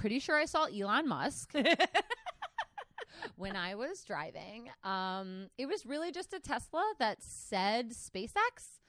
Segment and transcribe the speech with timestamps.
[0.00, 1.52] pretty sure I saw Elon Musk
[3.36, 4.70] when I was driving.
[4.82, 8.80] Um, it was really just a Tesla that said SpaceX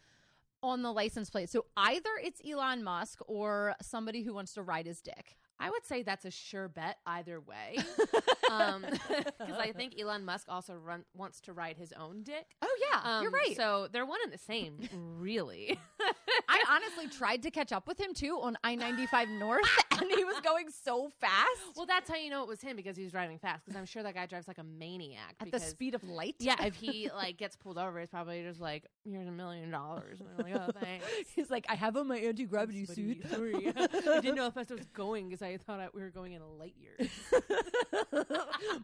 [0.64, 1.50] on the license plate.
[1.50, 5.38] So either it's Elon Musk or somebody who wants to ride his dick.
[5.62, 7.78] I would say that's a sure bet either way.
[8.52, 12.46] um, because I think Elon Musk also run, wants to ride his own dick.
[12.62, 13.56] Oh yeah, you're Um, right.
[13.56, 14.80] So they're one and the same,
[15.20, 15.80] really.
[16.50, 19.64] I honestly tried to catch up with him too on I ninety five North,
[20.02, 21.48] and he was going so fast
[21.78, 23.64] well, that's how you know it was him because he was driving fast.
[23.66, 25.36] Because I'm sure that guy drives like a maniac.
[25.40, 26.36] at the speed of light.
[26.40, 30.20] Yeah, if he like gets pulled over, it's probably just like, "Here's a million dollars,"
[30.20, 33.22] and they're like, "Oh, thanks." He's like, I have on my anti gravity suit.
[33.32, 33.88] I
[34.22, 36.42] didn't know how fast I was going because I thought I, we were going in
[36.42, 37.10] a light year.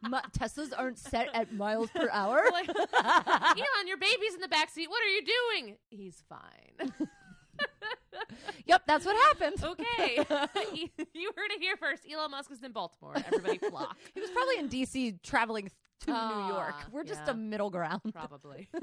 [0.01, 2.43] My, Teslas aren't set at miles per hour.
[2.51, 4.89] like, Elon, your baby's in the back seat.
[4.89, 5.77] What are you doing?
[5.89, 6.91] He's fine.
[8.65, 9.63] yep, that's what happened.
[9.63, 10.25] okay,
[10.73, 12.03] you, you heard it here first.
[12.11, 13.15] Elon Musk is in Baltimore.
[13.15, 13.97] Everybody flock.
[14.13, 16.75] He was probably in DC traveling to New York.
[16.77, 17.31] Ah, We're just yeah.
[17.31, 18.01] a middle ground.
[18.13, 18.69] Probably.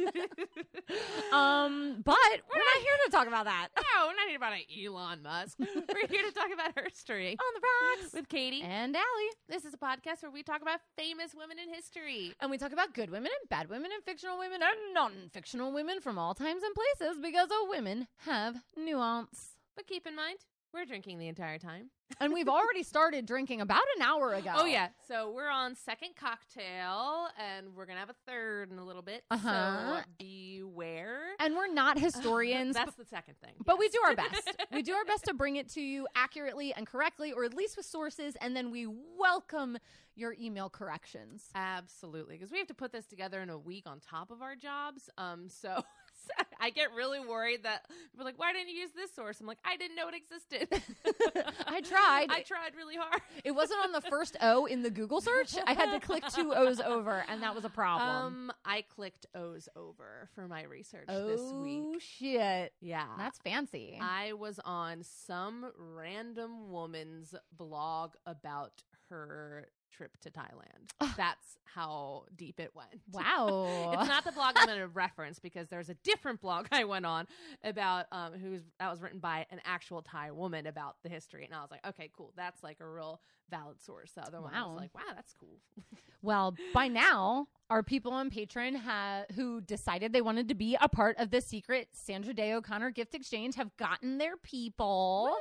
[1.33, 3.69] Um, but we're not here to talk about that.
[3.77, 5.59] No, we're not here about Elon Musk.
[5.59, 8.63] We're here to talk about her story On the rocks with Katie.
[8.63, 9.31] and Allie.
[9.49, 12.33] This is a podcast where we talk about famous women in history.
[12.41, 16.01] And we talk about good women and bad women and fictional women and non-fictional women
[16.01, 19.57] from all times and places because all women have nuance.
[19.75, 20.39] But keep in mind,
[20.75, 21.91] we're drinking the entire time.
[22.21, 24.53] And we've already started drinking about an hour ago.
[24.55, 24.89] Oh yeah.
[25.09, 29.25] So we're on second cocktail and we're gonna have a third in a little bit.
[29.31, 30.01] Uh-huh.
[30.01, 31.21] So beware.
[31.39, 33.55] And we're not historians, That's the second thing.
[33.65, 34.57] But we do our best.
[34.73, 37.77] we do our best to bring it to you accurately and correctly, or at least
[37.77, 38.87] with sources, and then we
[39.19, 39.79] welcome
[40.17, 41.49] your email corrections.
[41.55, 44.57] Absolutely, because we have to put this together in a week on top of our
[44.57, 45.09] jobs.
[45.19, 45.83] Um, so
[46.61, 47.85] I get really worried that
[48.17, 50.69] we're like, "Why didn't you use this source?" I'm like, "I didn't know it existed."
[51.67, 52.29] I tried.
[52.31, 53.21] I tried really hard.
[53.45, 55.57] It wasn't on the first O in the Google search.
[55.67, 58.09] I had to click two O's over, and that was a problem.
[58.09, 61.83] Um, I clicked O's over for my research oh this week.
[61.85, 63.99] Oh shit, Yeah, that's fancy.
[64.01, 71.15] I was on some random woman's blog about her trip to Thailand.
[71.17, 73.01] That's how deep it went.
[73.13, 73.97] wow.
[73.99, 77.07] It's not the blog I'm going to reference because there's a different blog I went
[77.07, 77.27] on
[77.63, 81.55] about um, who's that was written by an actual Thai woman about the history, and
[81.55, 84.13] I was like, okay, cool, that's like a real valid source.
[84.13, 85.59] The other one I was like, wow, that's cool.
[86.23, 90.89] Well, by now, our people on Patreon ha- who decided they wanted to be a
[90.89, 95.37] part of the secret Sandra Day O'Connor gift exchange have gotten their people.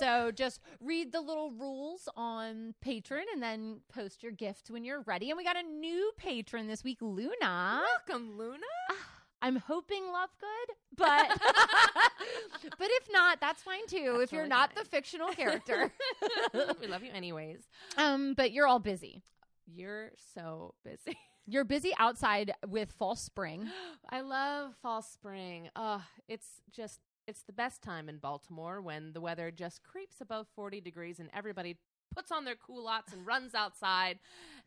[0.00, 5.02] So just read the little rules on Patreon and then post your gift when you're
[5.02, 5.30] ready.
[5.30, 7.82] And we got a new patron this week, Luna.
[8.08, 8.58] Welcome, Luna.
[8.90, 8.94] Ah,
[9.44, 11.28] I'm hoping love good, but
[12.78, 14.12] but if not, that's fine too.
[14.12, 14.84] That's if you're really not fine.
[14.84, 15.92] the fictional character,
[16.80, 17.60] we love you anyways.
[17.98, 19.22] um, but you're all busy.
[19.66, 21.18] You're so busy.
[21.46, 23.68] You're busy outside with fall spring.
[24.08, 25.68] I love fall spring.
[25.76, 30.46] Oh, it's just it's the best time in Baltimore when the weather just creeps above
[30.56, 31.76] 40 degrees and everybody
[32.14, 34.18] puts on their culottes and runs outside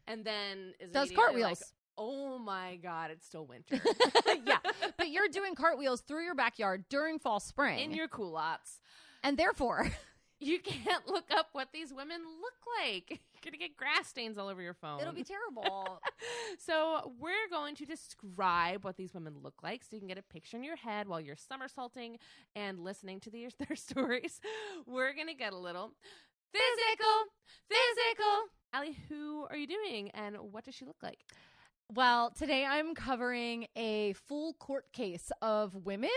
[0.07, 1.43] and then is Does cartwheels.
[1.43, 1.59] like,
[1.97, 3.79] oh my god, it's still winter.
[4.45, 4.57] yeah,
[4.97, 8.79] but you're doing cartwheels through your backyard during fall spring, in your culottes.
[9.23, 9.91] and therefore,
[10.39, 12.53] You can't look up what these women look
[12.83, 13.09] like.
[13.09, 14.99] You're gonna get grass stains all over your phone.
[15.01, 15.99] it'll be terrible.
[16.59, 20.21] So we're going to describe what these women look like, so you can get a
[20.21, 22.19] picture in your head while you're somersaulting
[22.55, 24.39] and listening to these, their stories.
[24.85, 25.93] We're gonna get a little
[26.53, 27.15] physical,
[27.67, 28.33] physical.
[28.73, 31.19] Allie, who are you doing, and what does she look like?
[31.95, 36.09] Well, today I'm covering a full court case of women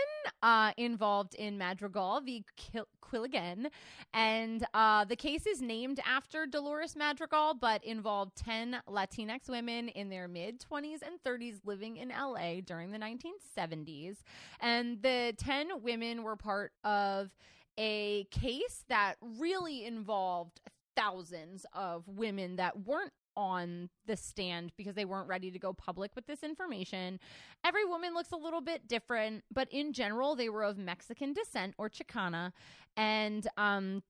[0.43, 2.43] uh, involved in Madrigal v.
[2.57, 3.67] Quil- Quilligan,
[4.13, 10.09] and uh, the case is named after Dolores Madrigal, but involved ten Latinx women in
[10.09, 14.17] their mid 20s and 30s living in LA during the 1970s,
[14.59, 17.31] and the ten women were part of
[17.77, 20.59] a case that really involved
[20.97, 26.15] thousands of women that weren't on the stand because they weren't ready to go public
[26.15, 27.19] with this information.
[27.65, 31.73] Every woman looks a little bit different, but in general, they were of Mexican descent
[31.77, 32.51] or Chicana,
[32.97, 34.03] and um,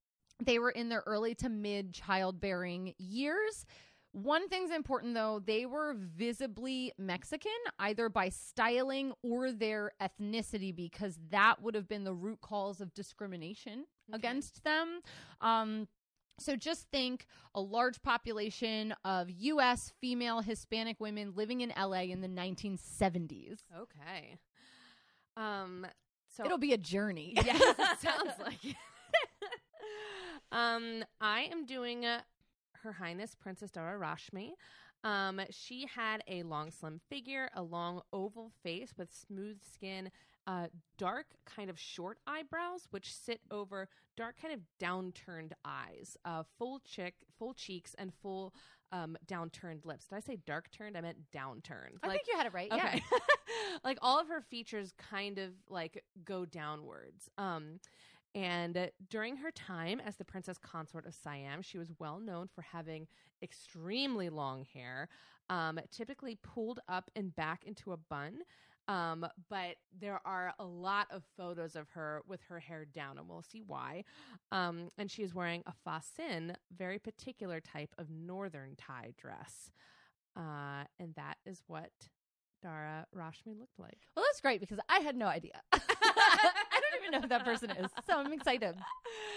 [0.44, 3.66] they were in their early to mid childbearing years.
[4.14, 11.18] One thing's important though, they were visibly Mexican, either by styling or their ethnicity, because
[11.30, 14.18] that would have been the root cause of discrimination Okay.
[14.18, 15.00] against them.
[15.40, 15.88] Um,
[16.40, 19.92] so just think a large population of U.S.
[20.02, 22.10] female Hispanic women living in L.A.
[22.12, 23.60] in the 1970s.
[23.78, 24.38] Okay.
[25.38, 25.86] Um.
[26.36, 27.34] So It'll be a journey.
[27.46, 28.76] yes, it sounds like it.
[30.52, 32.22] um, I am doing uh,
[32.84, 34.52] Her Highness Princess Dara Rasmi.
[35.04, 40.12] Um, she had a long, slim figure, a long oval face with smooth skin,
[40.48, 40.68] uh,
[40.98, 46.80] dark, kind of short eyebrows, which sit over dark, kind of downturned eyes, uh, full
[46.80, 48.54] chick, full cheeks, and full
[48.92, 50.08] um, downturned lips.
[50.08, 50.98] Did I say dark turned?
[50.98, 51.98] I meant downturned.
[52.04, 52.70] I think you had it right.
[52.72, 53.00] Yeah.
[53.84, 57.30] Like all of her features kind of like go downwards.
[57.38, 57.80] Um
[58.34, 62.62] and during her time as the princess consort of Siam, she was well known for
[62.62, 63.08] having
[63.44, 65.10] extremely long hair,
[65.50, 68.40] um, typically pulled up and back into a bun.
[68.92, 73.30] Um, but there are a lot of photos of her with her hair down, and
[73.30, 74.04] we'll see why.
[74.52, 79.72] Um, and she is wearing a fasin, very particular type of northern Thai dress.
[80.36, 81.92] Uh, and that is what
[82.62, 84.00] Dara Rasmi looked like.
[84.14, 85.62] Well, that's great because I had no idea.
[87.12, 87.90] Don't know who that person is.
[88.08, 88.76] So I'm excited.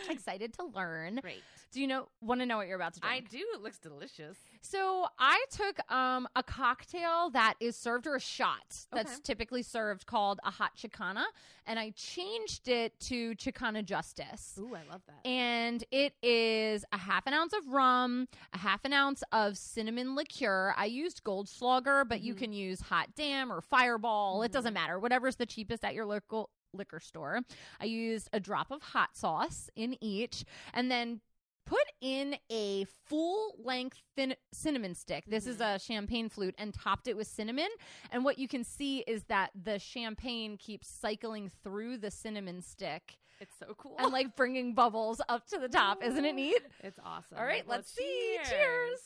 [0.08, 1.18] Excited to learn.
[1.22, 1.42] Great.
[1.72, 3.06] Do you know want to know what you're about to do?
[3.08, 3.44] I do.
[3.54, 4.36] It looks delicious.
[4.60, 9.20] So I took um, a cocktail that is served or a shot that's Okay.
[9.24, 11.24] typically served called a hot chicana,
[11.66, 14.54] and I changed it to Chicana Justice.
[14.58, 15.26] Ooh, I love that.
[15.28, 20.14] And it is a half an ounce of rum, a half an ounce of cinnamon
[20.14, 20.74] liqueur.
[20.76, 22.38] I used Gold Goldschlager, but you Mhm.
[22.38, 24.42] can use Hot Damn or Fireball.
[24.44, 24.52] It Mhm.
[24.52, 24.98] doesn't matter.
[25.00, 27.40] Whatever's the cheapest at your local liquor store.
[27.80, 31.20] I used a drop of hot sauce in each, and then
[31.66, 35.24] put in a full length thin cinnamon stick.
[35.26, 35.76] This is mm-hmm.
[35.76, 37.68] a champagne flute and topped it with cinnamon.
[38.10, 43.16] And what you can see is that the champagne keeps cycling through the cinnamon stick
[43.40, 43.96] It's so cool.
[43.98, 46.02] and like bringing bubbles up to the top.
[46.02, 46.60] Isn't it neat?
[46.82, 47.38] It's awesome.
[47.38, 48.38] All right, Well, let's see.
[48.44, 49.00] Cheers.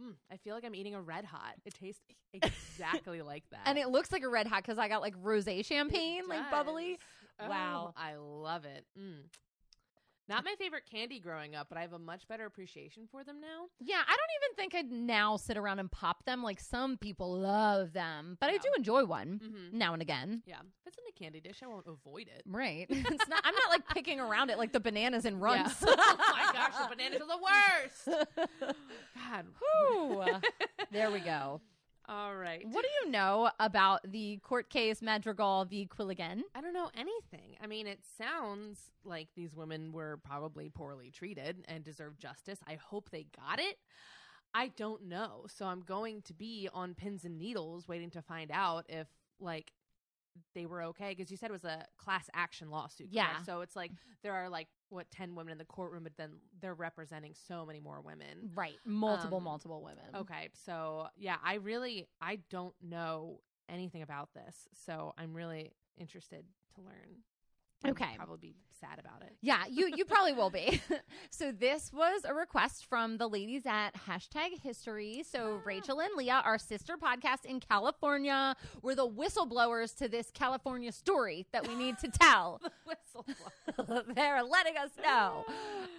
[0.00, 1.54] Mm, I feel like I'm eating a red hot.
[1.64, 2.00] It tastes
[2.32, 3.60] exactly like that.
[3.66, 6.98] And it looks like a red hot because I got like rose champagne, like bubbly.
[7.38, 7.48] does.
[7.48, 7.94] Wow.
[7.96, 8.84] Oh, I love it.
[8.98, 9.22] Mm.
[10.26, 13.40] Not my favorite candy growing up, but I have a much better appreciation for them
[13.42, 13.66] now.
[13.78, 17.38] Yeah, I don't even think I'd now sit around and pop them like some people
[17.40, 19.76] love them, but I do enjoy one Mm-hmm.
[19.78, 20.42] now and again.
[20.46, 20.60] Yeah.
[20.80, 22.42] If it's in a candy dish, I won't avoid it.
[22.46, 22.86] Right.
[22.90, 25.82] It's not I'm not like picking around it like the bananas and Runts.
[25.86, 25.94] Yeah.
[25.98, 28.24] oh my gosh, the bananas are the worst.
[29.30, 29.46] God.
[29.60, 30.24] Whew.
[30.90, 31.60] there we go.
[32.06, 32.66] All right.
[32.70, 35.86] What do you know about the court case Madrigal v.
[35.86, 36.42] Quilligan?
[36.54, 37.56] I don't know anything.
[37.62, 42.58] I mean, it sounds like these women were probably poorly treated and deserve justice.
[42.66, 43.78] I hope they got it.
[44.54, 45.46] I don't know.
[45.48, 49.08] So I'm going to be on pins and needles waiting to find out if,
[49.40, 49.72] like,
[50.54, 53.08] they were okay because you said it was a class action lawsuit.
[53.10, 53.26] Yeah.
[53.26, 53.46] correct?
[53.46, 53.92] So it's like
[54.22, 57.80] there are like what ten women in the courtroom, but then they're representing so many
[57.80, 58.50] more women.
[58.54, 58.76] Right.
[58.84, 60.04] Multiple, Um, multiple women.
[60.14, 66.44] Okay, so yeah, I really I don't know anything about this, so I'm really interested
[66.74, 67.22] to learn.
[67.86, 68.14] Okay.
[68.16, 69.36] probably be sad about it.
[69.40, 70.80] Yeah, you you probably will be.
[71.30, 75.24] so this was a request from the ladies at hashtag History.
[75.28, 75.62] So Ah.
[75.64, 81.46] Rachel and Leah, our sister podcast in California, were the whistleblowers to this California story
[81.52, 82.60] that we need to tell.
[82.88, 84.14] Whistleblower.
[84.14, 85.44] They're letting us know.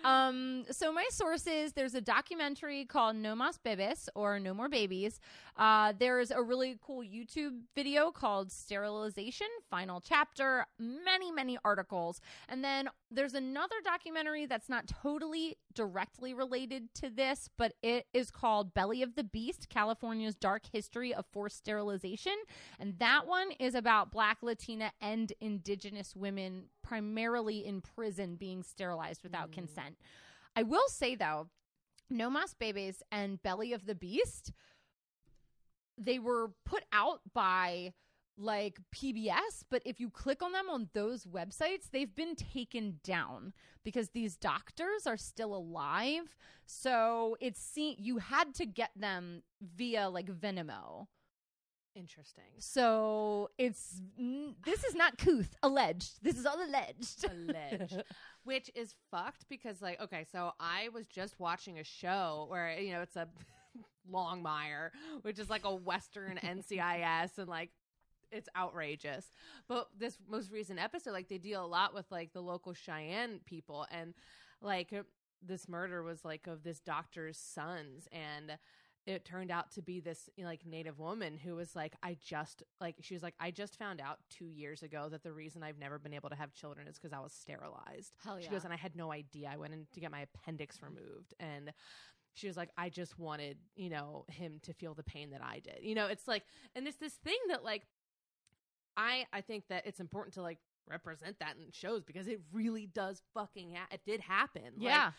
[0.04, 5.20] Um, so my sources, there's a documentary called No Mas Bebes or No More Babies.
[5.58, 12.20] Uh, there's a really cool YouTube video called Sterilization, Final Chapter, many, many articles.
[12.50, 18.32] And then there's another documentary that's not totally directly related to this, but it is
[18.32, 22.36] called Belly of the Beast, California's Dark History of Forced Sterilization.
[22.80, 29.24] And that one is about Black, Latina, and Indigenous women, primarily in prison, being sterilized
[29.24, 29.54] without Mm.
[29.54, 29.98] consent.
[30.56, 31.50] I will say, though,
[32.10, 34.52] No Mas Babies and Belly of the Beast,
[35.98, 37.94] they were put out by
[38.38, 43.54] like PBS, but if you click on them on those websites, they've been taken down
[43.84, 46.36] because these doctors are still alive.
[46.66, 51.08] So it's seen you had to get them via like Vimeo.
[51.96, 52.44] Interesting.
[52.60, 54.02] So it's
[54.66, 56.22] this is not couth alleged.
[56.22, 57.24] This is all alleged.
[57.24, 58.04] Alleged.
[58.44, 62.92] Which is fucked because, like, okay, so I was just watching a show where, you
[62.92, 63.28] know, it's a
[64.12, 64.90] Longmire,
[65.22, 67.72] which is like a Western NCIS and like
[68.32, 69.32] it's outrageous.
[69.68, 73.40] But this most recent episode, like, they deal a lot with like the local Cheyenne
[73.46, 74.14] people and
[74.62, 74.94] like
[75.42, 78.08] this murder was like of this doctor's sons.
[78.12, 78.58] And
[79.06, 82.18] it turned out to be this you know, like native woman who was like i
[82.26, 85.62] just like she was like i just found out two years ago that the reason
[85.64, 88.14] i've never been able to have children is because i was sterilized.
[88.24, 89.50] Hell she goes and i had no idea.
[89.52, 91.34] I went in to get my appendix removed.
[91.40, 91.72] And
[92.34, 95.60] she was like i just wanted you know him to feel the pain that i
[95.60, 95.80] did.
[95.82, 96.44] You know it's like
[96.76, 97.84] and it's this thing that like
[98.98, 102.86] i i think that it's important to like represent that in shows because it really
[102.86, 104.62] does fucking ha- it did happen.
[104.78, 105.12] Like, Yeah.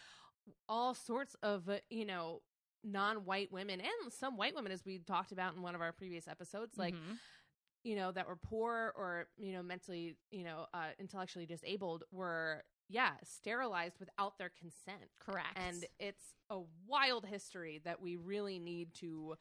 [0.69, 2.41] all sorts of uh, you know
[2.85, 6.29] non-white women and some white women as we talked about in one of our previous
[6.29, 7.19] episodes like Mhm.
[7.83, 12.63] you know that were poor or you know mentally you know uh, intellectually disabled were
[12.89, 15.57] yeah sterilized without their consent correct.
[15.57, 19.35] and it's a wild history that we really need to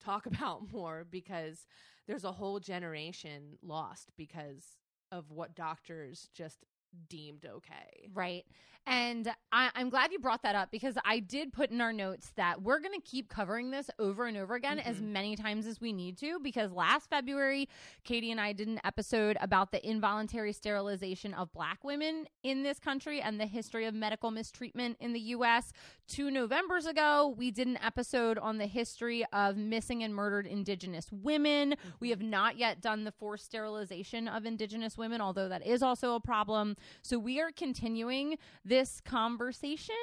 [0.00, 1.66] talk about more because
[2.06, 4.76] there's a whole generation lost because
[5.12, 6.64] of what doctors just
[7.08, 8.44] deemed okay Right.
[8.86, 12.32] And I, I'm glad you brought that up because I did put in our notes
[12.36, 15.08] that we're going to keep covering this over and over again as Mhm.
[15.12, 16.40] many times as we need to.
[16.40, 17.68] Because last February,
[18.04, 22.78] Katie and I did an episode about the involuntary sterilization of black women in this
[22.78, 25.72] country and the history of medical mistreatment in the U.S.
[26.08, 31.12] Two Novembers ago, we did an episode on the history of missing and murdered Indigenous
[31.12, 31.74] women.
[32.00, 36.14] We have not yet done the forced sterilization of Indigenous women, although that is also
[36.14, 36.76] a problem.
[37.02, 39.94] So we are continuing this conversation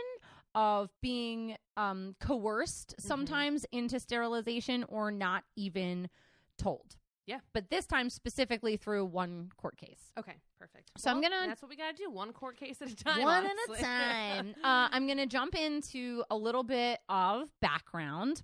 [0.55, 6.10] of being um, coerced sometimes into sterilization or not even
[6.57, 6.96] told.
[7.27, 7.39] Yeah.
[7.53, 10.12] But this time specifically through one court case.
[10.17, 12.96] okay perfect So I'm gonna- that's what we gotta do one court case at a
[12.96, 14.55] time One at a time.
[14.63, 18.41] uh, I'm going to jump into a little bit of background.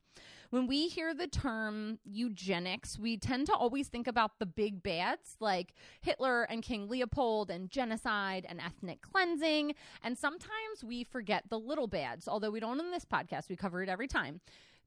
[0.53, 5.36] When we hear the term eugenics, we tend to always think about the big bads
[5.39, 9.74] like Hitler and King Leopold and genocide and ethnic cleansing.
[10.03, 13.50] And sometimes we forget the little bads, although we don't in this podcast.
[13.50, 14.41] We cover it every time.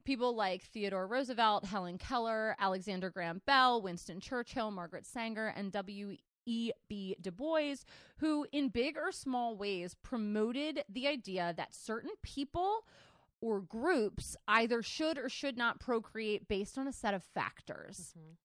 [0.04, 6.16] People like Theodore Roosevelt, Helen Keller, Alexander Graham Bell, Winston Churchill, Margaret Sanger, and W.
[6.48, 7.16] E.B.
[7.20, 7.78] Du Bois,
[8.18, 12.84] who, in big or small ways, promoted the idea that certain people
[13.46, 18.12] or groups either should or should not procreate based on a set of factors.
[18.18, 18.36] Mhm.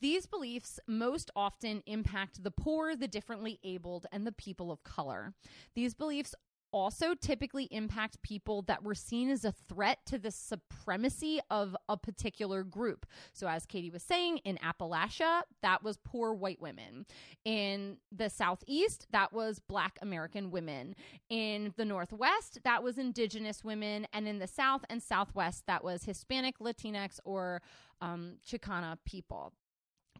[0.00, 5.34] These beliefs most often impact the poor, the differently abled, and the people of color.
[5.74, 6.34] These beliefs
[6.74, 11.96] also typically impact people that were seen as a threat to the supremacy of a
[11.96, 13.06] particular group.
[13.32, 17.06] So, as Katie was saying, in Appalachia, that was poor white women.
[17.44, 20.96] In the Southeast, that was Black American women.
[21.30, 24.08] In the Northwest, that was Indigenous women.
[24.12, 27.62] And in the South and Southwest, that was Hispanic, Latinx, or
[28.00, 29.52] um, Chicana people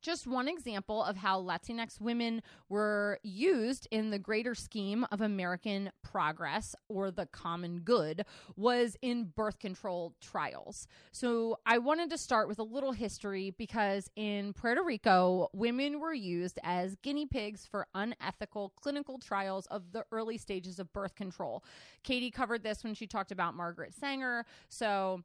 [0.05, 5.91] just one example of how Latinx women were used in the greater scheme of American
[6.03, 10.87] progress or the common good was in birth control trials.
[11.11, 16.13] So I wanted to start with a little history because in Puerto Rico, women were
[16.13, 21.65] used as guinea pigs for unethical clinical trials of the early stages of birth control.
[22.03, 24.45] Katie covered this when she talked about Margaret Sanger.
[24.69, 25.23] So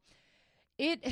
[0.77, 1.05] it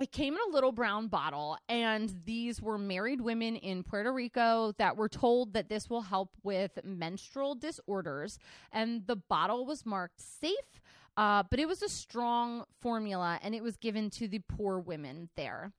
[0.00, 4.72] it came in a little brown bottle and these were married women in Puerto Rico
[4.78, 8.38] that were told that this will help with menstrual disorders
[8.72, 10.80] and the bottle was marked safe
[11.16, 15.28] uh, but it was a strong formula and it was given to the poor women
[15.36, 15.72] there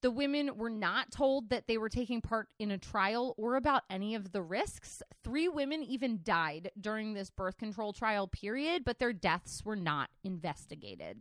[0.00, 3.82] the women were not told that they were taking part in a trial or about
[3.90, 5.02] any of the risks.
[5.24, 10.10] Three women even died during this birth control trial period, but their deaths were not
[10.22, 11.18] investigated.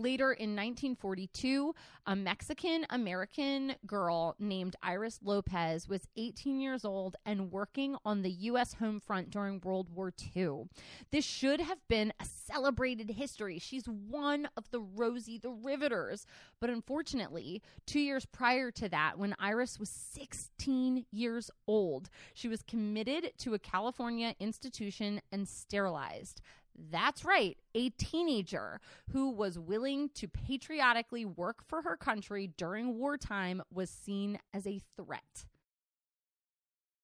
[0.00, 1.74] Later in 1942,
[2.06, 8.30] a Mexican American girl named Iris Lopez was 18 years old and working on the
[8.30, 8.72] U.S.
[8.72, 10.70] home front during World War II.
[11.10, 13.58] This should have been a celebrated history.
[13.58, 16.24] She's one of the Rosie the Riveters.
[16.62, 22.62] But unfortunately, two years prior to that, when Iris was 16 years old, she was
[22.62, 26.40] committed to a California institution and sterilized.
[26.76, 28.80] That's right, a teenager
[29.12, 34.80] who was willing to patriotically work for her country during wartime was seen as a
[34.96, 35.46] threat.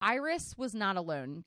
[0.01, 1.43] Iris was not alone.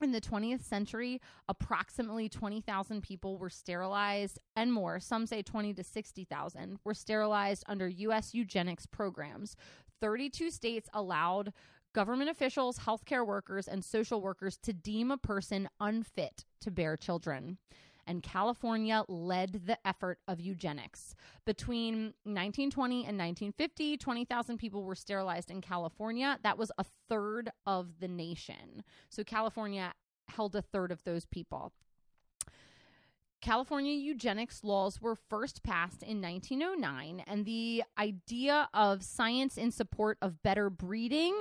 [0.00, 5.82] In the 20th century, approximately 20,000 people were sterilized and more, some say 20 to
[5.82, 8.32] 60,000, were sterilized under U.S.
[8.32, 9.56] eugenics programs.
[10.00, 11.52] 32 states allowed
[11.94, 17.58] government officials, healthcare workers, and social workers to deem a person unfit to bear children.
[18.06, 21.14] And California led the effort of eugenics.
[21.44, 26.38] Between 1920 and 1950, 20,000 people were sterilized in California.
[26.42, 28.82] That was a third of the nation.
[29.10, 29.92] So California
[30.28, 31.72] held a third of those people.
[33.40, 40.18] California eugenics laws were first passed in 1909, and the idea of science in support
[40.20, 41.38] of better breeding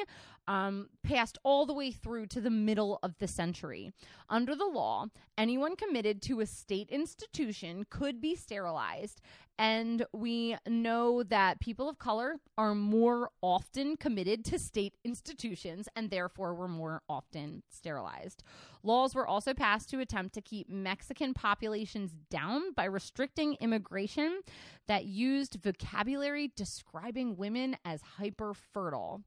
[0.48, 3.92] um, passed all the way through to the middle of the century.
[4.30, 9.20] Under the law, anyone committed to a state institution could be sterilized,
[9.60, 16.10] and we know that people of color are more often committed to state institutions and
[16.10, 18.44] therefore were more often sterilized.
[18.84, 24.42] Laws were also passed to attempt to keep Mexican populations down by restricting immigration
[24.88, 29.24] that used vocabulary describing women as hyper fertile.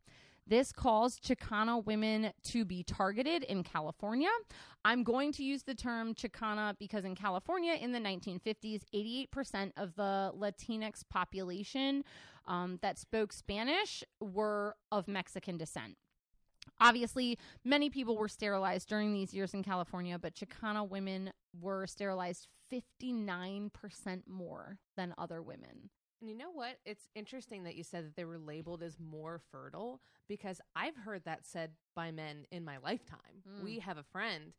[0.50, 4.30] This caused Chicana women to be targeted in California.
[4.84, 9.94] I'm going to use the term Chicana because in California in the 1950s, 88% of
[9.94, 12.02] the Latinx population
[12.48, 15.96] um, that spoke Spanish were of Mexican descent.
[16.80, 21.30] Obviously, many people were sterilized during these years in California, but Chicana women
[21.60, 23.70] were sterilized 59%
[24.26, 25.90] more than other women.
[26.20, 26.78] And you know what?
[26.84, 31.24] It's interesting that you said that they were labeled as more fertile because I've heard
[31.24, 33.42] that said by men in my lifetime.
[33.48, 33.64] Mm.
[33.64, 34.52] We have a friend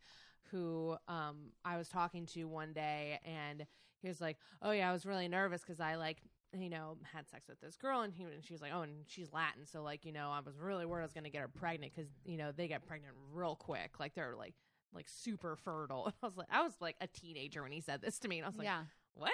[0.49, 3.65] who um, I was talking to one day, and
[4.01, 6.17] he was like, "Oh yeah, I was really nervous because I like."
[6.53, 9.05] You know, had sex with this girl, and he and she was like, "Oh, and
[9.07, 11.39] she's Latin, so like, you know, I was really worried I was going to get
[11.39, 14.55] her pregnant because you know they get pregnant real quick, like they're like
[14.93, 18.01] like super fertile." And I was like, I was like a teenager when he said
[18.01, 18.83] this to me, and I was like, yeah.
[19.13, 19.31] What?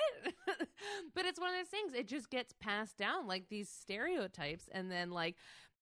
[1.16, 1.94] but it's one of those things.
[1.94, 5.36] It just gets passed down like these stereotypes, and then like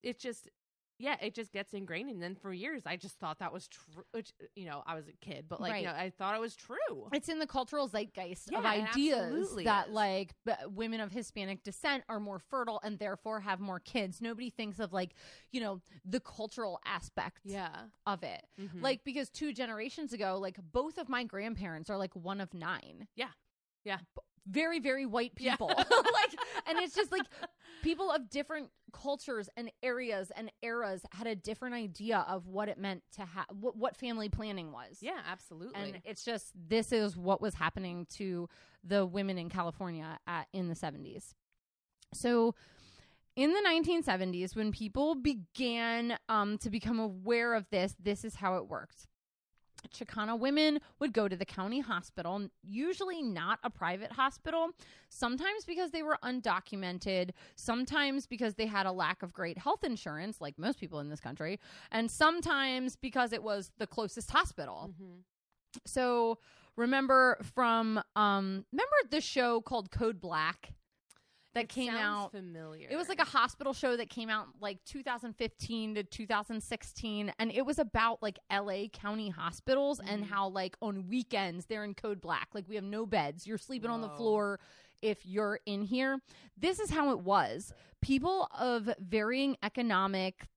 [0.03, 0.49] it just
[0.97, 2.09] yeah, it just gets ingrained.
[2.09, 4.05] And then for years, I just thought that was true.
[4.55, 5.81] You know, I was a kid, but like Right.
[5.81, 7.09] you know, I thought it was true.
[7.11, 9.93] It's in the cultural zeitgeist of Yeah, it ideas that is.
[9.93, 14.21] like b- women of Hispanic descent are more fertile and therefore have more kids.
[14.21, 15.15] Nobody thinks of like,
[15.51, 17.75] you know, the cultural aspect Yeah,
[18.07, 18.45] of it.
[18.57, 18.81] Mhm.
[18.81, 23.09] Like because two generations ago, like both of my grandparents are like one of nine.
[23.17, 23.31] Yeah.
[23.86, 24.00] Yeah.
[24.48, 25.54] Very, very white Yeah.
[25.54, 25.68] people.
[25.77, 26.36] like
[26.68, 27.24] and it's just like
[27.82, 32.77] people of different cultures and areas and eras had a different idea of what it
[32.77, 34.98] meant to have what, what family planning was.
[35.01, 35.80] yeah, absolutely.
[35.82, 38.50] And it's just this is what was happening to
[38.84, 41.34] the women in California at, in the 70s.
[42.13, 42.56] So
[43.36, 48.56] in the 1970s, when people began um, to become aware of this, this is how
[48.58, 49.08] it worked.
[49.91, 54.69] Chicana women would go to the county hospital, usually not a private hospital,
[55.10, 60.41] sometimes because they were undocumented, sometimes because they had a lack of great health insurance,
[60.41, 61.60] like most people in this country,
[61.91, 64.91] and sometimes because it was the closest hospital.
[64.93, 65.24] Mhm.
[65.86, 66.39] So
[66.76, 70.74] remember from um remember the show called Code Black
[71.56, 72.88] that came out familiar.
[72.89, 77.65] it was like a hospital show that came out like 2015 to 2016 and it
[77.65, 80.28] was about like LA county hospitals and Mhm.
[80.30, 82.50] how like on weekends they're in code black.
[82.54, 83.48] Like we have no beds.
[83.48, 84.60] You're sleeping on the floor
[85.02, 86.20] if you're in here.
[86.58, 87.74] This is how it was.
[88.02, 90.48] People of varying economic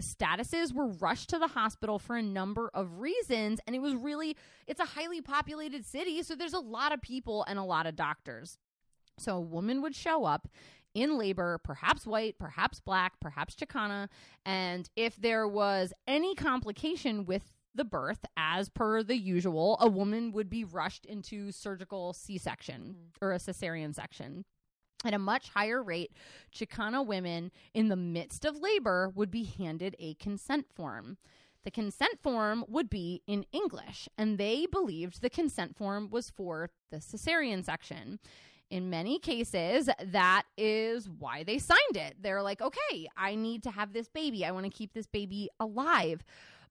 [0.00, 4.36] statuses were rushed to the hospital for a number of reasons and it was really
[4.66, 7.96] it's a highly populated city so there's a lot of people and a lot of
[7.96, 8.58] doctors
[9.18, 10.48] so a woman would show up
[10.94, 14.08] in labor, perhaps white, perhaps black, perhaps Chicana,
[14.44, 20.32] and if there was any complication with the birth, as per the usual, a woman
[20.32, 23.24] would be rushed into surgical C section mm-hmm.
[23.24, 24.44] or a cesarean section.
[25.04, 26.12] At a much higher rate,
[26.54, 31.18] Chicana women in the midst of labor would be handed a consent form.
[31.64, 36.70] The consent form would be in English, and they believed the consent form was for
[36.90, 38.18] the cesarean section.
[38.70, 42.16] In many cases, that is why they signed it.
[42.20, 44.44] They're like, okay, I need to have this baby.
[44.44, 46.24] I want to keep this baby alive.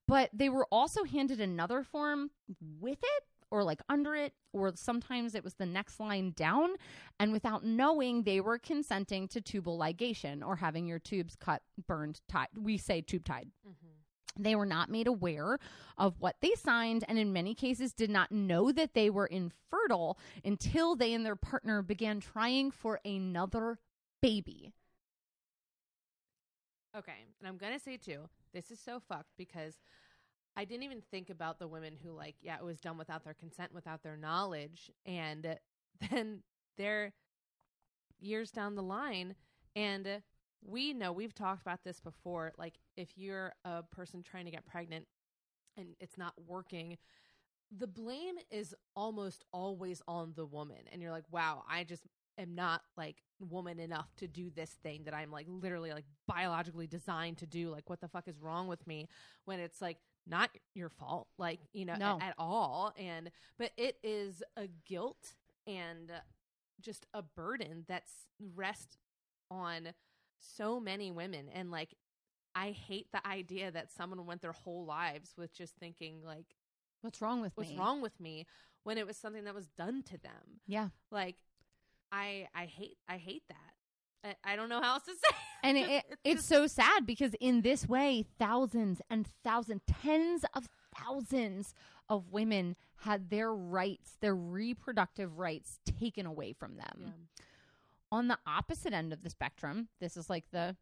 [0.08, 2.32] But they were also handed another form
[2.80, 6.72] with it or like under it, or sometimes it was the next line down.
[7.20, 12.22] And without knowing, they were consenting to tubal ligation or having your tubes cut, burned,
[12.28, 12.50] tied.
[12.60, 13.52] We say tube tied.
[13.66, 14.05] Mhm.
[14.38, 15.60] They were not made aware
[15.98, 20.18] of what they signed, and in many cases, did not know that they were infertile
[20.44, 23.80] until they and their partner began trying for another
[24.22, 24.74] baby.
[26.98, 29.76] Okay, and I'm gonna say too, this is so fucked because
[30.56, 33.34] I didn't even think about the women who like, yeah, it was done without their
[33.34, 35.58] consent, without their knowledge, and
[36.12, 36.42] then
[36.78, 37.14] they're
[38.20, 39.36] years down the line,
[39.76, 40.22] and
[40.68, 42.52] we know we've talked about this before.
[42.58, 45.06] Like, if you're a person trying to get pregnant
[45.78, 46.98] and it's not working.
[47.76, 52.04] The blame is almost always on the woman, and you're like, "Wow, I just
[52.38, 56.88] am not like woman enough to do this thing that I'm like literally like biologically
[56.88, 57.70] designed to do.
[57.70, 59.08] Like, what the fuck is wrong with me?
[59.46, 59.98] When it's like
[60.28, 62.18] not your fault, like you know, No.
[62.22, 62.94] at, at all.
[62.98, 65.34] And but it is a guilt
[65.68, 66.12] and
[66.82, 68.98] just a burden that's rest
[69.50, 69.90] on
[70.56, 71.94] so many women, and like
[72.56, 76.46] I hate the idea that someone went their whole lives with just thinking like,
[77.02, 77.78] What's wrong with "What's me?
[77.78, 78.46] wrong with me?"
[78.84, 80.62] when it was something that was done to them.
[80.68, 80.90] Yeah.
[81.12, 81.36] Like,
[82.12, 84.36] I I hate I hate that.
[84.46, 85.36] I, I don't know how else to say.
[85.64, 90.68] And it, it, it's so sad because in this way, thousands and thousands, tens of
[90.96, 91.74] thousands
[92.08, 96.98] of women had their rights, their reproductive rights taken away from them.
[97.00, 97.10] Yeah.
[98.12, 100.76] On the opposite end of the spectrum, this is like the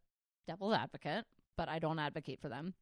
[0.47, 1.25] devil's advocate,
[1.57, 2.73] but I don't advocate for them.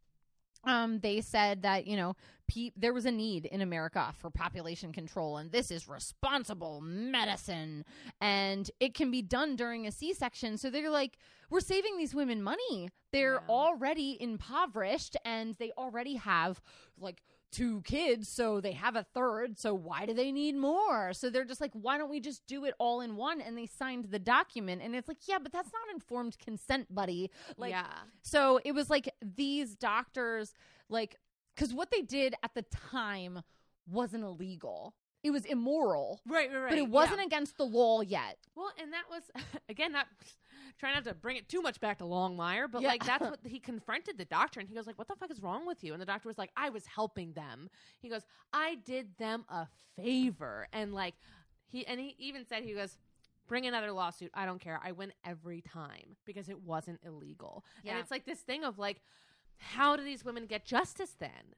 [0.63, 2.15] Um, they said that you know
[2.47, 7.83] pe- there was a need in America for population control, and this is responsible medicine,
[8.19, 10.57] and it can be done during a C-section.
[10.57, 11.17] So they're like,
[11.49, 12.89] we're saving these women money.
[13.11, 13.49] They're Yeah.
[13.53, 16.61] already impoverished, and they already have
[16.99, 19.59] like two kids, so they have a third.
[19.59, 21.13] So why do they need more?
[21.13, 23.41] So they're just like, why don't we just do it all in one?
[23.41, 27.29] And they signed the document, and it's like, yeah, but that's not informed consent, buddy.
[27.57, 27.87] Like, yeah.
[28.21, 30.53] so it was like these doctors,
[30.89, 31.17] like,
[31.55, 33.41] because what they did at the time
[33.87, 34.95] wasn't illegal.
[35.23, 36.69] It was immoral, Right, right, right.
[36.69, 38.37] but it wasn't against the law yet.
[38.55, 39.23] Well, and that was
[39.69, 40.07] again not
[40.79, 42.87] trying not to bring it too much back to Longmire, but Yeah.
[42.87, 45.41] like that's what he confronted the doctor, and he goes like, "What the fuck is
[45.41, 48.75] wrong with you?" And the doctor was like, "I was helping them." He goes, "I
[48.83, 51.15] did them a favor," and like
[51.67, 52.97] he and he even said he goes.
[53.47, 54.31] Bring another lawsuit.
[54.33, 54.79] I don't care.
[54.81, 57.65] I win every time because it wasn't illegal.
[57.83, 57.91] Yeah.
[57.93, 59.01] And it's like this thing of like,
[59.57, 61.55] how do these women get justice then?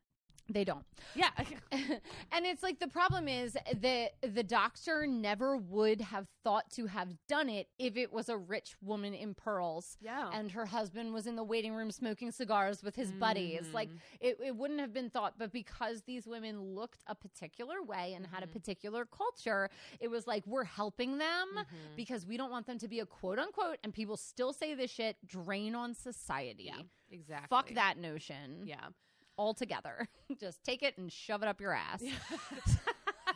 [0.50, 0.86] They don't.
[1.16, 1.30] Yeah.
[1.72, 7.10] and it's like the problem is that the doctor never would have thought to have
[7.30, 9.98] done it if it was a rich woman in pearls.
[10.02, 10.30] yeah.
[10.34, 13.68] And her husband was in the waiting room smoking cigars with his buddies.
[13.74, 14.00] Like Mhm.
[14.20, 18.28] it, it wouldn't have been thought, but because these women looked a particular way and
[18.28, 18.52] had a Mhm.
[18.54, 19.70] particular culture,
[20.02, 21.96] it was like we're helping them Mhm.
[21.96, 24.92] because we don't want them to be a quote unquote, and people still say this
[24.92, 26.64] shit, drain on society.
[26.66, 26.82] yeah.
[27.12, 27.48] Exactly.
[27.48, 28.90] Fuck that notion Yeah.
[29.38, 30.08] Altogether.
[30.40, 32.04] Just take it and shove it up your ass.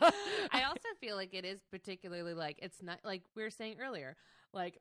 [0.00, 4.16] I also feel like it is particularly like it's not like we were saying earlier,
[4.52, 4.80] like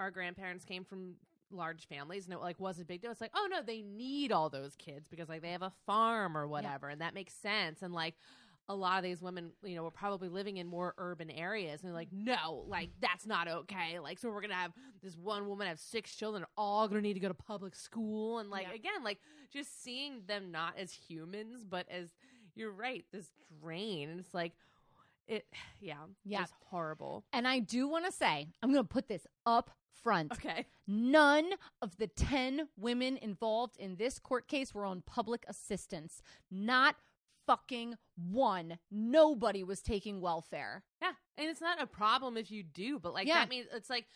[0.00, 1.14] our grandparents came from
[1.50, 3.10] large families and it like was a big deal.
[3.10, 6.36] It's like, oh no, they need all those kids because like they have a farm
[6.36, 7.82] or whatever, and that makes sense.
[7.82, 8.14] And like
[8.68, 11.88] a lot of these women, you know, were probably living in more urban areas and
[11.88, 13.98] they're like, no, like that's not okay.
[13.98, 14.72] Like, so we're gonna have
[15.02, 18.38] this one woman have six children, all gonna need to go to public school.
[18.38, 18.74] And like Yeah.
[18.74, 19.18] again, like
[19.52, 22.08] just seeing them not as humans, but as
[22.54, 24.08] you're right, this drain.
[24.08, 24.52] And it's like
[25.26, 25.46] it
[25.80, 26.42] yeah, Yeah.
[26.42, 27.24] It's horrible.
[27.32, 29.70] And I do want to say, I'm going to put this up
[30.02, 30.32] front.
[30.32, 30.66] Okay.
[30.86, 31.50] None
[31.80, 36.20] of the 10 women involved in this court case were on public assistance.
[36.50, 36.96] Not
[37.46, 38.78] fucking one.
[38.90, 40.82] Nobody was taking welfare.
[41.02, 41.12] Yeah.
[41.36, 43.40] And it's not a problem if you do, but like Yeah.
[43.40, 44.06] that means it's like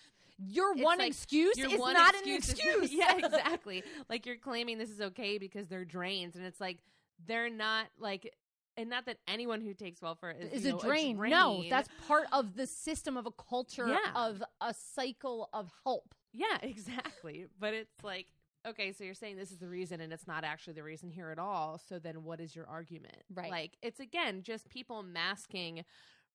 [0.41, 2.61] Your It's one like excuse your is one not excuse an is-
[2.91, 2.93] excuse.
[2.93, 3.83] yeah, exactly.
[4.09, 6.79] like you're claiming this is okay because they're drains, and it's like
[7.27, 8.33] they're not like,
[8.77, 11.17] and not that anyone who takes welfare is, is you a, know, drain.
[11.17, 11.71] No, drain.
[11.71, 13.99] that's part of the system of a culture Yeah.
[14.15, 16.15] of a cycle of help.
[16.33, 17.47] yeah, exactly.
[17.59, 18.29] But it's like.
[18.67, 21.31] Okay, so you're saying this is the reason and it's not actually the reason here
[21.31, 21.81] at all.
[21.89, 23.23] So then what is your argument?
[23.33, 23.51] Right.
[23.51, 25.85] Like it's again just people masking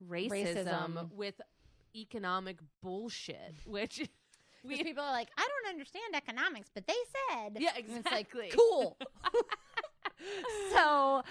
[0.09, 1.12] racism, Racism.
[1.12, 1.41] with
[1.95, 4.09] economic bullshit, which
[4.63, 6.93] we people are like, I don't understand economics, but they
[7.29, 7.57] said.
[7.59, 8.49] Yeah, it's like, exactly.
[8.55, 8.97] cool.
[10.73, 11.23] so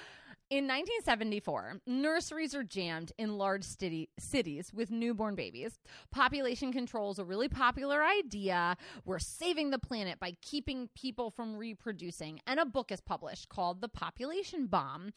[0.53, 5.79] in 1974, nurseries are jammed in large city- cities with newborn babies.
[6.11, 8.77] Population control is a really popular idea.
[9.07, 12.39] We're saving the planet by keeping people from reproducing.
[12.47, 15.15] And a book is published called The Population Bomb.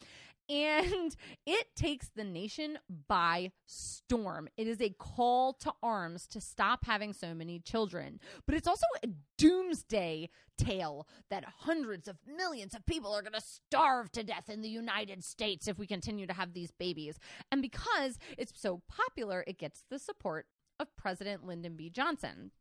[0.48, 2.78] And it takes the nation
[3.08, 4.48] by storm.
[4.56, 8.20] It is a call to arms to stop having so many children.
[8.46, 13.40] But it's also a doomsday tale that hundreds of millions of people are going to
[13.40, 17.18] starve to death in the United States if we continue to have these babies.
[17.50, 20.46] And because it's so popular, it gets the support
[20.78, 21.90] of President Lyndon B.
[21.90, 22.52] Johnson.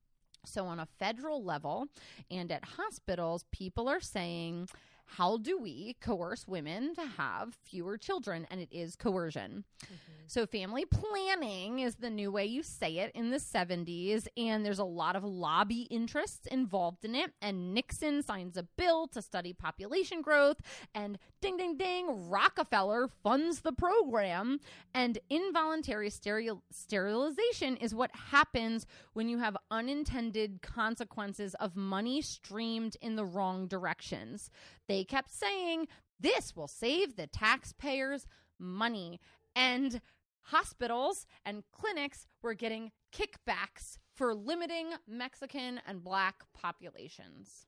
[0.48, 1.88] So, on a federal level
[2.30, 4.70] and at hospitals, people are saying,
[5.06, 8.48] how do we coerce women to have fewer children?
[8.50, 9.64] And it is coercion.
[9.84, 10.16] Mm-hmm.
[10.28, 14.80] So, family planning is the new way you say it in the 70s, and there's
[14.80, 17.32] a lot of lobby interests involved in it.
[17.42, 20.58] And Nixon signs a bill to study population growth,
[20.96, 24.60] and ding, ding, ding, Rockefeller funds the program.
[24.96, 32.98] And involuntary steril- sterilization is what happens when you have unintended consequences of money streamed
[33.02, 34.50] in the wrong directions.
[34.88, 35.88] They kept saying,
[36.20, 38.28] this will save the taxpayers
[38.60, 39.20] money.
[39.56, 40.02] And
[40.44, 47.66] hospitals and clinics were getting kickbacks for limiting Mexican and black populations.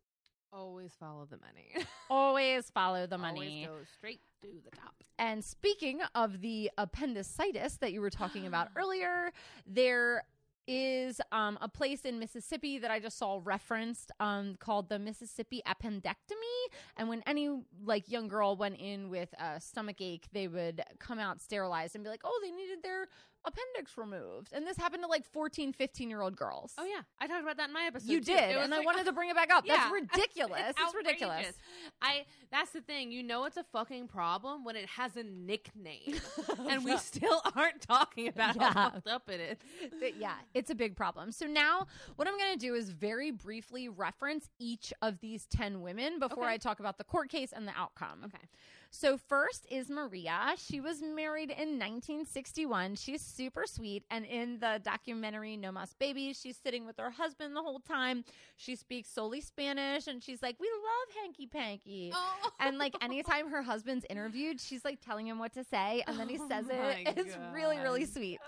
[0.53, 1.85] Always follow the money.
[2.09, 3.67] Always follow the money.
[3.67, 4.93] Always go straight to the top.
[5.19, 9.31] And speaking of the appendicitis that you were talking about earlier,
[9.65, 10.23] there
[10.67, 15.61] is um, a place in Mississippi that I just saw referenced um, called the Mississippi
[15.65, 16.73] appendectomy.
[16.97, 21.19] And when any like young girl went in with a stomach ache, they would come
[21.19, 23.07] out sterilized and be like, "Oh, they needed their
[23.47, 26.73] appendix removed." And this happened to like 14, 15 year old girls.
[26.77, 28.09] Oh yeah, I talked about that in my episode.
[28.09, 28.33] you too.
[28.33, 29.65] did, and I like, wanted to bring it back up.
[29.65, 29.91] That's Yeah.
[29.93, 30.73] ridiculous.
[30.77, 31.53] it's ridiculous.
[32.01, 33.11] I that's the thing.
[33.11, 36.19] You know it's a fucking problem when it has a nickname,
[36.69, 38.73] and we still aren't talking about Yeah.
[38.73, 39.39] how fucked up it
[39.81, 39.91] is.
[39.99, 41.31] Th- yeah, it's a big problem.
[41.31, 45.81] So now what I'm going to do is very briefly reference each of these 10
[45.81, 46.53] women before Okay.
[46.53, 48.21] I talk about the court case and the outcome.
[48.25, 48.43] Okay.
[48.89, 50.53] So first is Maria.
[50.57, 52.95] She was married in 1961.
[52.95, 57.55] She's super sweet and in the documentary No Mas Babies, she's sitting with her husband
[57.55, 58.23] the whole time.
[58.55, 62.49] She speaks solely Spanish and she's like, "We love hanky panky." Oh.
[62.59, 66.29] And like anytime her husband's interviewed, she's like telling him what to say and then
[66.29, 67.13] he Oh says my it.
[67.17, 68.39] It's really really sweet.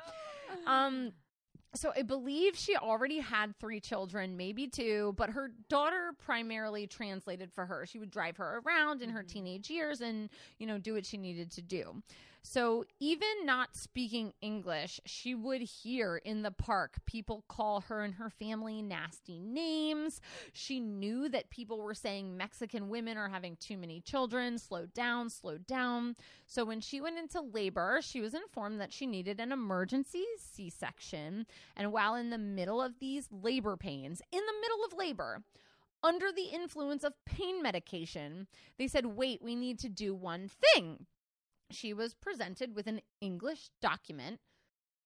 [0.66, 1.12] Um,
[1.76, 7.52] so I believe she already had three children, maybe two, but her daughter primarily translated
[7.52, 7.86] for her.
[7.86, 9.28] She would drive her around in her Mhm.
[9.28, 12.02] teenage years and, you know, do what she needed to do.
[12.42, 18.16] So even not speaking English, she would hear in the park people call her and
[18.16, 20.22] her family nasty names.
[20.54, 25.30] She knew that people were saying Mexican women are having too many children, slow down,
[25.30, 26.16] slow down.
[26.48, 30.70] So when she went into labor, she was informed that she needed an emergency C
[30.70, 31.46] section.
[31.76, 35.44] And while in the middle of these labor pains, in the middle of labor,
[36.02, 38.48] under the influence of pain medication,
[38.78, 41.06] they said, wait, we need to do one thing.
[41.72, 44.40] She was presented with an English document.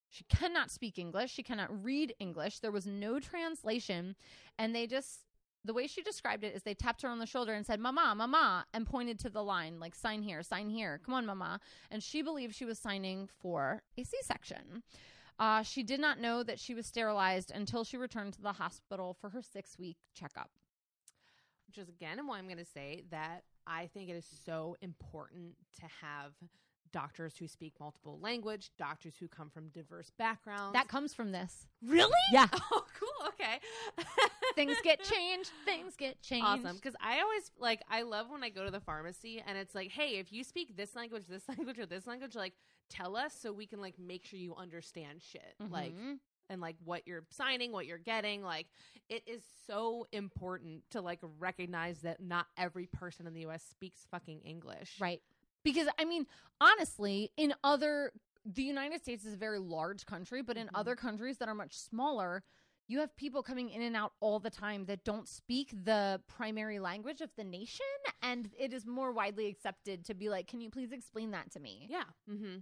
[0.09, 1.31] She cannot speak English.
[1.31, 2.59] She cannot read English.
[2.59, 4.15] There was no translation.
[4.59, 5.21] And they just,
[5.65, 8.13] the way she described it is they tapped her on the shoulder and said, Mama,
[8.15, 11.01] Mama, and pointed to the line, like, sign here, sign here.
[11.03, 11.59] Come on, Mama.
[11.89, 14.83] And she believed she was signing for a C section.
[15.39, 19.17] Uh, she did not know that she was sterilized until she returned to the hospital
[19.19, 20.51] for her six week checkup.
[21.67, 25.55] Which is again why I'm going to say that I think it is so important
[25.79, 26.33] to have
[26.91, 30.73] doctors who speak multiple language, doctors who come from diverse backgrounds.
[30.73, 31.65] That comes from this.
[31.81, 32.11] really?
[32.31, 32.47] Yeah.
[32.71, 33.27] Oh, cool.
[33.29, 33.59] Okay.
[34.55, 35.51] things get changed.
[35.65, 36.45] Things get changed.
[36.45, 36.75] Awesome.
[36.75, 39.89] Because I always like, I love when I go to the pharmacy and it's like,
[39.89, 42.53] hey, if you speak this language, this language, or this language, like,
[42.89, 45.55] tell us so we can like make sure you understand shit.
[45.71, 46.19] Like, Mhm.
[46.49, 48.43] And like what you're signing, what you're getting.
[48.43, 48.67] Like,
[49.09, 54.05] it is so important to like recognize that not every person in the US speaks
[54.11, 54.97] fucking English.
[54.99, 55.21] Right.
[55.63, 56.25] Because I mean,
[56.61, 58.11] honestly, in other
[58.45, 60.71] the United States is a very large country, but in Mhm.
[60.75, 62.43] other countries that are much smaller,
[62.87, 66.77] you have people coming in and out all the time that don't speak the primary
[66.79, 67.85] language of the nation
[68.21, 71.61] and it is more widely accepted to be like, "Can you please explain that to
[71.61, 72.03] me?" Yeah.
[72.29, 72.57] Mm-hmm.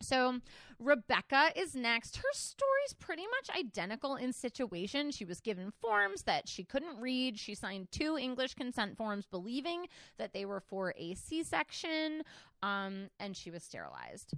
[0.00, 0.38] So
[0.78, 2.16] Rebecca is next.
[2.16, 5.10] Her story's pretty much identical in situation.
[5.10, 7.38] She was given forms that she couldn't read.
[7.38, 9.86] She signed two English consent forms believing
[10.18, 12.22] that they were for a C section,
[12.62, 14.34] um, and she was sterilized.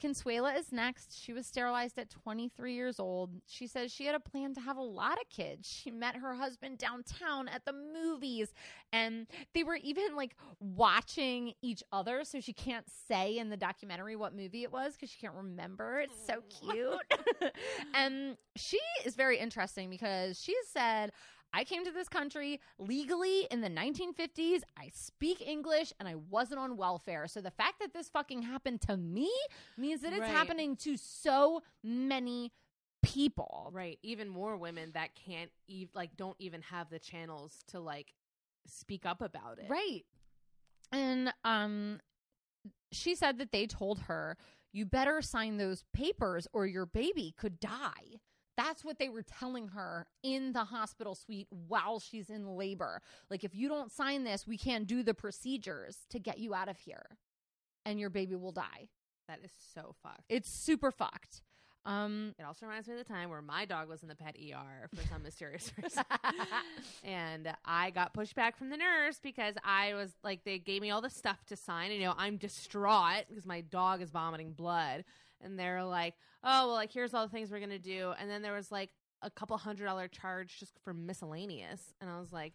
[0.00, 1.20] Consuela is next.
[1.20, 3.30] She was sterilized at 23 years old.
[3.46, 5.68] She says she had a plan to have a lot of kids.
[5.68, 8.52] She met her husband downtown at the movies,
[8.92, 12.24] and they were even like watching each other.
[12.24, 16.00] So she can't say in the documentary what movie it was because she can't remember.
[16.00, 17.52] It's so cute.
[17.94, 21.12] and she is very interesting because she said,
[21.52, 24.62] I came to this country legally in the 1950s.
[24.76, 27.26] I speak English and I wasn't on welfare.
[27.26, 29.30] So the fact that this fucking happened to me
[29.76, 30.30] means that it's Right.
[30.30, 32.52] happening to so many
[33.02, 33.70] people.
[33.72, 33.98] Right.
[34.02, 35.50] Even more women that can't
[35.94, 38.14] like don't even have the channels to like
[38.66, 39.68] speak up about it.
[39.68, 40.04] Right.
[40.92, 42.00] And um
[42.92, 44.36] she said that they told her,
[44.72, 48.20] "You better sign those papers or your baby could die."
[48.56, 53.00] That's what they were telling her in the hospital suite while she's in labor.
[53.30, 56.68] Like if you don't sign this, we can't do the procedures to get you out
[56.68, 57.18] of here
[57.84, 58.88] and your baby will die.
[59.28, 60.24] That is so fucked.
[60.28, 61.42] It's super fucked.
[61.84, 64.36] Um It also reminds me of the time where my dog was in the pet
[64.36, 66.04] ER for some mysterious reason.
[67.02, 70.90] and I got pushed back from the nurse because I was like, they gave me
[70.90, 71.90] all the stuff to sign.
[71.90, 75.04] And, you know, I'm distraught because my dog is vomiting blood.
[75.42, 78.12] And they're like, oh, well, like, here's all the things we're going to do.
[78.18, 78.90] And then there was like
[79.22, 81.94] a couple hundred dollar charge just for miscellaneous.
[82.00, 82.52] And I was like,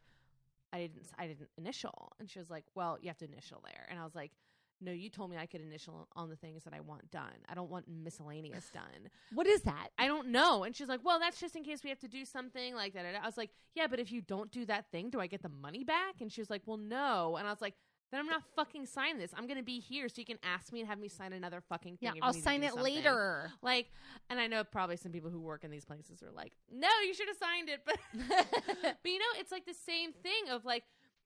[0.73, 2.11] I didn't, I didn't initial.
[2.19, 3.87] And she was like, well, you have to initial there.
[3.89, 4.31] And I was like,
[4.79, 7.33] no, you told me I could initial on the things that I want done.
[7.49, 9.09] I don't want miscellaneous done.
[9.33, 9.89] What is that?
[9.97, 10.63] I don't know.
[10.63, 13.05] And she's like, well, that's just in case we have to do something like that.
[13.21, 15.49] I was like, yeah, but if you don't do that thing, do I get the
[15.49, 16.21] money back?
[16.21, 17.37] And she was like, well, no.
[17.37, 17.73] And I was like,
[18.11, 19.31] then I'm not fucking signing this.
[19.35, 21.97] I'm gonna be here so you can ask me and have me sign another fucking
[21.97, 22.11] thing.
[22.15, 22.83] Yeah, I'll sign it something.
[22.95, 23.51] later.
[23.61, 23.91] Like,
[24.29, 27.13] and I know probably some people who work in these places are like, no, you
[27.13, 27.81] should have signed it.
[27.87, 27.97] But,
[29.03, 30.83] but you know, it's like the same thing of like,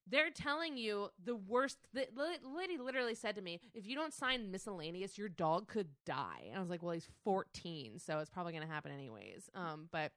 [0.08, 1.78] they're telling you the worst.
[1.94, 2.08] The
[2.56, 6.46] lady literally said to me, if you don't sign miscellaneous, your dog could die.
[6.48, 9.50] And I was like, well, he's 14, so it's probably going to happen anyways.
[9.56, 10.12] Um, but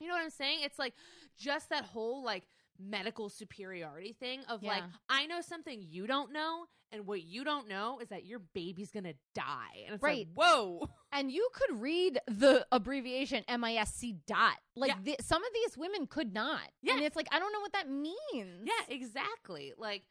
[0.00, 0.60] you know what I'm saying?
[0.62, 0.94] It's like
[1.36, 2.44] just that whole like
[2.80, 7.68] medical superiority thing of like, I know something you don't know, and what you don't
[7.68, 9.82] know is that your baby's going to die.
[9.86, 10.26] And it's Right.
[10.28, 10.88] like, whoa.
[11.12, 14.56] and you could read the abbreviation MISC dot.
[14.76, 14.96] Like Yeah.
[15.02, 16.60] the, some of these women could not.
[16.82, 16.94] Yeah.
[16.94, 18.62] And it's like I don't know what that means.
[18.64, 19.72] Yeah, exactly.
[19.76, 20.02] Like,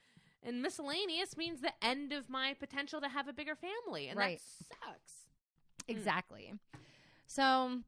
[0.43, 4.39] and miscellaneous means the end of my potential to have a bigger family, and Right.
[4.69, 5.13] that sucks.
[5.85, 5.91] Hmm.
[5.91, 6.53] Exactly.
[7.27, 7.85] So M-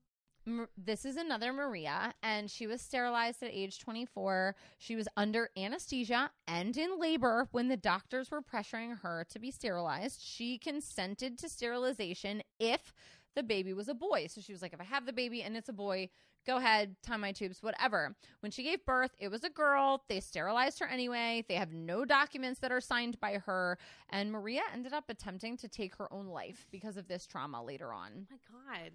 [0.78, 4.56] this is another Maria, and she was sterilized at age 24.
[4.78, 9.52] She was under anesthesia and in labor when the doctors were pressuring her to be
[9.52, 10.22] sterilized.
[10.22, 12.94] She consented to sterilization if
[13.36, 14.28] the baby was a boy.
[14.28, 16.10] So she was like, if I have the baby and it's a boy,
[16.48, 18.16] go ahead, tie my tubes, whatever.
[18.40, 20.04] When she gave birth, it was a girl.
[20.08, 21.46] They sterilized her anyway.
[21.48, 23.78] They have no documents that are signed by her.
[24.10, 27.94] And Maria ended up attempting to take her own life because of this trauma later
[27.94, 28.28] on.
[28.32, 28.92] Oh my God.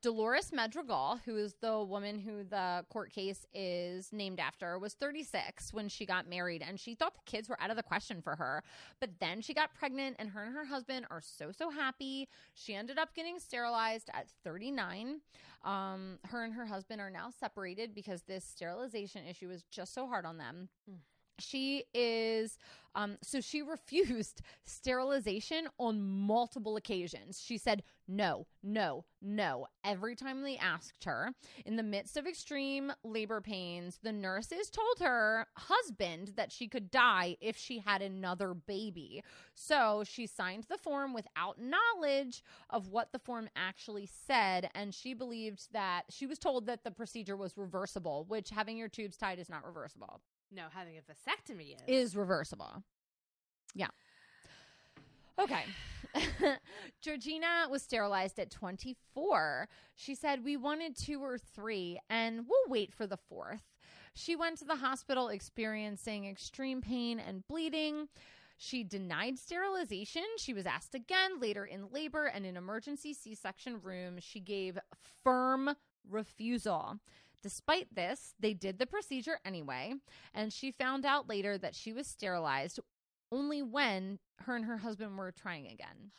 [0.00, 5.72] Dolores Madrigal, who is the woman who the court case is named after, was 36
[5.72, 8.36] when she got married and she thought the kids were out of the question for
[8.36, 8.62] her.
[9.00, 12.28] But then she got pregnant and her and her husband are so, so happy.
[12.54, 15.20] She ended up getting sterilized at 39.
[15.64, 20.06] Um, her and her husband are now separated because this sterilization issue is just so
[20.06, 20.68] hard on them.
[20.88, 20.98] Mm.
[21.38, 22.58] She is,
[22.94, 27.40] um, so she refused sterilization on multiple occasions.
[27.44, 29.66] She said, no, no, no.
[29.84, 31.34] Every time they asked her,
[31.66, 36.90] in the midst of extreme labor pains, the nurses told her husband that she could
[36.90, 39.22] die if she had another baby.
[39.54, 44.70] So she signed the form without knowledge of what the form actually said.
[44.74, 48.88] And she believed that she was told that the procedure was reversible, which having your
[48.88, 51.82] tubes tied is not reversible No, having a vasectomy is.
[51.86, 52.82] is reversible.
[53.74, 53.88] Yeah.
[55.38, 55.64] Okay.
[57.00, 59.68] Georgina was sterilized at 24.
[59.94, 63.62] She said, We wanted two or three, and we'll wait for the fourth.
[64.14, 68.08] She went to the hospital experiencing extreme pain and bleeding.
[68.56, 70.24] She denied sterilization.
[70.38, 74.16] She was asked again later in labor and in emergency C section room.
[74.18, 74.76] She gave
[75.22, 75.70] firm
[76.10, 76.96] refusal.
[77.42, 79.94] Despite this, they did the procedure anyway,
[80.34, 82.80] and she found out later that she was sterilized
[83.30, 86.10] only when her and her husband were trying again.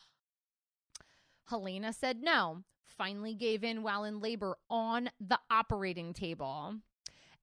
[1.48, 6.76] Helena said no, finally gave in while in labor on the operating table.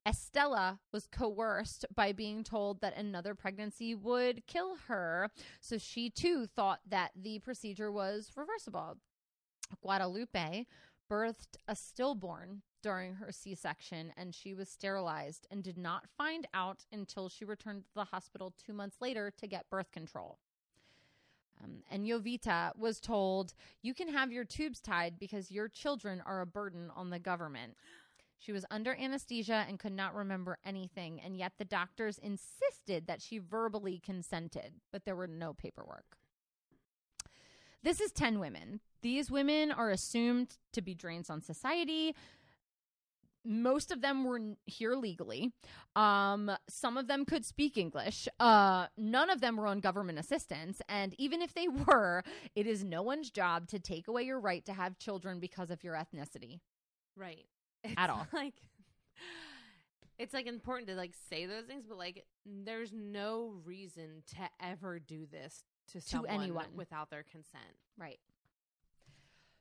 [0.08, 6.46] Estella was coerced by being told that another pregnancy would kill her, so she too
[6.46, 8.98] thought that the procedure was reversible.
[9.82, 10.66] Guadalupe
[11.12, 16.48] birthed a stillborn during her C section and she was sterilized and did not find
[16.54, 20.38] out until she returned to the hospital two months later to get birth control.
[21.62, 26.40] Um, and Jovita was told, You can have your tubes tied because your children are
[26.40, 27.74] a burden on the government.
[28.40, 33.22] She was under anesthesia and could not remember anything, and yet the doctors insisted that
[33.22, 36.16] she verbally consented, but there were no paperwork.
[37.84, 38.80] This is 10 women.
[39.02, 42.16] These women are assumed to be drains on society.
[43.46, 45.54] Most of them were here legally.
[45.96, 48.28] Um, some of them could speak English.
[48.40, 50.82] Uh, none of them were on government assistance.
[50.90, 52.24] And even if they were,
[52.56, 55.84] it is no one's job to take away your right to have children because of
[55.84, 56.60] your ethnicity.
[57.16, 57.46] right.
[57.96, 58.28] At all.
[58.34, 58.56] Like,
[60.20, 65.00] it's like important to like say those things, but like, there's no reason to ever
[65.00, 66.66] do this to, someone anyone.
[66.76, 67.64] without their consent.
[67.98, 68.20] Right.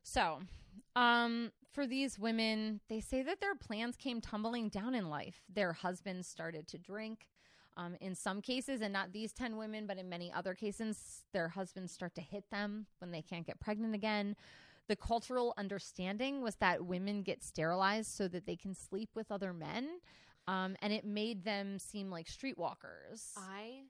[0.09, 0.39] So,
[0.95, 5.43] um, for these women, they say that their plans came tumbling down in life.
[5.53, 7.27] Their husbands started to drink.
[7.77, 11.49] Um, in some cases, and not these 10 women, but in many other cases, their
[11.49, 14.37] husbands start to hit them when they can't get pregnant again.
[14.87, 19.53] The cultural understanding was that women get sterilized so that they can sleep with other
[19.53, 19.89] men.
[20.47, 23.33] Um, and it made them seem like streetwalkers.
[23.37, 23.81] I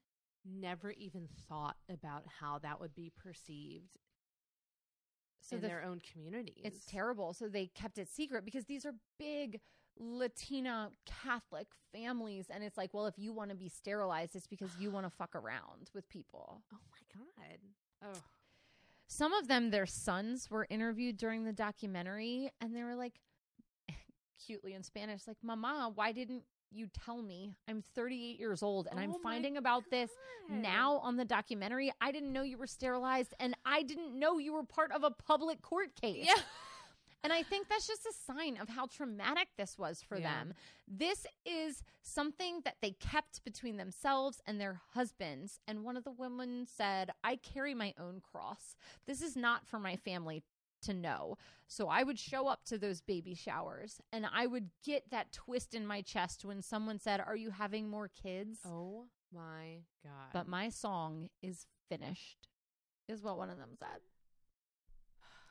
[0.47, 3.99] never even thought about how that would be perceived
[5.49, 6.63] so in the their own communities.
[6.65, 7.33] It's terrible.
[7.33, 9.61] So they kept it secret because these are big
[9.99, 12.47] Latina Catholic families.
[12.51, 15.11] And it's like, well, if you want to be sterilized, it's because you want to
[15.11, 16.63] fuck around with people.
[16.73, 17.59] Oh my god.
[18.05, 18.21] Oh.
[19.09, 23.21] Some of them, their sons were interviewed during the documentary, and they were like,
[24.47, 27.55] cutely in Spanish, like, Mama, why didn't you tell me?
[27.69, 30.11] I'm 38 years old and Oh I'm finding about this
[30.49, 31.93] now on the documentary.
[32.01, 35.11] I didn't know you were sterilized, and I didn't know you were part of a
[35.11, 36.27] public court case.
[36.27, 36.35] Yeah.
[37.25, 40.33] And I think that's just a sign of how traumatic this was for Yeah.
[40.33, 40.55] them.
[40.87, 45.59] This is something that they kept between themselves and their husbands.
[45.67, 48.77] And one of the women said, I carry my own cross.
[49.07, 50.45] This is not for my family
[50.83, 51.37] to know.
[51.69, 55.75] So I would show up to those baby showers and I would get that twist
[55.75, 58.61] in my chest when someone said, Are you having more kids?
[58.67, 60.31] Oh my god.
[60.33, 62.49] But my song is finished,
[63.09, 64.01] is what one of them said.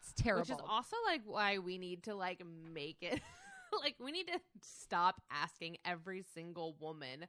[0.01, 0.41] It's terrible.
[0.41, 2.41] Which is also like why we need to like
[2.73, 3.19] make it
[3.83, 7.25] like we need to stop asking every single woman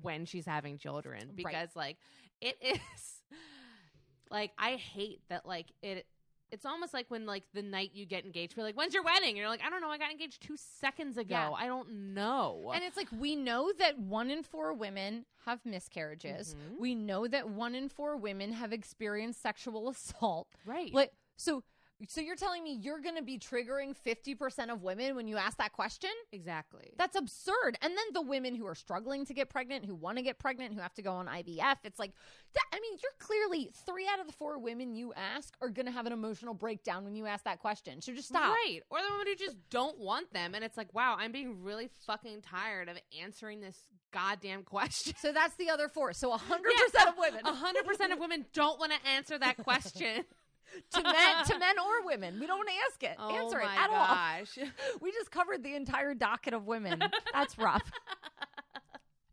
[0.00, 1.36] when she's having children Right.
[1.36, 1.98] because like
[2.40, 3.22] it is
[4.30, 6.06] like I hate that like it
[6.52, 9.30] it's almost like when like the night you get engaged, we're like, "When's your wedding?"
[9.30, 9.88] And you're like, "I don't know.
[9.88, 11.34] I got engaged two seconds ago.
[11.34, 11.50] Yeah.
[11.50, 16.54] I don't know." And it's like we know that one in four women have miscarriages.
[16.54, 16.78] Mhm.
[16.78, 20.48] We know that one in four women have experienced sexual assault.
[20.64, 21.64] right, Like so
[22.08, 25.58] so you're telling me you're going to be triggering 50% of women when you ask
[25.58, 26.10] that question?
[26.32, 26.92] exactly.
[26.98, 27.76] That's absurd.
[27.82, 30.74] And then the women who are struggling to get pregnant, who want to get pregnant,
[30.74, 32.12] who have to go on IVF, it's like,
[32.54, 35.86] that, I mean, you're clearly three out of the four women you ask are going
[35.86, 38.00] to have an emotional breakdown when you ask that question.
[38.02, 38.54] So just stop.
[38.54, 38.80] Right.
[38.90, 40.54] Or the women who just don't want them.
[40.54, 45.14] And it's like, wow, I'm being really fucking tired of answering this goddamn question.
[45.18, 46.12] So that's the other four.
[46.12, 46.38] So 100%
[46.94, 47.08] Yeah.
[47.08, 47.40] of women.
[47.46, 50.24] A hundred percent of women don't want to answer that question.
[50.92, 52.38] To men to men or women.
[52.40, 53.16] We don't want to ask it.
[53.18, 54.06] oh answer it at all.
[54.06, 54.58] gosh.
[55.00, 57.02] We just covered the entire docket of women.
[57.32, 57.90] That's rough.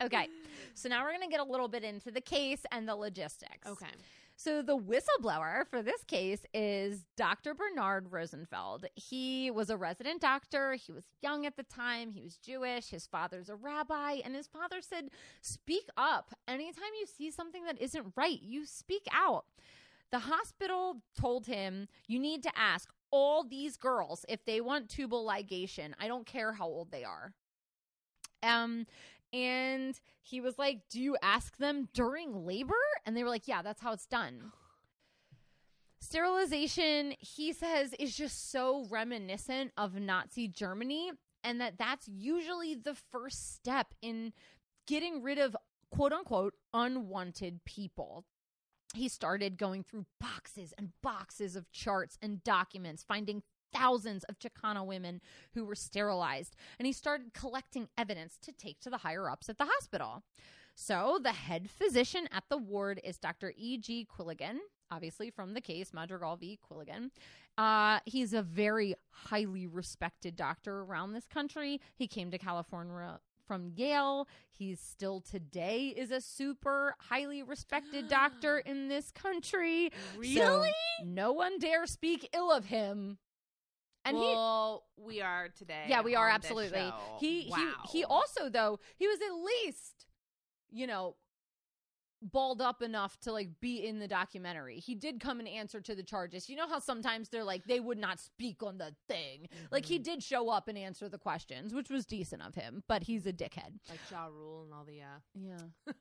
[0.01, 0.29] Okay.
[0.75, 3.67] So now we're going to get a little bit into the case and the logistics.
[3.67, 3.91] Okay.
[4.37, 7.53] So the whistleblower for this case is Dr.
[7.53, 8.85] Bernard Rosenfeld.
[8.95, 10.75] He was a resident doctor.
[10.75, 12.13] He was young at the time.
[12.13, 12.87] He was Jewish.
[12.91, 14.19] His father's a rabbi.
[14.23, 15.09] And his father said,
[15.41, 16.33] Speak up.
[16.47, 19.43] Anytime you see something that isn't right, you speak out.
[20.11, 25.25] The hospital told him, You need to ask all these girls if they want tubal
[25.25, 25.93] ligation.
[25.99, 27.33] I don't care how old they are.
[28.41, 28.85] Um,
[29.31, 32.73] and he was like, Do you ask them during labor?
[33.05, 34.51] And they were like, Yeah, that's how it's done.
[36.01, 41.11] Sterilization, he says, is just so reminiscent of Nazi Germany,
[41.43, 44.33] and that that's usually the first step in
[44.87, 45.55] getting rid of
[45.91, 48.25] quote unquote unwanted people.
[48.95, 54.85] He started going through boxes and boxes of charts and documents, finding thousands of Chicano
[54.85, 55.21] women
[55.53, 59.57] who were sterilized, and he started collecting evidence to take to the higher ups at
[59.57, 60.23] the hospital.
[60.75, 63.53] So, the head physician at the ward is Dr.
[63.57, 64.05] E.J.
[64.05, 64.59] Quilligan,
[64.89, 66.57] obviously from the case Madrigal v.
[66.57, 67.11] Quilligan.
[67.57, 71.81] Uh, he's a very highly respected doctor around this country.
[71.95, 73.19] He came to California
[73.49, 74.27] from Yale.
[74.51, 79.91] He's still today is a super highly respected doctor in this country.
[80.13, 80.71] So Really?
[81.03, 83.17] no one dare speak ill of him.
[84.05, 84.35] And he
[84.97, 85.85] we are today.
[85.87, 86.93] yeah, we are absolutely.
[87.19, 87.57] He wow.
[87.89, 90.05] he he also though he was at least
[90.69, 91.15] you know
[92.21, 94.79] balled up enough to like be in the documentary.
[94.79, 96.49] He did come and answer to the charges.
[96.49, 99.47] You know how sometimes they're like they would not speak on the thing.
[99.71, 100.03] Like he Mhm.
[100.03, 103.33] did show up and answer the questions, which was decent of him, but he's a
[103.33, 103.79] dickhead.
[103.89, 105.57] like Ja Rule and all the uh, Yeah.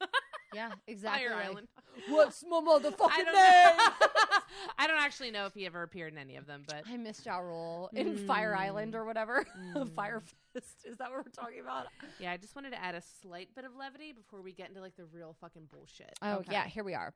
[0.55, 1.29] Yeah, exactly.
[1.29, 1.37] Fire.
[1.37, 1.69] Island.
[2.09, 4.41] What's my motherfucking I don't name?
[4.79, 7.27] I don't actually know if he ever appeared in any of them, but I missed
[7.27, 8.61] Ja Rule in Fire Mm.
[8.61, 9.45] Island or whatever.
[9.75, 9.95] Mm.
[9.95, 10.21] Fyre
[10.55, 10.85] Fest.
[10.85, 11.87] Is that what we're talking about?
[12.19, 14.81] yeah, I just wanted to add a slight bit of levity before we get into
[14.81, 16.13] like the real fucking bullshit.
[16.23, 16.53] Oh Okay.
[16.53, 17.13] yeah, here we are.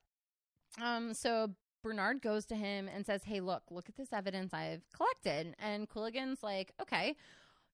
[0.81, 1.51] Um, so
[1.83, 5.89] Bernard goes to him and says, "Hey, look, look at this evidence I've collected." And
[5.89, 7.17] Quilligan's like, "Okay."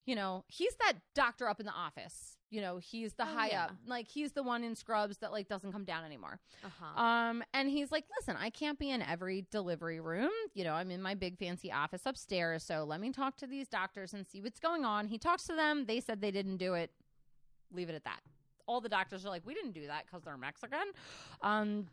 [0.06, 2.37] You know, he's that doctor up in the office.
[2.50, 3.64] You know, he's the Oh, high yeah.
[3.64, 3.72] up.
[3.86, 6.40] Like he's the one in scrubs that like doesn't come down anymore.
[6.64, 7.00] Uh-huh.
[7.02, 10.30] Um, and he's like, listen, I can't be in every delivery room.
[10.54, 12.64] You know, I'm in my big fancy office upstairs.
[12.64, 15.08] So let me talk to these doctors and see what's going on.
[15.08, 15.84] He talks to them.
[15.86, 16.90] They said they didn't do it.
[17.70, 18.20] Leave it at that.
[18.66, 20.78] All the doctors are like, we didn't do that because they're Mexican.
[21.42, 21.86] Um,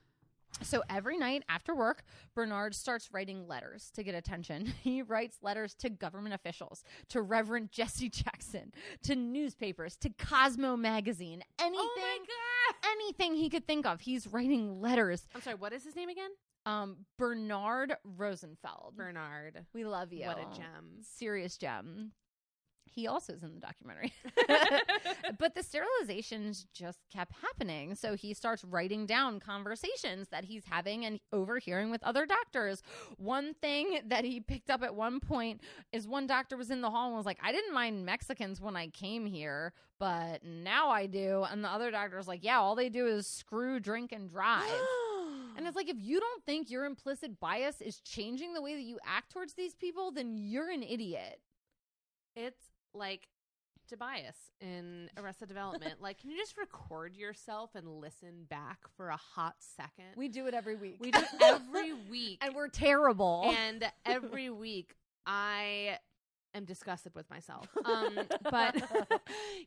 [0.61, 2.03] so every night after work,
[2.33, 4.73] Bernard starts writing letters to get attention.
[4.85, 8.71] He writes letters to government officials, to Reverend Jesse Jackson,
[9.03, 12.91] to newspapers, to Cosmo magazine, anything oh my god!
[12.91, 14.01] anything he could think of.
[14.01, 15.27] He's writing letters.
[15.33, 15.55] I'm sorry.
[15.55, 16.29] What is his name again?
[16.65, 18.93] Um, Bernard Rosenfeld.
[18.95, 19.65] Bernard.
[19.73, 20.25] we love you.
[20.25, 21.01] What a gem.
[21.01, 22.11] Serious gem.
[22.95, 24.13] He also is in the documentary.
[25.37, 27.93] but the sterilizations just kept happening.
[27.93, 32.81] So he starts writing down conversations that he's having and overhearing with other doctors.
[33.17, 35.59] One thing that he picked up at one point
[35.91, 38.77] is one doctor was in the hall and was like, I didn't mind Mexicans when
[38.77, 41.45] I came here, but now I do.
[41.51, 44.63] And the other doctor's like, Yeah, all they do is screw, drink, and drive.
[45.57, 48.81] And it's like, if you don't think your implicit bias is changing the way that
[48.81, 51.39] you act towards these people, then you're an idiot.
[52.35, 53.27] It's like
[53.87, 55.95] Tobias in Arrested Development.
[56.01, 60.15] like, can you just record yourself and listen back for a hot second?
[60.15, 60.97] We do it every week.
[60.99, 62.39] We do it every week.
[62.41, 63.53] and we're terrible.
[63.57, 65.99] and every week I
[66.53, 67.67] am disgusted with myself.
[67.83, 68.19] Um,
[68.49, 68.75] but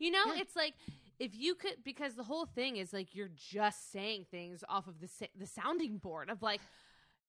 [0.00, 0.74] you know, it's like
[1.18, 5.00] if you could, because the whole thing is like you're just saying things off of
[5.00, 6.60] the sa- the sounding board of like.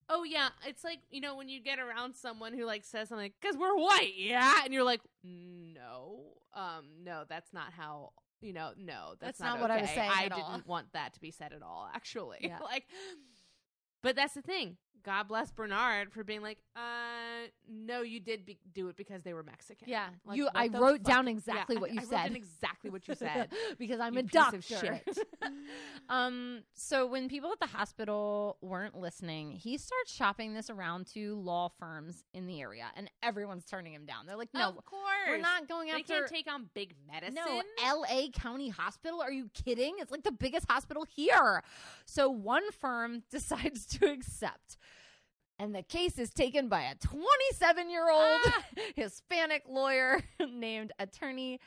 [0.09, 3.31] Oh yeah, it's like you know when you get around someone who like says something
[3.39, 6.21] because we're white, yeah, and you're like, no,
[6.55, 10.11] um, no, that's not how you know, no, that's, That's not what I was saying
[10.13, 12.37] I didn't all." want that to be said at all, actually.
[12.41, 12.59] Yeah.
[12.63, 12.85] like,
[14.01, 14.77] but that's the thing.
[15.03, 19.33] God bless Bernard for being like, uh, no, you did be- do it because they
[19.33, 19.87] were Mexican.
[19.87, 20.45] yeah, Like, you.
[20.45, 21.07] what I the wrote fuck?
[21.07, 22.27] down Yeah, exactly I- what you I wrote said.
[22.27, 23.49] down exactly what you said.
[23.79, 24.57] because I'm you a piece doctor.
[24.57, 25.17] of shit.
[26.09, 31.35] um, so when people at the hospital weren't listening, he starts shopping this around to
[31.39, 34.25] law firms in the area, and everyone's turning him down.
[34.25, 37.35] They're like, "No, of course, we're not going They after." can't take on big medicine.
[37.35, 38.29] No, L.A.
[38.31, 39.21] County Hospital.
[39.21, 39.95] Are you kidding?
[39.99, 41.63] It's like the biggest hospital here.
[42.05, 44.77] So one firm decides to accept.
[45.59, 48.63] And the case is taken by a 27 year old Ah.
[48.95, 51.59] Hispanic lawyer named attorney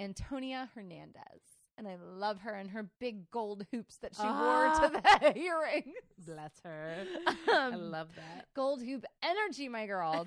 [0.00, 1.42] Antonia Hernandez.
[1.78, 4.78] And I love her and her big gold hoops that she Ah.
[4.80, 5.94] wore to the hearing.
[6.18, 7.04] Bless her.
[7.26, 8.46] I Um, love that.
[8.54, 10.24] Gold hoop energy, my girl.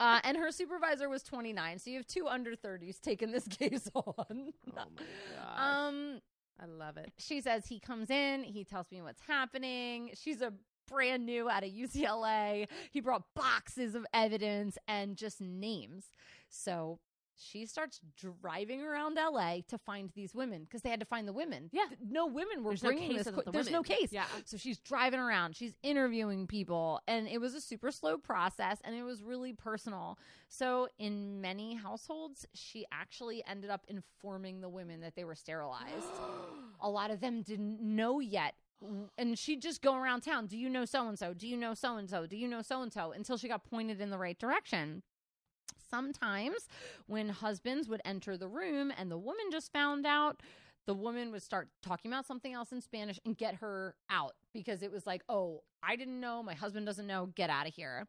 [0.00, 1.78] uh, and her supervisor was 29.
[1.80, 4.04] So you have two under 30s taking this case on.
[4.30, 4.84] oh my
[5.34, 5.58] god.
[5.58, 6.20] Um,
[6.58, 7.12] I love it.
[7.18, 10.12] she says he comes in, he tells me what's happening.
[10.14, 10.54] She's a
[10.86, 12.66] brand new out of UCLA.
[12.90, 16.06] He brought boxes of evidence and just names.
[16.48, 16.98] So
[17.38, 21.32] she starts driving around LA to find these women because they had to find the
[21.32, 21.68] women.
[21.72, 21.84] Yeah.
[22.00, 23.34] No women were There's bringing case this.
[23.34, 24.08] the There's no case.
[24.10, 24.24] Yeah.
[24.44, 28.94] So she's driving around, she's interviewing people, and it was a super slow process and
[28.94, 30.18] it was really personal.
[30.48, 36.06] So, in many households, she actually ended up informing the women that they were sterilized.
[36.80, 38.54] a lot of them didn't know yet.
[39.16, 40.46] And she'd just go around town.
[40.46, 41.32] Do you know so and so?
[41.32, 42.26] Do you know so and so?
[42.26, 43.12] Do you know so and so?
[43.12, 45.02] Until she got pointed in the right direction.
[45.90, 46.68] Sometimes
[47.06, 50.40] when husbands would enter the room and the woman just found out,
[50.86, 54.82] the woman would start talking about something else in Spanish and get her out because
[54.82, 56.42] it was like, oh, I didn't know.
[56.42, 57.30] My husband doesn't know.
[57.34, 58.06] Get out of here.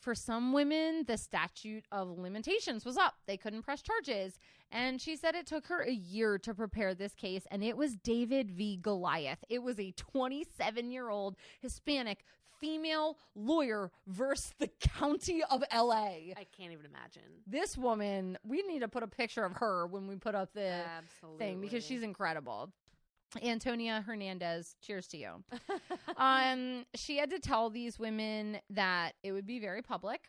[0.00, 3.16] For some women, the statute of limitations was up.
[3.26, 4.38] They couldn't press charges.
[4.72, 7.96] And she said it took her a year to prepare this case, and it was
[7.96, 8.78] David v.
[8.80, 9.44] Goliath.
[9.50, 12.24] It was a 27 year old Hispanic
[12.60, 16.32] female lawyer versus the county of LA.
[16.36, 17.22] I can't even imagine.
[17.46, 20.82] This woman, we need to put a picture of her when we put up the
[20.96, 21.38] Absolutely.
[21.38, 22.70] thing because she's incredible.
[23.42, 25.44] Antonia Hernandez, cheers to you.
[26.16, 30.26] um, she had to tell these women that it would be very public.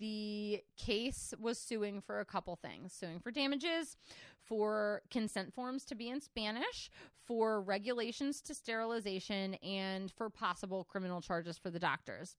[0.00, 3.96] The case was suing for a couple things suing for damages,
[4.40, 6.90] for consent forms to be in Spanish,
[7.24, 12.34] for regulations to sterilization, and for possible criminal charges for the doctors.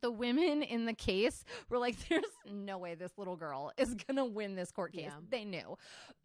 [0.00, 4.16] The women in the case were like, there's no way this little girl is going
[4.16, 5.04] to win this court case.
[5.06, 5.20] Yeah.
[5.30, 5.76] They knew.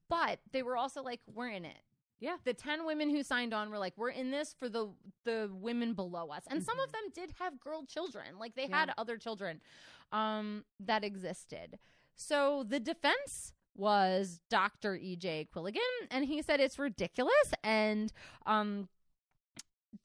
[0.10, 1.78] But they were also like, we're in it
[2.20, 2.38] Yeah.
[2.44, 4.90] the 10 women who signed on were like we're in this for the
[5.26, 6.44] the women below us.
[6.50, 8.40] And some of them did have girl children.
[8.40, 9.62] Like they had other children
[10.12, 11.78] um that existed.
[12.16, 18.14] So the defense was dr ej quilligan and he said it's ridiculous and
[18.46, 18.88] um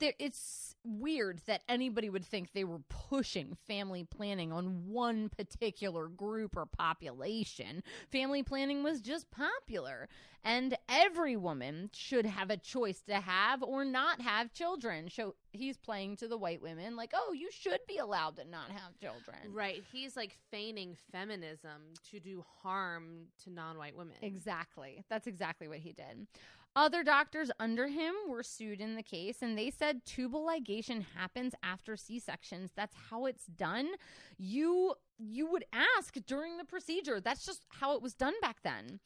[0.01, 6.57] it's weird that anybody would think they were pushing family planning on one particular group
[6.57, 7.83] or population.
[8.11, 10.09] Family planning was just popular,
[10.43, 15.11] and every woman should have a choice to have or not have children.
[15.11, 18.71] So he's playing to the white women, like, oh, you should be allowed to not
[18.71, 19.53] have children.
[19.53, 19.83] Right.
[19.93, 24.17] He's like feigning feminism to do harm to non white women.
[24.23, 25.05] Exactly.
[25.11, 26.27] That's exactly what he did.
[26.77, 31.55] Other doctors under him were sued in the case, and they said tubal ligation happens
[31.65, 32.71] after C sections.
[32.77, 33.89] That's how it's done.
[34.39, 37.21] You you would ask during the procedure.
[37.21, 39.01] That's just how it was done back then.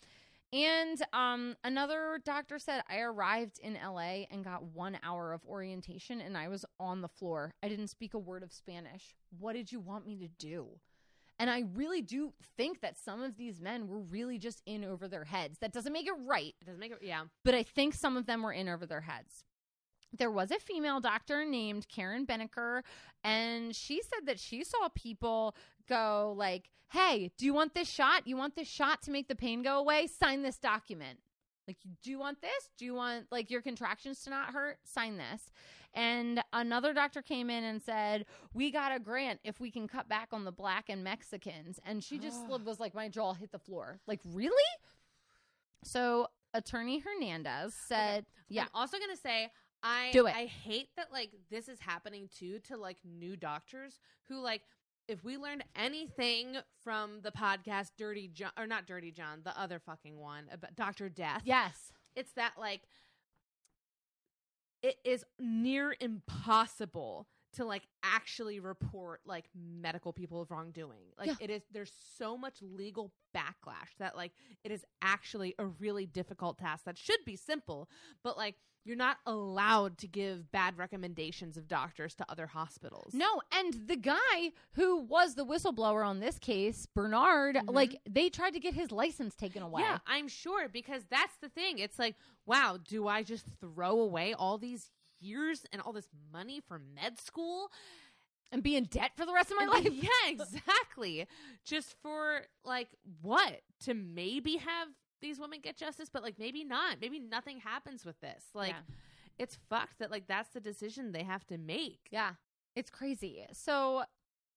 [0.53, 6.21] And um, another doctor said, I arrived in LA and got one hour of orientation,
[6.21, 7.51] and I was on the floor.
[7.61, 9.17] I didn't speak a word of Spanish.
[9.37, 10.69] What did you want me to do?
[11.39, 15.09] And I really do think that some of these men were really just in over
[15.09, 15.59] their heads.
[15.61, 16.99] That doesn't make it right, It doesn't make it.
[17.03, 17.25] Yeah.
[17.45, 19.45] but I think some of them were in over their heads.
[20.17, 22.83] There was a female doctor named Karen Beneker,
[23.25, 25.57] and she said that she saw people
[25.89, 28.27] go like, "Hey, do you want this shot?
[28.29, 30.07] You want this shot to make the pain go away?
[30.07, 31.19] Sign this document."
[31.67, 32.71] Like, do you want this?
[32.79, 34.79] Do you want like your contractions to not hurt?
[34.85, 35.51] Sign this.
[35.95, 40.09] And another doctor came in and said, "We got a grant if we can cut
[40.09, 43.61] back on the black and Mexicans." And she just was like, my jaw hit the
[43.61, 44.01] floor.
[44.07, 44.57] Like, really?
[45.85, 49.51] So, attorney Hernandez said, "Yeah, I'm also gonna say
[49.85, 50.35] I Do it.
[50.35, 54.63] I hate that like this is happening too to like new doctors who like
[55.09, 59.79] if we learned anything from the podcast Dirty John or not Dirty John, the other
[59.79, 61.43] fucking one about Doctor Death.
[61.45, 62.83] yes, It's that like
[64.83, 71.03] it is near impossible to like actually report like medical people of wrongdoing.
[71.19, 71.35] Like Yeah.
[71.41, 74.33] it is there's so much legal backlash that like
[74.63, 77.89] it is actually a really difficult task that should be simple,
[78.23, 83.15] but like you're not allowed to give bad recommendations of doctors to other hospitals.
[83.15, 87.73] No, and the guy who was the whistleblower on this case, Bernard, Mhm.
[87.73, 89.81] like they tried to get his license taken away.
[89.81, 91.79] Yeah, I'm sure because that's the thing.
[91.79, 94.91] It's like, wow, do I just throw away all these
[95.25, 97.71] years and all this money for med school?
[98.53, 99.89] And be in debt for the rest of my And life.
[99.93, 101.27] yeah, exactly.
[101.65, 102.89] Just for like
[103.23, 103.63] what?
[103.85, 104.89] To maybe have
[105.21, 106.99] these women get justice, but like maybe not.
[107.01, 108.45] Maybe nothing happens with this.
[108.55, 108.95] Like Yeah.
[109.39, 112.01] it's fucked that like that's the decision they have to make.
[112.13, 112.35] Yeah,
[112.77, 113.45] it's crazy.
[113.53, 114.05] So,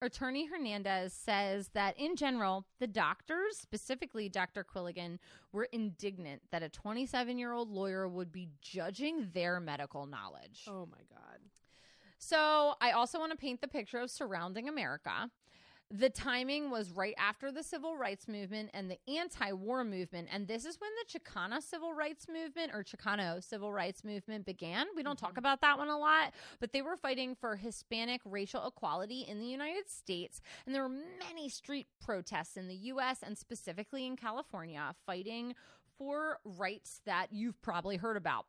[0.02, 4.64] Attorney Hernandez says that in general, the doctors, specifically Dr.
[4.64, 5.18] Quilligan,
[5.52, 10.66] were indignant that a 27 year old lawyer would be judging their medical knowledge.
[10.68, 11.40] Oh my god.
[12.20, 15.30] So, I also want to paint the picture of surrounding America.
[15.90, 20.28] The timing was right after the civil rights movement and the anti war movement.
[20.34, 24.88] And this is when the Chicana civil rights movement or Chicano civil rights movement began.
[24.98, 25.40] We don't talk mm-hmm.
[25.40, 29.46] about that one a lot, but they were fighting for Hispanic racial equality in the
[29.46, 30.42] United States.
[30.66, 35.56] And there were many street protests in the US and specifically in California fighting
[35.98, 38.46] for rights that you've probably heard about.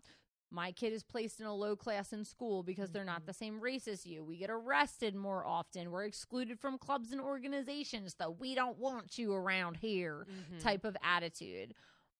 [0.51, 3.61] My kid is placed in a low class in school because they're not the same
[3.61, 4.25] race as you.
[4.25, 5.91] We get arrested more often.
[5.91, 10.61] We're excluded from clubs and organizations, though we don't want you around here Mhm.
[10.63, 11.75] type of attitude.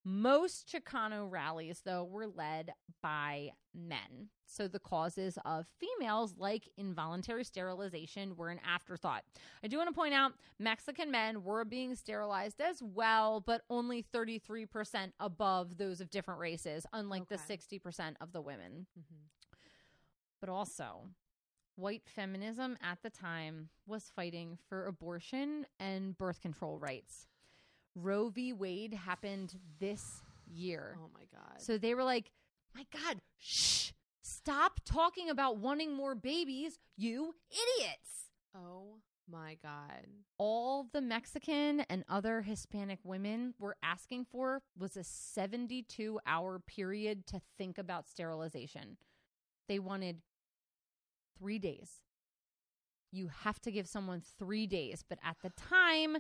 [0.05, 2.73] Most Chicano rallies, though, were led
[3.03, 4.31] by men.
[4.47, 9.25] So the causes of females, like involuntary sterilization, were an afterthought.
[9.63, 14.03] I do want to point out Mexican men were being sterilized as well, but only
[14.03, 18.87] 33% above those of different races, unlike the 60% of the women.
[18.99, 19.29] Mhm.
[20.41, 21.11] But also,
[21.75, 27.27] white feminism at the time was fighting for abortion and birth control rights.
[28.03, 28.53] Roe v.
[28.53, 30.97] Wade happened this year.
[31.03, 31.61] Oh my god.
[31.61, 32.31] So they were like,
[32.75, 33.91] my God, shh,
[34.23, 38.31] stop talking about wanting more babies, you idiots.
[38.55, 38.97] oh
[39.31, 40.07] my god.
[40.39, 47.27] All the Mexican and other Hispanic women were asking for was a 72 hour period
[47.27, 48.97] to think about sterilization.
[49.69, 50.23] They wanted
[51.39, 51.91] three days.
[53.11, 55.05] You have to give someone three days.
[55.07, 56.19] But at the time,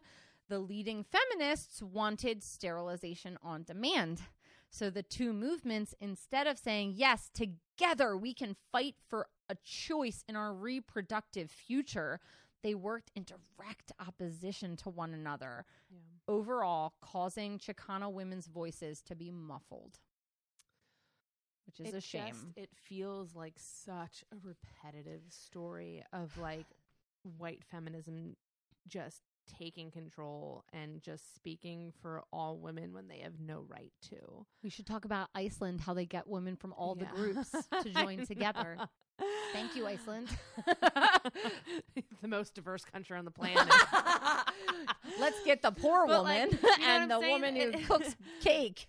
[0.49, 4.23] the leading feminists wanted sterilization on demand.
[4.71, 10.25] So the two movements, instead of saying, yes, together we can fight for a choice
[10.29, 12.21] in our reproductive future,
[12.63, 15.99] they worked in direct opposition to one another, Yeah.
[16.27, 20.01] overall causing Chicano women's voices to be muffled.
[21.67, 22.35] Which is it a shame.
[22.35, 26.67] just- it feels like such a repetitive story of like
[27.37, 28.37] white feminism
[28.87, 29.23] just
[29.59, 34.47] taking control and just speaking for all women when they have no right to.
[34.63, 37.51] we should talk about Iceland, how they get women from all the groups
[37.83, 38.77] to join together.
[39.53, 40.29] Thank you, Iceland.
[42.23, 43.67] the most diverse country on the planet.
[45.21, 47.33] Let's get the poor But, like, woman you know and the saying?
[47.33, 48.87] woman who It- cooks cake.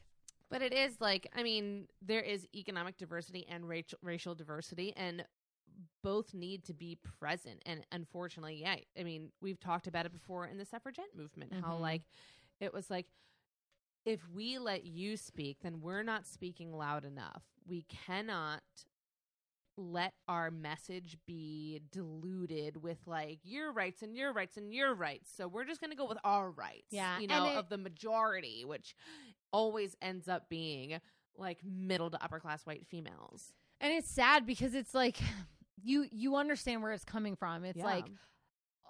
[0.51, 5.23] But it is like, I mean, there is economic diversity and racial racial diversity, and
[6.01, 7.61] both need to be present.
[7.65, 11.73] And unfortunately, yeah, I mean, we've talked about it before in the suffragette movement, how
[11.75, 11.81] Mhm.
[11.81, 12.01] like
[12.59, 13.07] it was like,
[14.05, 17.43] if we let you speak, then we're not speaking loud enough.
[17.65, 18.63] We cannot
[19.77, 25.31] let our message be diluted with like your rights and your rights and your rights.
[25.33, 26.87] So we're just going to go with our rights.
[26.91, 28.93] Yeah, You know, it- of the majority, which
[29.51, 30.99] always ends up being
[31.37, 33.53] like middle to upper class white females.
[33.79, 35.17] And it's sad because it's like
[35.83, 37.63] you you understand where it's coming from.
[37.65, 37.85] It's Yeah.
[37.85, 38.05] like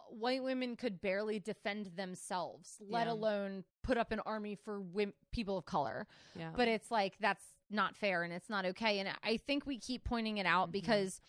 [0.10, 3.14] white women could barely defend themselves, let Yeah.
[3.14, 6.08] alone put up an army for wim- people of color.
[6.36, 6.52] Yeah.
[6.56, 9.00] But it's like that's not fair and it's not okay.
[9.00, 10.72] And I think we keep pointing it out Mhm.
[10.72, 11.22] because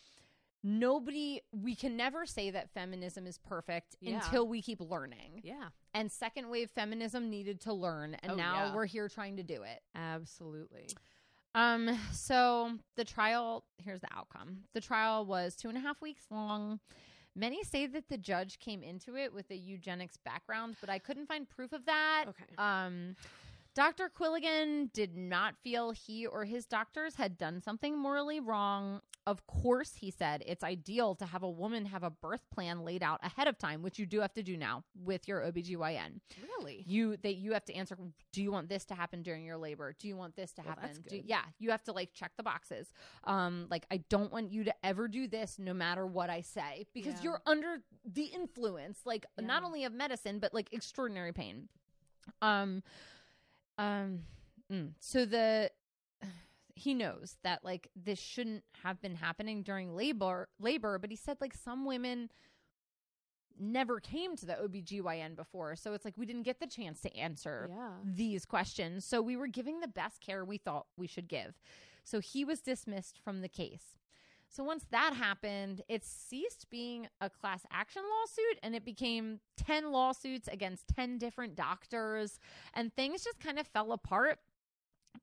[0.62, 4.16] nobody, we can never say that feminism is perfect Yeah.
[4.22, 5.40] until we keep learning.
[5.44, 5.70] yeah.
[5.94, 8.74] And second wave feminism needed to learn, and Oh, now yeah.
[8.74, 9.82] we're here trying to do it.
[9.94, 10.88] Absolutely.
[11.54, 14.58] Um, so the trial, here's the outcome.
[14.74, 16.80] The trial was two and a half weeks long.
[17.36, 21.26] Many say that the judge came into it with a eugenics background, but I couldn't
[21.26, 22.26] find proof of that.
[22.28, 22.44] Okay.
[22.58, 23.16] Um,
[23.80, 24.10] Dr.
[24.10, 29.00] Quilligan did not feel he or his doctors had done something morally wrong.
[29.26, 33.02] Of course, he said it's ideal to have a woman have a birth plan laid
[33.02, 36.20] out ahead of time, which you do have to do now with your OBGYN.
[36.42, 36.84] Really?
[36.86, 37.96] You that you have to answer
[38.32, 39.94] do you want this to happen during your labor?
[39.98, 41.02] Do you want this to Well, happen?
[41.08, 42.92] Do- yeah, you have to like check the boxes.
[43.24, 46.84] Um like I don't want you to ever do this no matter what I say
[46.92, 47.22] because Yeah.
[47.22, 51.68] you're under the influence like not only of medicine but like extraordinary pain.
[52.42, 52.82] Um
[53.80, 54.20] um
[54.72, 54.90] mm.
[55.00, 55.70] so the
[56.74, 61.36] he knows that like this shouldn't have been happening during labor labor but he said
[61.40, 62.30] like some women
[63.62, 67.14] never came to the OBGYN before so it's like we didn't get the chance to
[67.16, 67.90] answer Yeah.
[68.04, 71.60] these questions so we were giving the best care we thought we should give
[72.04, 73.98] so he was dismissed from the case
[74.50, 79.90] so once that happened it ceased being a class action lawsuit and it became 10
[79.90, 82.38] lawsuits against 10 different doctors
[82.74, 84.38] and things just kind of fell apart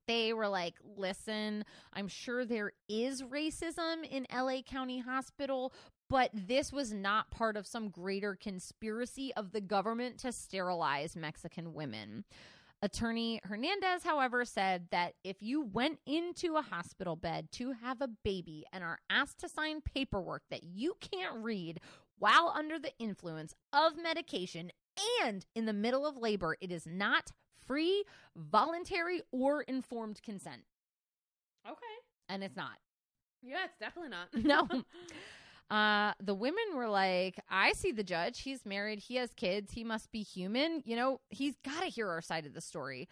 [0.08, 1.64] they were like, listen,
[1.94, 5.74] I'm sure there is racism in LA County Hospital,
[6.10, 11.74] but this was not part of some greater conspiracy of the government to sterilize Mexican
[11.74, 12.24] women.
[12.82, 18.10] Attorney Hernandez, however, said that if you went into a hospital bed to have a
[18.24, 21.80] baby and are asked to sign paperwork that you can't read
[22.20, 24.72] while under the influence of medication
[25.24, 27.32] and in the middle of labor, it is not
[27.66, 28.04] free,
[28.36, 30.62] voluntary, or informed consent.
[31.68, 31.78] Okay.
[32.30, 32.78] And it's not.
[33.42, 34.28] Yeah, it's definitely not.
[34.34, 34.68] No.
[35.70, 38.42] Uh, the women were like, I see the judge.
[38.42, 39.00] He's married.
[39.00, 39.74] He has kids.
[39.74, 40.82] He must be human.
[40.86, 43.08] You know, he's got to hear our side of the story.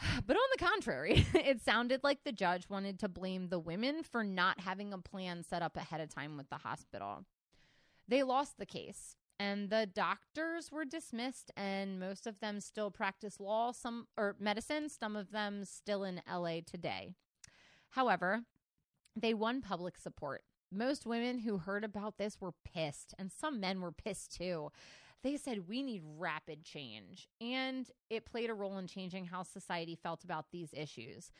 [0.26, 4.22] But on the contrary, it sounded like the judge wanted to blame the women for
[4.22, 7.24] not having a plan set up ahead of time with the hospital.
[8.06, 13.40] They lost the case, and the doctors were dismissed, and most of them still practice
[13.40, 17.10] law, some or medicine, some of them still in LA today.
[17.90, 18.42] However,
[19.14, 20.42] they won public support.
[20.70, 24.70] Most women who heard about this were pissed, and some men were pissed too.
[25.22, 27.28] They said, We need rapid change.
[27.40, 31.32] And it played a role in changing how society felt about these issues.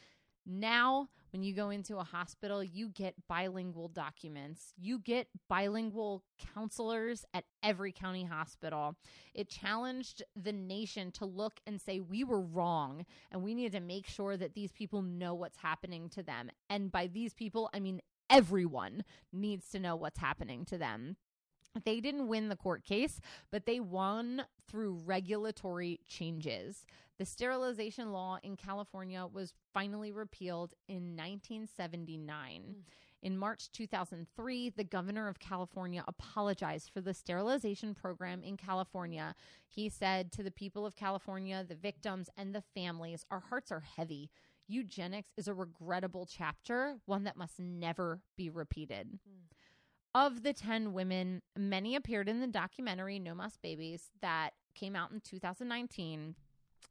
[0.50, 4.72] Now, when you go into a hospital, you get bilingual documents.
[4.78, 6.24] You get bilingual
[6.54, 8.96] counselors at every county hospital.
[9.34, 13.80] It challenged the nation to look and say, we were wrong, and we need to
[13.80, 16.50] make sure that these people know what's happening to them.
[16.70, 18.00] And by these people, I mean
[18.30, 21.16] everyone needs to know what's happening to them.
[21.84, 23.20] They didn't win the court case,
[23.50, 26.86] but they won through regulatory changes.
[27.18, 32.62] The sterilization law in California was finally repealed in 1979.
[32.62, 32.74] Mm.
[33.20, 39.34] In March 2003, the governor of California apologized for the sterilization program in California.
[39.66, 43.82] He said to the people of California, the victims, and the families, Our hearts are
[43.96, 44.30] heavy.
[44.68, 49.18] Eugenics is a regrettable chapter, one that must never be repeated.
[49.28, 49.56] Mm.
[50.14, 55.10] Of the 10 women, many appeared in the documentary No Mas Babies that came out
[55.10, 56.34] in 2019.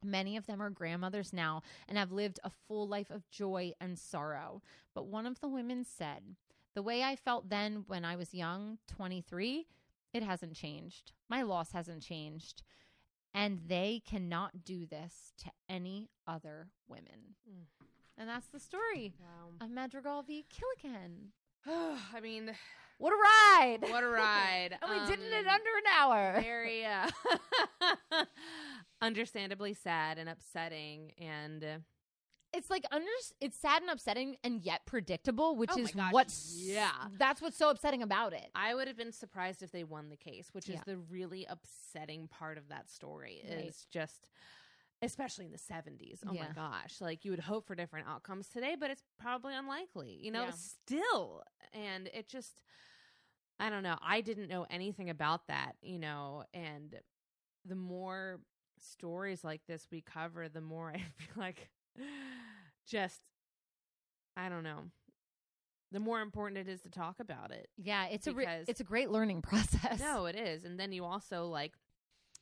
[0.04, 3.98] Many of them are grandmothers now and have lived a full life of joy and
[3.98, 4.62] sorrow.
[4.94, 6.36] But one of the women said,
[6.76, 9.68] The way I felt then when I was young, 23,
[10.14, 11.12] it hasn't changed.
[11.30, 12.64] My loss hasn't changed.
[13.34, 17.36] And they cannot do this to any other women.
[17.50, 17.66] Mm.
[18.18, 19.50] And that's the story Wow.
[19.62, 20.44] of Madrigal v.
[20.52, 21.32] Quilligan.
[21.68, 22.52] I mean,
[22.98, 23.92] What a ride!
[23.92, 24.78] what a ride.
[24.82, 26.42] and we did it in Um, under an hour.
[26.42, 27.10] very uh,
[29.02, 31.78] understandably sad and upsetting and uh,
[32.54, 33.08] it's like under
[33.42, 36.92] it's sad and upsetting and yet predictable, which Oh is gosh, what's yeah.
[37.18, 38.48] that's what's so upsetting about it.
[38.56, 42.28] I would have been surprised if they won the case, which is the really upsetting
[42.28, 43.42] part of that story.
[43.48, 43.66] Right.
[43.68, 44.30] Is just,
[45.02, 46.22] especially in the seventies.
[46.28, 46.48] Oh Yeah.
[46.48, 47.02] my gosh!
[47.02, 50.18] Like you would hope for different outcomes today, but it's probably unlikely.
[50.22, 50.52] You know, Yeah.
[50.52, 51.44] still,
[51.74, 52.62] and it just,
[53.60, 53.98] I don't know.
[54.02, 55.74] I didn't know anything about that.
[55.82, 56.96] You know, and
[57.66, 58.40] the more
[58.80, 61.70] stories like this we cover, the more I feel like
[62.88, 63.20] just,
[64.36, 64.84] I don't know.
[65.92, 67.70] the more important it is to talk about it.
[67.78, 70.00] Yeah, it's a re- it's a great learning process.
[70.00, 70.64] No, it is.
[70.66, 71.74] And then you also like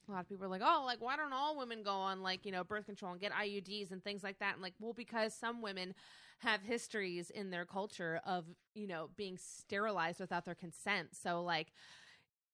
[0.08, 2.46] a lot of people are like, "Oh, like why don't all women go on like,
[2.46, 5.34] you know, birth control and get IUDs and things like that?" And like, well, because
[5.34, 5.94] some women
[6.40, 11.10] have histories in their culture of, you know, being sterilized without their consent.
[11.14, 11.68] So like,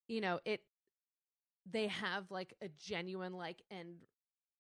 [0.08, 0.62] you know, it
[1.70, 3.96] they have like a genuine like and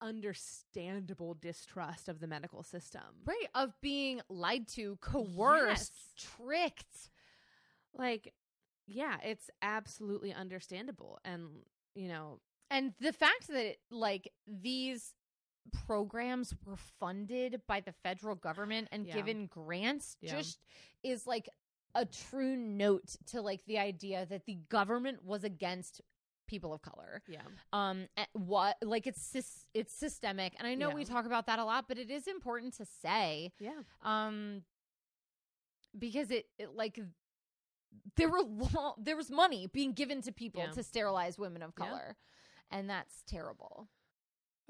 [0.01, 3.01] understandable distrust of the medical system.
[3.25, 7.09] right of being lied to, coerced, tricked.
[7.93, 8.33] Like,
[8.87, 11.19] yeah, it's absolutely understandable.
[11.23, 11.49] And,
[11.95, 12.39] you know,
[12.69, 15.13] And the fact that like these
[15.85, 19.13] programs were funded by the federal government and Yeah.
[19.15, 20.37] given grants Yeah.
[20.37, 20.59] just
[21.03, 21.49] is like
[21.93, 26.01] a true note to like the idea that the government was against
[26.51, 27.23] people of color.
[27.27, 27.39] yeah.
[27.73, 29.35] Um eh, what like it's
[29.73, 32.75] it's systemic and I know we talk about that a lot but it is important
[32.77, 33.81] to say Yeah.
[34.03, 34.61] um
[35.97, 36.99] because it, it like
[38.17, 38.43] there were
[38.75, 40.71] lo- there was money being given to people Yeah.
[40.71, 41.85] to sterilize women of Yeah.
[41.85, 42.17] color
[42.69, 43.87] and that's terrible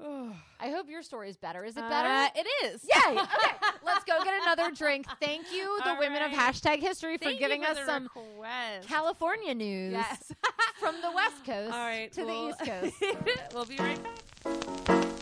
[0.02, 2.82] i hope your story is better is it better Uh, it is.
[2.84, 3.52] yay okay
[3.84, 7.34] let's go get another drink thank you the All women of hashtag history for Thank
[7.40, 8.88] you giving for us some request.
[8.88, 10.32] california news yes.
[10.82, 12.58] from the west coast All right, to well, the east
[13.00, 15.12] coast we'll be right back.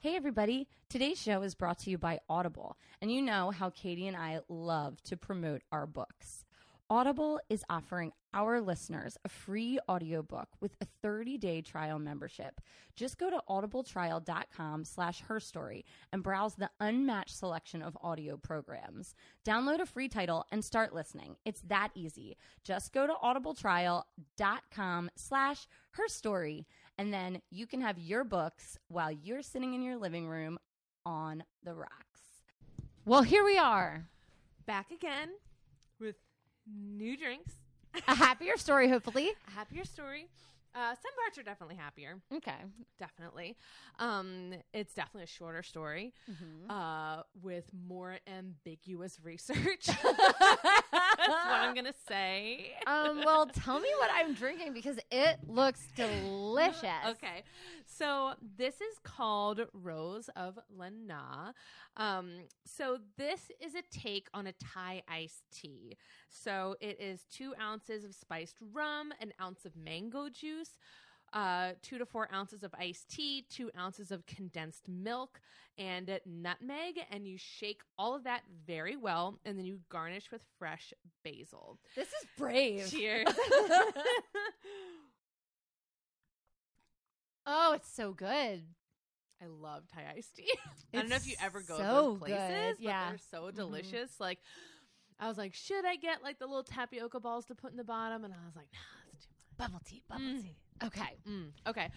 [0.00, 0.66] Hey, everybody.
[0.88, 2.78] Today's show is brought to you by Audible.
[3.02, 6.46] And you know how Katie and I love to promote our books.
[6.90, 12.62] Audible is offering our listeners a free audiobook with a 30-day trial membership.
[12.96, 15.84] Just go to audibletrial.com slash her story
[16.14, 19.14] and browse the unmatched selection of audio programs.
[19.46, 21.36] Download a free title and start listening.
[21.44, 22.38] It's that easy.
[22.64, 26.66] Just go to audibletrial.com slash her story
[26.96, 30.58] and then you can have your books while you're sitting in your living room
[31.04, 32.20] on the rocks.
[33.04, 34.06] well here we are
[34.66, 35.30] Back again
[35.98, 36.16] with
[36.76, 37.52] new drinks.
[38.06, 40.28] a happier story hopefully A happier story.
[40.74, 42.18] Uh, some parts are definitely happier.
[42.32, 42.52] okay
[42.98, 43.56] Definitely.
[43.98, 46.70] Um, it's definitely a shorter story Mm-hmm.
[46.70, 49.86] uh, with more ambiguous research.
[49.86, 52.72] That's what I'm going to say.
[52.86, 57.42] um well tell me what i'm drinking because it looks delicious Okay.
[57.86, 61.54] So this is called Rose of Lanna.
[61.98, 62.30] Um,
[62.64, 65.96] so this is a take on a Thai iced tea.
[66.30, 70.78] So it is two ounces of spiced rum, an ounce of mango juice,
[71.32, 75.40] uh, two to four ounces of iced tea, two ounces of condensed milk,
[75.76, 77.00] and nutmeg.
[77.10, 80.92] And you shake all of that very well, and then you garnish with fresh
[81.24, 81.80] basil.
[81.96, 83.26] this is brave Cheers.
[87.46, 88.62] oh it's so good
[89.42, 90.52] I love Thai iced tea.
[90.94, 93.08] I don't know if you ever go to so those good, places, but yeah.
[93.10, 93.54] they're so Mhm.
[93.54, 94.18] delicious.
[94.18, 94.38] Like,
[95.20, 97.84] I was like, should I get like the little tapioca balls to put in the
[97.84, 98.24] bottom?
[98.24, 98.78] And I was like, nah,
[99.12, 100.42] that's too bubble tea bubble Mm.
[100.42, 101.16] tea okay.
[101.28, 101.90] Mm, okay,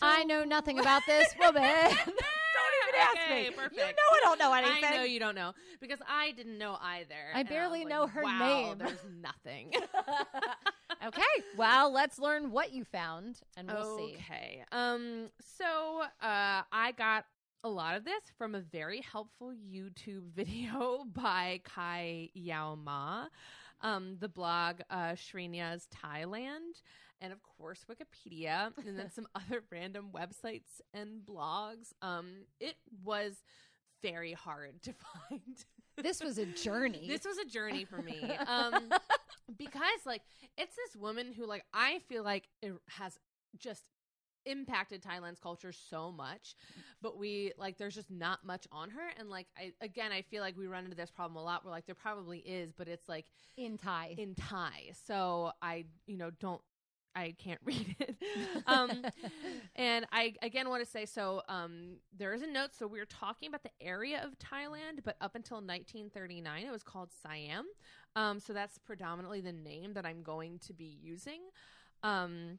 [0.00, 1.64] I know nothing about this woman.
[1.64, 3.56] don't even ask Okay, me.
[3.56, 3.74] perfect.
[3.76, 4.84] You know I don't know anything.
[4.84, 7.32] I know you don't know because I didn't know either.
[7.34, 9.72] I barely know like, her wow, name." There's nothing.
[11.06, 11.22] okay,
[11.56, 14.16] well, let's learn what you found, and we'll see.
[14.16, 14.64] Okay.
[14.72, 15.30] Um.
[15.40, 17.24] So, uh, I got
[17.64, 23.26] a lot of this from a very helpful YouTube video by Kai Yao Ma,
[23.80, 26.82] um, the blog uh, Shrinya's Thailand,
[27.20, 31.92] and of course Wikipedia, and then some other random websites and blogs.
[32.02, 33.42] Um, it was
[34.02, 34.92] very hard to
[35.28, 35.64] find.
[35.96, 37.06] This was a journey.
[37.08, 38.20] This was a journey for me.
[38.46, 38.92] Um,
[39.56, 40.22] because like
[40.56, 43.18] it's this woman who like I feel like it has
[43.56, 43.84] just
[44.44, 46.54] impacted Thailand's culture so much,
[47.02, 50.42] but we like there's just not much on her and like I again I feel
[50.42, 53.08] like we run into this problem a lot where like there probably is, but it's
[53.08, 53.26] like
[53.56, 54.14] in Thai.
[54.16, 54.92] in Thai.
[55.06, 56.60] So I you know don't
[57.14, 58.16] I can't read it.
[58.66, 59.04] um
[59.76, 63.06] and I again want to say so um there is a note so we are
[63.06, 67.66] talking about the area of Thailand but up until 1939 it was called Siam.
[68.18, 71.40] Um so that's predominantly the name that I'm going to be using.
[72.02, 72.58] Um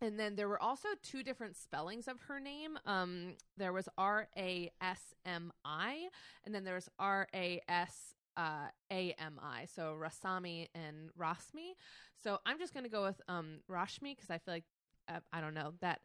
[0.00, 2.78] and then there were also two different spellings of her name.
[2.86, 6.08] Um there was R A S M I
[6.44, 9.66] and then there was R A S uh, A M I.
[9.66, 11.74] So Rasami and Rasmi.
[12.22, 14.64] So I'm just going to go with um Rashmi because I feel like
[15.08, 16.00] uh, I don't know that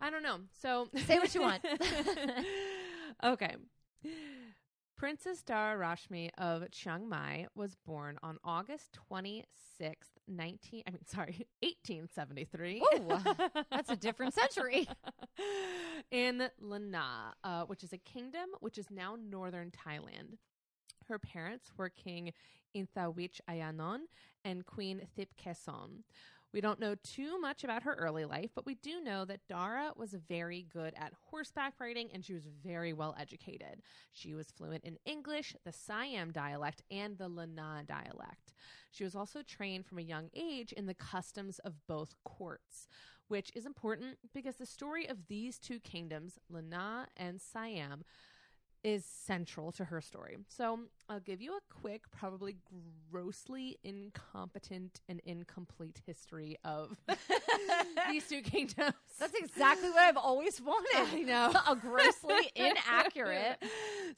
[0.00, 0.38] I don't know.
[0.62, 1.64] So Say what you want.
[3.24, 3.56] okay.
[4.96, 9.44] Princess Dara Rashmi of Chiang Mai was born on August 26th,
[10.26, 12.82] 19 I mean sorry, 1873.
[12.82, 13.18] Ooh,
[13.70, 14.88] that's a different century.
[16.10, 20.38] in Lanna, uh, which is a kingdom which is now northern Thailand.
[21.08, 22.32] Her parents were King
[22.74, 24.00] Inthawich Ayanon
[24.46, 26.04] and Queen Thipkesson.
[26.52, 29.92] We don't know too much about her early life, but we do know that Dara
[29.96, 33.82] was very good at horseback riding and she was very well educated.
[34.12, 38.54] She was fluent in English, the Siam dialect, and the Lanna dialect.
[38.90, 42.88] She was also trained from a young age in the customs of both courts,
[43.28, 48.04] which is important because the story of these two kingdoms, Lanna and Siam,
[48.86, 50.36] is central to her story.
[50.48, 50.78] So
[51.08, 52.54] I'll give you a quick, probably
[53.10, 56.96] grossly incompetent and incomplete history of
[58.08, 58.94] these two kingdoms.
[59.18, 61.16] That's exactly what I've always wanted.
[61.16, 61.52] I know.
[61.68, 63.60] a grossly inaccurate.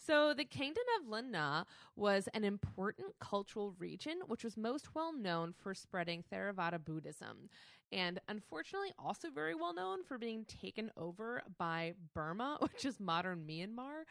[0.04, 1.64] So, the kingdom of Lanna
[1.96, 7.48] was an important cultural region which was most well known for spreading Theravada Buddhism
[7.92, 13.44] and unfortunately also very well known for being taken over by Burma, which is modern
[13.48, 14.04] Myanmar,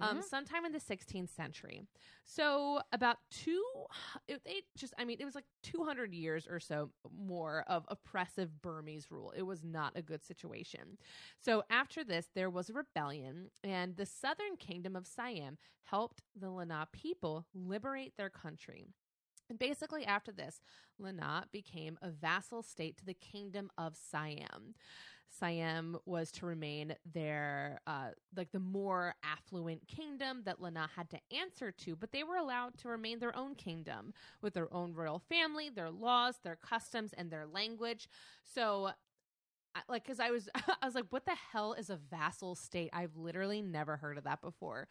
[0.00, 1.82] um, sometime in the 16th century.
[2.24, 3.62] So, about two,
[4.28, 8.62] it, it just, I mean, it was like 200 years or so more of oppressive
[8.62, 9.32] Burmese rule.
[9.36, 10.98] It was not a good situation.
[11.38, 16.50] So, after this, there was a rebellion, and the southern kingdom of Siam helped the
[16.50, 18.88] Lanna people liberate their country.
[19.48, 20.60] And basically, after this,
[20.98, 24.74] Lanna became a vassal state to the kingdom of Siam.
[25.28, 31.18] Siam was to remain their, uh, like the more affluent kingdom that Lanna had to
[31.36, 35.18] answer to, but they were allowed to remain their own kingdom with their own royal
[35.18, 38.08] family, their laws, their customs, and their language.
[38.54, 38.90] So,
[39.88, 40.48] like, because I was,
[40.82, 42.90] I was like, what the hell is a vassal state?
[42.92, 44.88] I've literally never heard of that before.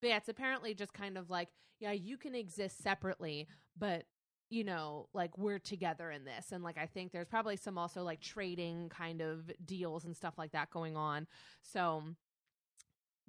[0.00, 1.48] But yeah, it's apparently just kind of like,
[1.80, 4.04] yeah, you can exist separately, but
[4.50, 6.52] you know, like we're together in this.
[6.52, 10.34] And like I think there's probably some also like trading kind of deals and stuff
[10.38, 11.26] like that going on.
[11.62, 12.02] So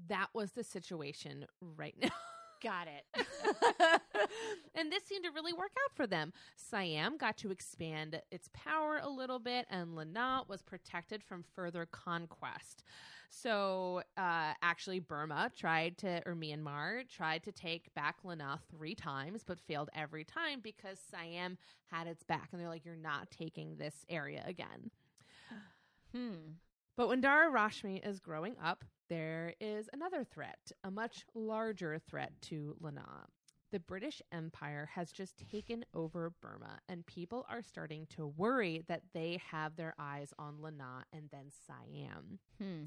[0.08, 2.10] that was the situation right now.
[2.66, 3.28] Got it.
[4.76, 6.34] and this seemed to really work out for them.
[6.56, 11.86] Siam got to expand its power a little bit, and Lanna was protected from further
[11.86, 12.84] conquest.
[13.30, 19.44] So, uh, actually, Burma tried to, or Myanmar tried to take back Lanna three times,
[19.46, 21.60] but failed every time because Siam
[21.92, 22.50] had its back.
[22.52, 24.90] And they're like, you're not taking this area again.
[26.16, 26.54] Hmm.
[26.98, 32.32] But when Dara Rasmi is growing up, there is another threat, a much larger threat
[32.44, 33.28] to Lanna.
[33.72, 39.02] The British Empire has just taken over Burma, and people are starting to worry that
[39.14, 42.40] they have their eyes on Lanna and then Siam.
[42.58, 42.84] Hmm.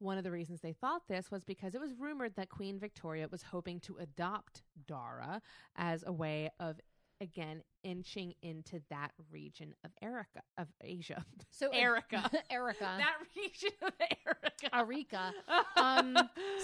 [0.00, 3.26] One of the reasons they thought this was because it was rumored that Queen Victoria
[3.28, 5.40] was hoping to adopt Dara
[5.74, 6.78] as a way of
[7.20, 11.24] again inching into that region of Erica of Asia.
[11.50, 12.30] So Erica.
[12.50, 12.78] Erica.
[12.98, 13.92] that region of
[14.26, 15.32] Erica.
[15.52, 15.80] Arika.
[15.80, 16.16] Um,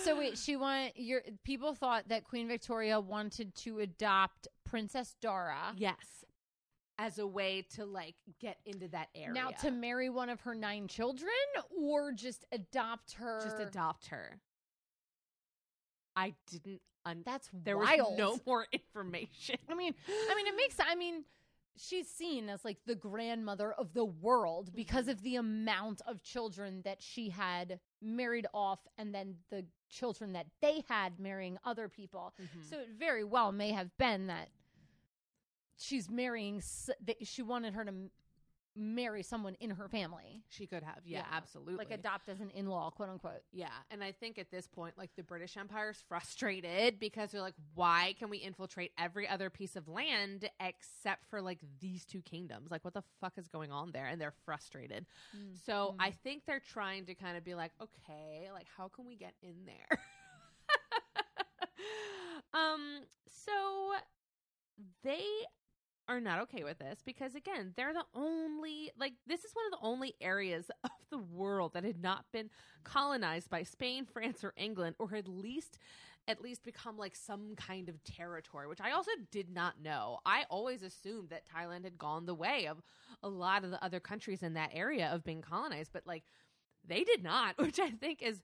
[0.03, 5.75] so wait, she want your people thought that Queen Victoria wanted to adopt Princess Dara.
[5.77, 6.25] yes.
[6.97, 9.33] As a way to like get into that area.
[9.33, 11.33] Now to marry one of her nine children
[11.77, 13.41] or just adopt her.
[13.43, 14.39] just adopt her.
[16.17, 17.65] I didn't un- That's wild.
[17.65, 17.99] there wild.
[18.11, 19.57] was no more information.
[19.69, 20.77] I mean, I mean, it makes.
[20.81, 21.25] I mean,
[21.77, 26.83] she's seen as like the grandmother of the world because of the amount of children
[26.85, 32.33] that she had married off, and then the children that they had marrying other people.
[32.41, 32.69] Mhm.
[32.71, 34.49] So it very well may have been that
[35.77, 36.62] she's marrying.
[37.07, 37.93] That she wanted her to
[38.77, 41.01] marry someone in her family, She could have.
[41.05, 41.77] Yeah, absolutely.
[41.77, 43.43] like adopt as an in-law, quote unquote.
[43.53, 47.41] Yeah, and I think at this point, like the British Empire is frustrated because they're
[47.41, 52.22] like, why can we infiltrate every other piece of land except for like these two
[52.22, 52.70] kingdoms?
[52.70, 54.07] Like, what the fuck is going on there?
[54.07, 55.07] And they're frustrated.
[55.66, 55.97] So Mm.
[56.01, 59.35] I think they're trying to kind of be like, okay, like how can we get
[59.43, 59.99] in there?
[62.55, 63.53] um, so
[65.03, 65.25] they
[66.09, 69.81] are not okay with this because again, they're the only like this is one of
[69.81, 72.51] the only areas of the world that had not been
[72.85, 75.79] colonized by Spain, France, or England, or at least
[76.27, 80.19] at least become like some kind of territory, which I also did not know.
[80.25, 82.81] I always assumed that Thailand had gone the way of
[83.23, 86.25] a lot of the other countries in that area of being colonized, but like
[86.87, 88.41] they did not, which I think is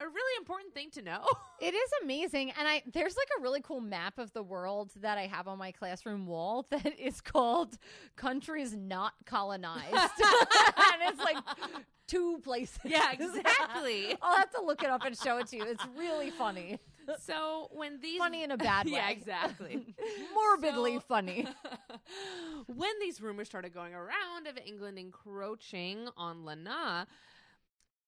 [0.00, 1.24] a really important thing to know.
[1.60, 2.50] It is amazing.
[2.58, 5.58] And I there's like a really cool map of the world that I have on
[5.58, 7.78] my classroom wall that is called
[8.16, 9.92] countries not colonized.
[9.94, 11.36] and it's like
[12.08, 12.80] two places.
[12.84, 14.16] Yeah, exactly.
[14.20, 15.62] I'll have to look it up and show it to you.
[15.64, 16.80] It's really funny.
[17.20, 18.92] So when these Funny in a bad way.
[18.92, 19.94] yeah, exactly.
[20.34, 21.46] Morbidly So- funny.
[22.66, 27.06] when these rumors started going around of England encroaching on Lanna,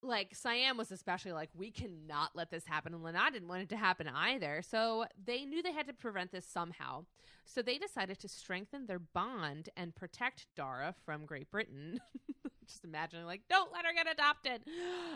[0.05, 2.95] like Siam was especially like, we cannot let this happen.
[2.95, 4.63] And Lanna didn't want it to happen either.
[4.63, 7.05] So they knew they had to prevent this somehow.
[7.45, 12.01] So they decided to strengthen their bond and protect Dara from Great Britain.
[12.67, 14.63] Just imagining, like, don't let her get adopted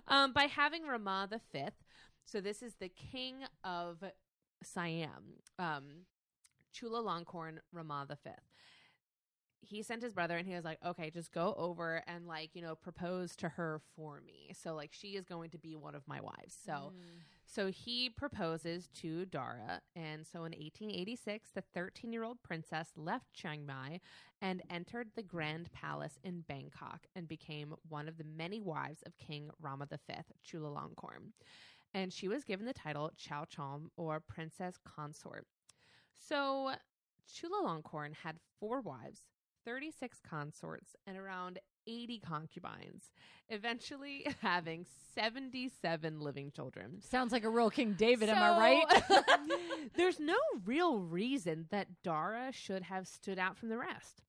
[0.07, 1.83] um, by having Rama the Fifth.
[2.25, 4.05] So this is the king of
[4.63, 6.05] Siam, um,
[6.75, 8.49] Chulalongkorn Rama the Fifth
[9.61, 12.63] he sent his brother and he was like, okay, just go over and like, you
[12.63, 14.53] know, propose to her for me.
[14.55, 16.57] So like she is going to be one of my wives.
[16.65, 17.21] So Mm.
[17.45, 19.81] so he proposes to Dara.
[19.97, 24.01] And so in 1886, the 13 year old princess left Chiang Mai
[24.41, 29.17] and entered the Grand Palace in Bangkok and became one of the many wives of
[29.19, 30.15] King Rama V,
[30.47, 31.33] Chulalongkorn.
[31.95, 35.47] And she was given the title Chow Chom or Princess Consort.
[36.15, 36.73] So
[37.29, 39.23] Chulalongkorn had four wives,
[39.69, 43.13] 36 consorts, and around 80 concubines,
[43.51, 47.03] eventually having 77 living children.
[47.03, 49.03] Sounds like a real King David, am I right?
[49.95, 54.23] There's no real reason that Dara should have stood out from the rest,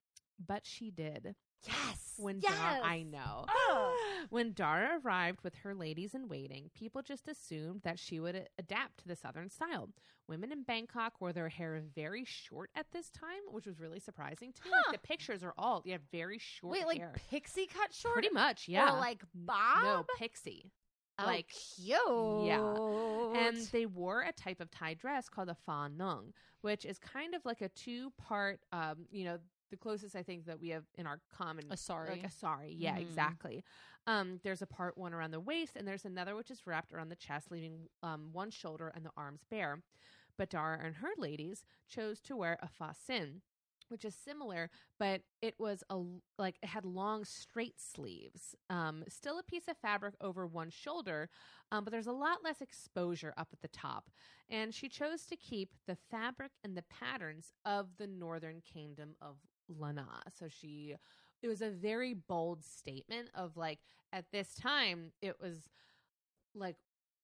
[0.45, 1.35] but she did.
[1.67, 2.13] Yes.
[2.17, 2.53] When yes.
[2.53, 3.45] Dara, I know.
[3.47, 3.95] Oh.
[4.29, 8.99] When Dara arrived with her ladies in waiting, people just assumed that she would adapt
[8.99, 9.89] to the southern style.
[10.27, 14.51] Women in Bangkok wore their hair very short at this time, which was really surprising
[14.53, 14.71] to me.
[14.73, 14.83] Huh.
[14.91, 17.01] Like the pictures are all yeah, very short Wait, like
[17.31, 18.13] pixie cut short?
[18.13, 18.93] Pretty much, yeah.
[18.93, 19.83] Or like bob?
[19.83, 20.71] no pixie.
[21.17, 22.45] Oh, like cute.
[22.45, 23.47] Yeah.
[23.47, 27.33] And they wore a type of Thai dress called a fa nung, which is kind
[27.33, 29.37] of like a two part, um, you know,
[29.69, 32.09] the closest I think that we have in our common a sorry.
[32.09, 32.73] like a sari.
[32.77, 33.01] Yeah, Mhm.
[33.01, 33.63] exactly.
[34.07, 37.09] Um, there's a part one around the waist, and there's another which is wrapped around
[37.09, 39.83] the chest, leaving um, one shoulder and the arms bare.
[40.37, 43.41] But Dara and her ladies chose to wear a fa sin,
[43.89, 46.01] which is similar, but it was a
[46.37, 48.55] like it had long straight sleeves.
[48.69, 51.29] Um, still a piece of fabric over one shoulder,
[51.71, 54.09] um, but there's a lot less exposure up at the top.
[54.49, 59.37] And she chose to keep the fabric and the patterns of the northern kingdom of
[59.77, 60.07] Lanna.
[60.37, 60.95] So she
[61.41, 63.79] it was a very bold statement of like
[64.11, 65.69] at this time it was
[66.55, 66.75] like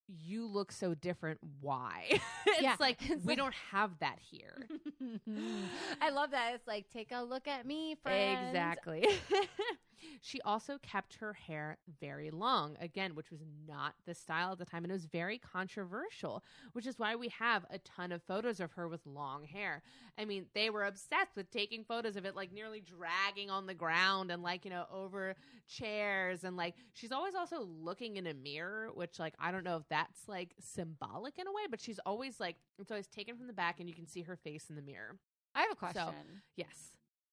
[0.07, 2.05] you look so different why
[2.45, 2.75] it's Yeah.
[2.79, 4.67] like It's we like- don't have that here
[6.01, 6.53] I love that.
[6.55, 8.47] It's like, take a look at me, friend.
[8.47, 9.07] exactly
[10.21, 14.65] she also kept her hair very long again which was not the style at the
[14.65, 16.43] time and it was very controversial
[16.73, 19.81] which is why we have a ton of photos of her with long hair
[20.19, 23.73] i mean they were obsessed with taking photos of it like nearly dragging on the
[23.73, 25.35] ground and like you know over
[25.67, 29.77] chairs and like she's always also looking in a mirror which like i don't know
[29.77, 33.47] if that's like symbolic in a way but she's always like it's always taken from
[33.47, 35.15] the back and you can see her face in the mirror
[35.53, 36.13] I have a question.
[36.57, 36.91] yes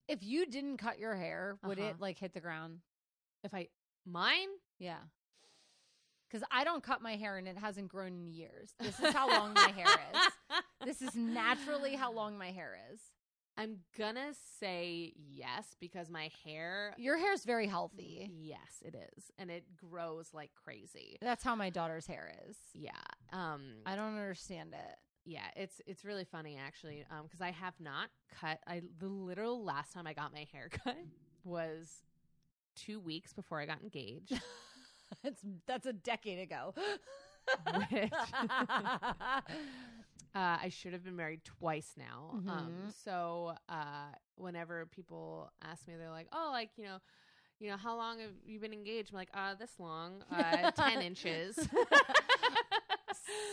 [0.09, 1.89] if you didn't cut your hair, would Uh-huh.
[1.91, 2.79] it like hit the ground?
[3.45, 3.69] if i
[4.07, 4.49] mine
[4.79, 4.99] Yeah.
[6.29, 8.71] Because I don't cut my hair and it hasn't grown in years.
[8.81, 10.21] This is how long my hair is.
[10.85, 13.01] This is naturally how long my hair is.
[13.57, 16.95] I'm gonna say yes because my hair.
[16.97, 18.31] Your hair is very healthy.
[18.33, 21.19] Yes, it is, and it grows like crazy.
[21.21, 22.57] That's how my daughter's hair is.
[22.73, 22.91] Yeah,
[23.33, 24.97] um, I don't understand it.
[25.25, 28.09] yeah, it's it's really funny actually, um, because I have not
[28.41, 28.59] cut.
[28.67, 30.97] I the literal last time I got my hair cut
[31.45, 32.03] was
[32.75, 34.33] two weeks before I got engaged.
[35.25, 36.73] It's that's a decade ago.
[37.91, 38.11] Which-
[40.35, 42.31] Uh, I should have been married twice now.
[42.49, 43.05] Um, Mhm.
[43.05, 46.99] so uh, whenever people ask me, they're like, "Oh, like you know,
[47.61, 51.03] you know, how long have you been engaged?" I'm like, "Uh, this long, uh, ten
[51.03, 51.59] inches."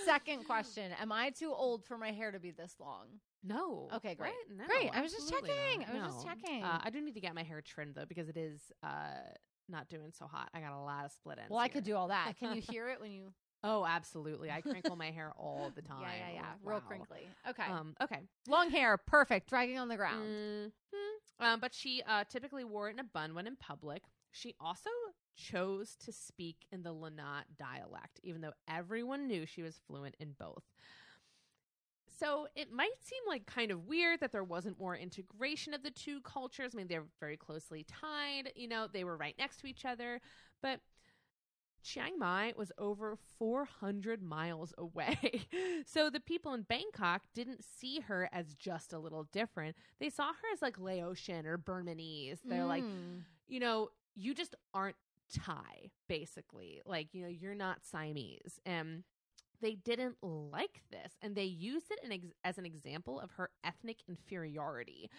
[0.06, 3.08] Second question: Am I too old for my hair to be this long?
[3.43, 3.89] no.
[3.96, 4.34] Okay, great.
[4.47, 4.58] What?
[4.58, 4.89] No, Great.
[4.93, 5.80] I was just checking.
[5.82, 5.89] not.
[5.89, 6.64] I was just checking.
[6.64, 9.20] Uh, I do need to get my hair trimmed though because it is uh,
[9.68, 10.50] not doing so hot.
[10.54, 11.50] I got a lot of split ends.
[11.51, 12.34] well, I could do all that.
[12.39, 13.32] Can you hear it when you?
[13.64, 14.50] Oh, absolutely.
[14.52, 16.02] I crinkle my hair all the time.
[16.02, 16.46] Yeah, yeah, yeah.
[16.64, 17.28] Real crinkly.
[17.50, 17.64] Okay.
[17.64, 18.20] Um, okay.
[18.48, 19.50] Long hair, perfect.
[19.50, 20.24] Dragging on the ground.
[20.24, 20.72] Mhm.
[21.42, 24.04] Um, but she uh, typically wore it in a bun when in public.
[24.32, 24.90] She also
[25.36, 30.34] chose to speak in the Lanna dialect, even though everyone knew she was fluent in
[30.38, 30.64] both.
[32.20, 35.92] So it might seem like kind of weird that there wasn't more integration of the
[35.92, 36.72] two cultures.
[36.74, 38.52] I mean, they're very closely tied.
[38.56, 40.20] You know, they were right next to each other,
[40.62, 40.82] but
[41.91, 45.41] Chiang Mai was over 400 miles away.
[45.86, 49.75] so the people in Bangkok didn't see her as just a little different.
[49.99, 52.39] They saw her as like Laotian or Burmese.
[52.45, 53.24] They're like, Mm.
[53.47, 54.95] you know, you just aren't
[55.33, 56.82] Thai, basically.
[56.86, 58.59] Like, you know, you're not Siamese.
[58.66, 59.03] And
[59.61, 63.49] they didn't like this and they used it in ex- as an example of her
[63.63, 65.09] ethnic inferiority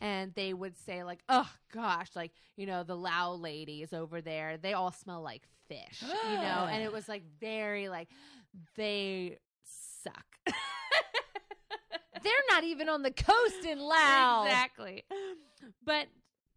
[0.00, 4.56] and they would say like oh gosh like you know the lao ladies over there
[4.56, 6.66] they all smell like fish you know?
[6.70, 8.08] And it was like very like
[8.76, 10.24] they suck.
[12.22, 14.46] They're not even on the coast in Laos.
[14.46, 15.04] exactly.
[15.84, 16.08] But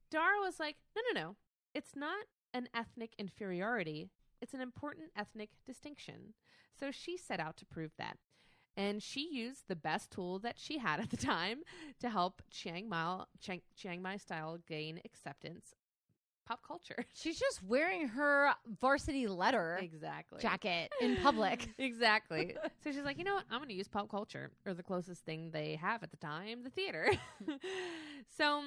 [0.09, 1.35] dara was like no no no.
[1.73, 4.09] It's not an ethnic inferiority.
[4.41, 6.33] It's an important ethnic distinction.
[6.77, 8.17] So she set out to prove that
[8.77, 11.59] and she used the best tool that she had at the time
[11.99, 15.75] to help Chiang Mai, Chiang, Chiang Mai style gain acceptance
[16.45, 17.05] pop culture.
[17.13, 20.41] She's just wearing her varsity letter Exactly.
[20.41, 21.69] jacket in public.
[21.77, 22.55] exactly.
[22.83, 23.45] so she's like, you know what?
[23.51, 26.63] I'm going to use pop culture, or the closest thing they have at the time,
[26.63, 27.11] the theater.
[28.37, 28.63] so,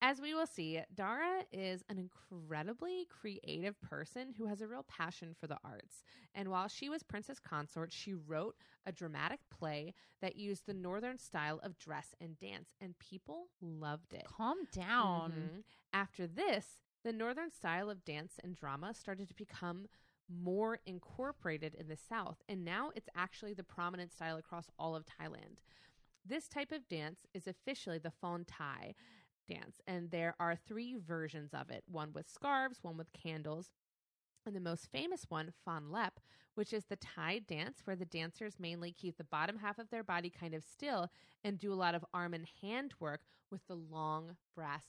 [0.00, 5.34] as we will see, Dara is an incredibly creative person who has a real passion
[5.38, 6.04] for the arts.
[6.34, 8.56] And while she was princess consort, she wrote
[8.86, 14.14] a dramatic play that used the northern style of dress and dance, and people loved
[14.14, 14.24] it.
[14.24, 15.32] Calm down.
[15.32, 15.64] Mhm.
[15.92, 19.88] After this, the northern style of dance and drama started to become
[20.28, 25.04] more incorporated in the South, and now it's actually the prominent style across all of
[25.06, 25.58] Thailand.
[26.24, 28.94] This type of dance is officially the Phon Thai
[29.48, 33.72] dance, and there are three versions of it one with scarves, one with candles.
[34.46, 36.20] And the most famous one, Phon Lep,
[36.54, 40.02] which is the Thai dance where the dancers mainly keep the bottom half of their
[40.02, 41.10] body kind of still
[41.44, 43.20] and do a lot of arm and hand work
[43.50, 44.84] with the long brass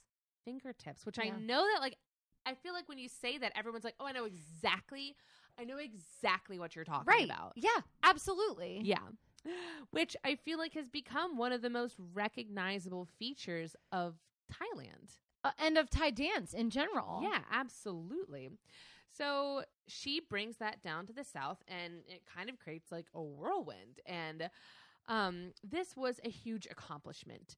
[0.46, 1.98] fingertips, which I know that like
[2.46, 5.16] I feel like when you say that everyone's like, "Oh, I know exactly
[5.60, 7.26] I know exactly what you're talking Right.
[7.30, 8.80] about." Yeah, absolutely.
[8.84, 9.00] Yeah.
[9.92, 14.16] Which I feel like has become one of the most recognizable features of
[14.50, 15.18] Thailand.
[15.44, 17.22] Uh, and of Thai dance in general.
[17.24, 18.50] Yeah, absolutely.
[19.12, 23.22] So she brings that down to the south and it kind of creates like a
[23.22, 24.00] whirlwind.
[24.06, 24.50] And
[25.08, 27.56] um, this was a huge accomplishment.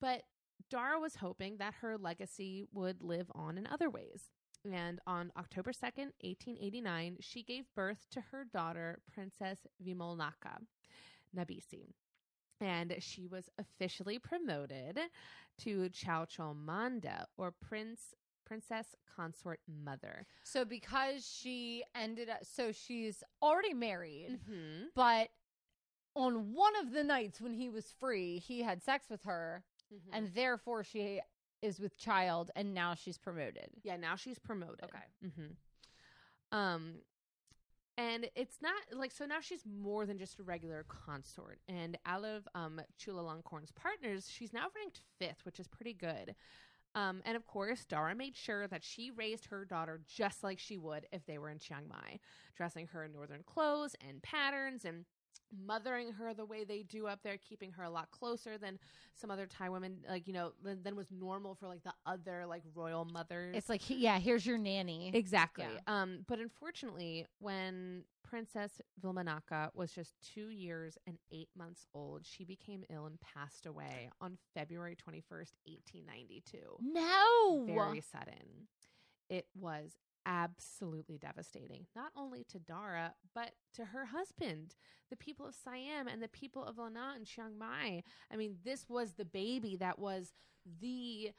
[0.00, 0.22] But
[0.70, 4.24] Dara was hoping that her legacy would live on in other ways.
[4.72, 10.58] And on October 2nd, 1889, she gave birth to her daughter, Princess Vimolnaka
[11.36, 11.92] Nabhisi.
[12.60, 14.98] And she was officially promoted
[15.62, 18.14] to Chow Chomanda, or Prince
[18.44, 20.26] Princess Consort Mother.
[20.44, 24.84] So because she ended up, so she's already married, Mm-hmm.
[24.94, 25.28] but
[26.14, 29.64] on one of the nights when he was free, he had sex with her,
[29.94, 30.14] Mm-hmm.
[30.16, 31.20] and therefore she
[31.62, 33.68] is with child, and now she's promoted.
[33.82, 34.84] yeah, now she's promoted.
[34.84, 35.04] Okay.
[35.24, 36.56] Mm-hmm.
[36.56, 36.94] Um,
[37.96, 41.58] and it's not like so now she's more than just a regular consort.
[41.68, 46.34] And out of um Chulalongkorn's partners, she's now ranked fifth, which is pretty good.
[46.94, 50.78] Um, and of course, Dara made sure that she raised her daughter just like she
[50.78, 52.18] would if they were in Chiang Mai,
[52.56, 55.04] dressing her in northern clothes and patterns and
[55.66, 58.78] mothering her the way they do up there, keeping her a lot closer than
[59.14, 62.44] some other Thai women, like, you know, than, than was normal for like the other
[62.46, 63.54] like royal mothers.
[63.56, 65.10] It's like, he- yeah, here's your nanny.
[65.14, 65.64] Exactly.
[65.64, 65.80] Yeah.
[66.02, 72.44] Um, but unfortunately, when Princess Vimolnaka was just two years and eight months old, she
[72.44, 76.58] became ill and passed away on February 21st, 1892.
[76.80, 77.64] no.
[77.66, 78.68] Very sudden.
[79.28, 79.92] It was
[80.26, 84.74] absolutely devastating, not only to Dara, but to her husband,
[85.08, 88.02] the people of Siam, and the people of Lanna and Chiang Mai.
[88.30, 90.32] I mean, this was the baby that was
[90.80, 91.30] the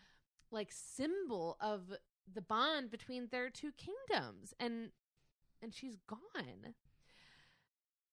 [0.51, 1.93] like symbol of
[2.33, 4.91] the bond between their two kingdoms and
[5.61, 6.73] and she's gone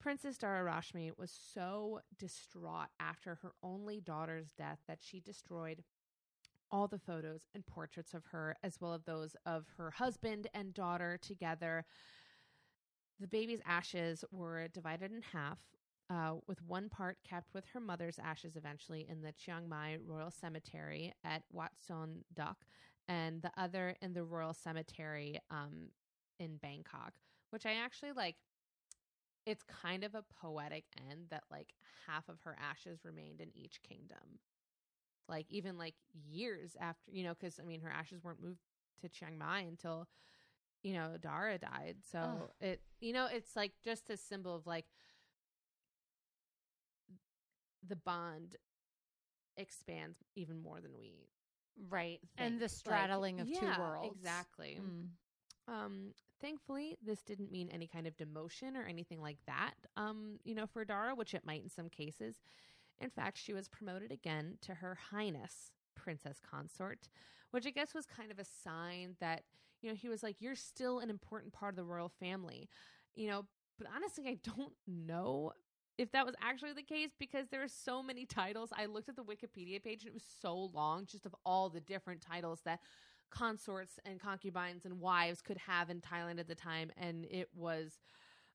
[0.01, 5.83] princess dara rasmi was so distraught after her only daughter's death that she destroyed
[6.75, 10.75] all the photos and portraits of her as well as those of her husband and
[10.75, 11.85] daughter together
[13.21, 15.59] the baby's ashes were divided in half
[16.11, 20.31] uh, with one part kept with her mother's ashes eventually in the Chiang Mai Royal
[20.31, 22.57] Cemetery at Wat Suan Dok,
[23.09, 25.89] and the other in the Royal Cemetery um,
[26.39, 27.15] in Bangkok,
[27.51, 28.37] which I actually like.
[29.47, 31.75] It's kind of a poetic end that like
[32.07, 34.39] half of her ashes remained in each kingdom.
[35.29, 35.95] Like even like
[36.31, 38.61] years after, you know, because I mean her ashes weren't moved
[39.01, 40.07] to Chiang Mai until
[40.83, 41.97] you know Dara died.
[42.11, 42.51] So Ugh.
[42.61, 44.87] it you know it's like just a symbol of like
[47.87, 48.57] the bond
[49.57, 51.15] expands even more than we
[51.91, 52.21] Right.
[52.37, 52.53] think.
[52.53, 54.17] And the Like, straddling of two worlds.
[54.17, 54.79] Exactly.
[54.81, 55.09] Mm.
[55.67, 59.75] Um, thankfully, this didn't mean any kind of demotion or anything like that.
[59.97, 62.37] Um, you know, for Dara, which it might in some cases.
[63.01, 67.09] In fact, she was promoted again to Her Highness Princess Consort,
[67.51, 69.43] which I guess was kind of a sign that
[69.81, 72.69] you know he was like, "You're still an important part of the royal family."
[73.15, 73.47] You know,
[73.79, 75.53] but honestly, I don't know
[75.97, 78.71] if that was actually the case because there are so many titles.
[78.77, 81.81] I looked at the Wikipedia page and it was so long just of all the
[81.81, 82.81] different titles that
[83.31, 87.99] consorts and concubines and wives could have in Thailand at the time and it was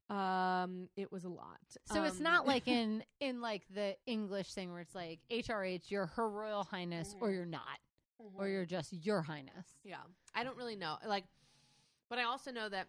[0.09, 1.59] um it was a lot.
[1.85, 5.89] So it's Um, not like in in like the English thing where it's like HRH,
[5.91, 7.33] you're Her Royal Highness, or Mhm.
[7.35, 7.79] you're not,
[8.35, 9.67] or you're just Your Highness.
[9.83, 10.01] Yeah.
[10.33, 10.97] I don't really know.
[11.05, 11.25] Like,
[12.09, 12.87] but I also know that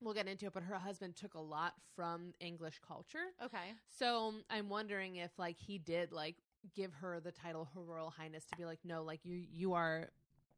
[0.00, 3.32] we'll get into it, but her husband took a lot from English culture.
[3.42, 3.74] Okay.
[3.88, 6.36] So I'm wondering if like he did like
[6.74, 10.10] give her the title Her Royal Highness to be like, no, like you you are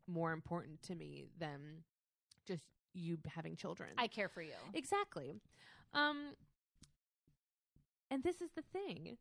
[0.07, 1.83] more important to me than
[2.47, 2.65] just
[2.95, 3.91] you having children.
[3.99, 4.55] I care for you.
[4.75, 5.35] Exactly.
[5.93, 6.35] Um
[8.10, 9.19] and this is the thing.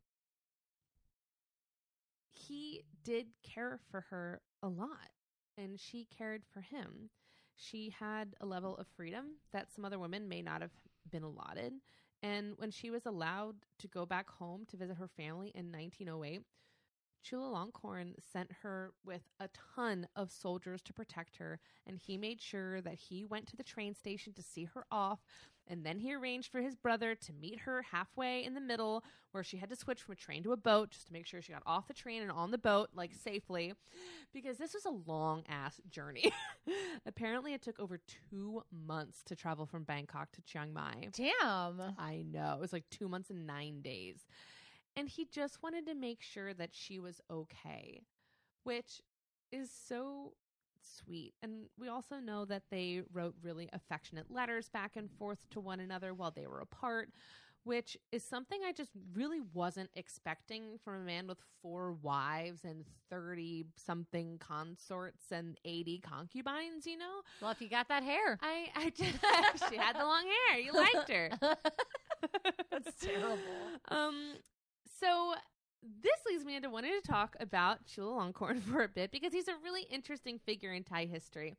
[2.31, 5.11] He did care for her a lot
[5.57, 7.10] and she cared for him.
[7.56, 10.72] She had a level of freedom that some other women may not have
[11.10, 11.73] been allotted.
[12.23, 16.44] And when she was allowed to go back home to visit her family in 1908,
[17.23, 22.41] Chula Chulalongkorn sent her with a ton of soldiers to protect her, and he made
[22.41, 25.19] sure that he went to the train station to see her off,
[25.68, 29.44] and then he arranged for his brother to meet her halfway in the middle, where
[29.44, 31.52] she had to switch from a train to a boat just to make sure she
[31.52, 33.73] got off the train and on the boat like safely,
[34.34, 36.31] because this was a long ass journey.
[37.06, 37.99] Apparently, it took over
[38.30, 41.10] two months to travel from Bangkok to Chiang Mai.
[41.14, 41.95] Damn.
[41.98, 42.53] I know.
[42.56, 44.26] It was like two months and nine days.
[44.95, 48.02] And he just wanted to make sure that she was okay,
[48.64, 49.02] which
[49.52, 50.34] is so
[50.88, 51.34] sweet.
[51.41, 55.80] And we also know that they wrote really affectionate letters back and forth to one
[55.80, 57.09] another while they were apart,
[57.64, 62.85] which is something I just really wasn't expecting from a man with four wives and
[63.09, 67.22] 30 something consorts and 80 concubines, you know?
[67.41, 70.59] Well, if you got that hair, I, I just, she had the long hair.
[70.59, 71.30] You liked her.
[72.72, 73.38] That's terrible.
[73.89, 74.34] Um,
[74.99, 75.34] so
[75.82, 79.56] this leads me into wanting to talk about Chulalongkorn for a bit because he's a
[79.64, 81.56] really interesting figure in Thai history.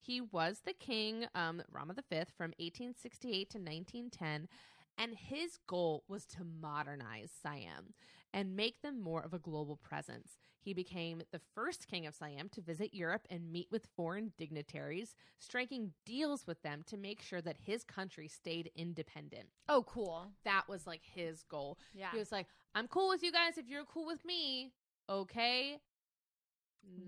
[0.00, 4.48] He was the king, um, Rama V, from 1868 to 1910,
[4.96, 7.94] and his goal was to modernize Siam
[8.34, 10.38] and make them more of a global presence.
[10.60, 15.14] He became the first king of Siam to visit Europe and meet with foreign dignitaries,
[15.38, 19.48] striking deals with them to make sure that his country stayed independent.
[19.68, 20.26] Oh, cool.
[20.44, 21.78] That was like his goal.
[21.94, 22.10] Yeah.
[22.12, 24.70] He was like, I'm cool with you guys if you're cool with me.
[25.10, 25.78] Okay.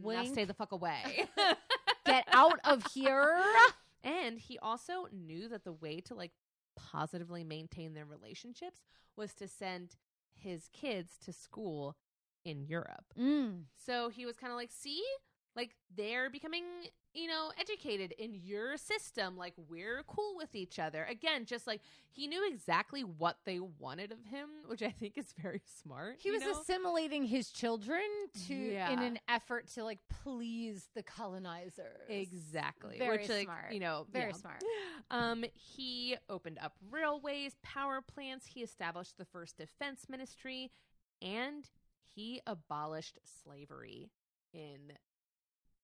[0.02, 0.32] Now Wink.
[0.32, 1.28] stay the fuck away.
[2.06, 3.40] Get out of here.
[4.02, 6.32] and he also knew that the way to like
[6.74, 8.80] positively maintain their relationships
[9.16, 9.94] was to send
[10.34, 11.96] his kids to school
[12.44, 13.04] in Europe.
[13.16, 13.66] Mm.
[13.86, 15.04] So he was kind of like, see,
[15.56, 16.64] like they're becoming,
[17.12, 19.36] you know, educated in your system.
[19.36, 21.04] Like we're cool with each other.
[21.10, 25.34] Again, just like he knew exactly what they wanted of him, which I think is
[25.42, 26.16] very smart.
[26.20, 26.52] He was know?
[26.52, 28.02] assimilating his children
[28.46, 32.08] to in an effort to like please the colonizers.
[32.08, 32.98] Exactly.
[32.98, 33.72] Very Which, like, smart.
[33.72, 34.36] you know, Very yeah.
[34.36, 34.64] smart.
[35.10, 38.46] Um, he opened up railways, power plants.
[38.46, 40.70] He established the first defense ministry,
[41.20, 41.68] and
[42.14, 44.10] he abolished slavery
[44.52, 44.92] in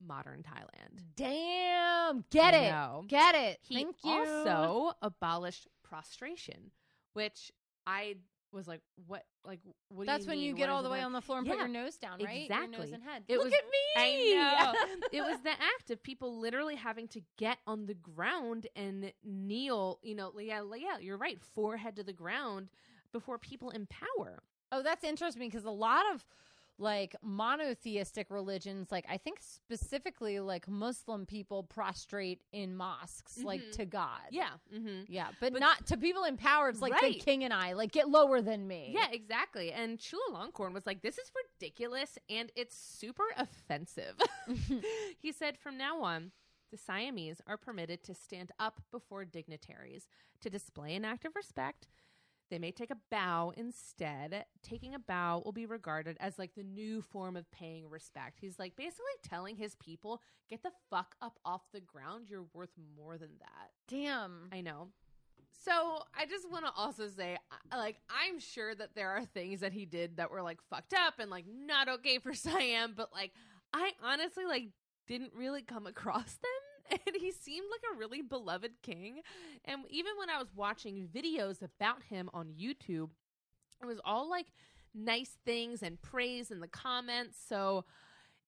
[0.05, 1.02] modern Thailand.
[1.16, 2.24] Damn.
[2.31, 2.70] Get I it.
[2.70, 3.05] know.
[3.09, 3.59] Get it.
[3.62, 4.10] He Thank you.
[4.12, 6.70] also abolished prostration,
[7.14, 7.51] which
[7.86, 8.16] I
[8.52, 9.24] was like, "What?
[9.44, 11.20] Like, what?" do That's you when you get What all the way about?" on the
[11.20, 12.48] floor and put your nose down, right?
[12.48, 13.24] Your nose and head.
[13.28, 13.78] It Look was- at me.
[13.97, 15.09] I know.
[15.12, 19.98] it was the act of people literally having to get on the ground and kneel,
[20.02, 22.68] you know, yeah, yeah, you're right, forehead to the ground
[23.12, 24.43] before people in power.
[24.73, 26.24] Oh, that's interesting because a lot of
[26.78, 33.73] like monotheistic religions, like I think specifically like Muslim people prostrate in mosques, like Mhm.
[33.73, 34.20] to God.
[34.31, 34.51] Yeah.
[34.74, 35.05] Mm-hmm.
[35.09, 36.69] Yeah, but, But- not to people in power.
[36.69, 38.90] It's like the king and I, like get lower than me.
[38.94, 39.73] Yeah, exactly.
[39.73, 41.31] And Chulalongkorn was like, this is
[41.61, 44.16] ridiculous and it's super offensive.
[45.19, 46.32] he said, from now on,
[46.70, 50.09] the Siamese are permitted to stand up before dignitaries
[50.40, 51.86] to display an act of respect.
[52.51, 54.44] They may take a bow instead.
[54.62, 58.39] Taking a bow will be regarded as like the new form of paying respect.
[58.40, 62.27] He's like basically telling his people, get the fuck up off the ground.
[62.28, 63.70] You're worth more than that.
[63.89, 64.48] Damn.
[64.52, 64.89] I know.
[65.64, 67.36] So I just want to also say,
[67.73, 71.14] like, I'm sure that there are things that he did that were like fucked up
[71.18, 73.32] and like not okay for Siam, but like,
[73.73, 74.68] I honestly like
[75.06, 76.56] didn't really come across them.
[77.06, 79.20] And he seemed like a really beloved king.
[79.64, 83.10] And even when I was watching videos about him on YouTube,
[83.82, 84.46] it was all like
[84.94, 87.38] nice things and praise in the comments.
[87.48, 87.84] So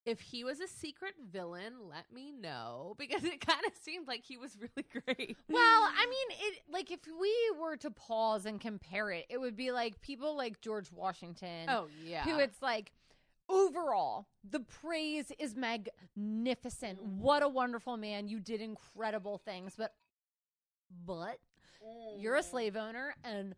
[0.09, 4.25] if he was a secret villain, let me know because it kind of seemed like
[4.25, 5.37] he was really great.
[5.49, 9.57] Well, I mean, it like if we were to pause and compare it, it would
[9.57, 12.93] be like people like George Washington, oh yeah, who it's like
[13.49, 17.03] overall the praise is magnificent.
[17.03, 18.29] What a wonderful man!
[18.29, 19.95] You did incredible things, but
[21.05, 21.39] but
[22.19, 23.55] you're a slave owner, and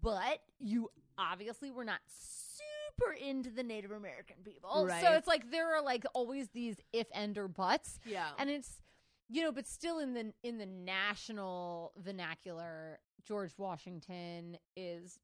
[0.00, 4.70] but you obviously were not super into the Native American people.
[5.02, 8.80] So it's like there are like always these if and or buts yeah, and it's
[9.28, 15.18] you know but still in the in the national vernacular george washington is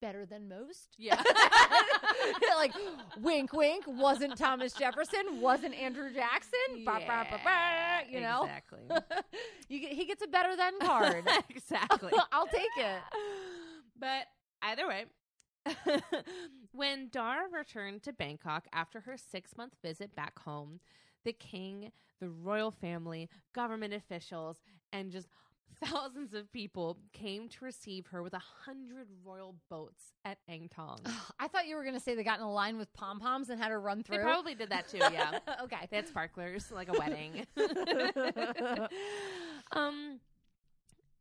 [0.00, 0.94] better than most.
[0.98, 1.22] Yeah.
[2.56, 2.72] like
[3.20, 8.42] wink wink wasn't thomas jefferson wasn't andrew jackson ba, ba, ba, ba, you know?
[8.44, 8.80] exactly,
[9.68, 11.28] you get, he gets a better than card.
[11.50, 12.12] Exactly.
[12.32, 13.00] i'll take it.
[13.98, 14.26] But
[14.62, 15.04] either way,
[16.72, 20.80] when Dar returned to Bangkok after her six month visit back home,
[21.24, 24.58] the king, the royal family, government officials,
[24.92, 25.28] and just
[25.84, 30.98] thousands of people came to receive her with a hundred royal boats at Angtong.
[31.38, 33.60] i thought you were going to say they got in a line with pom-poms and
[33.60, 34.16] had to run through.
[34.18, 35.38] They probably did that too, yeah.
[35.64, 37.46] okay They had sparklers like a wedding.
[39.72, 40.20] um,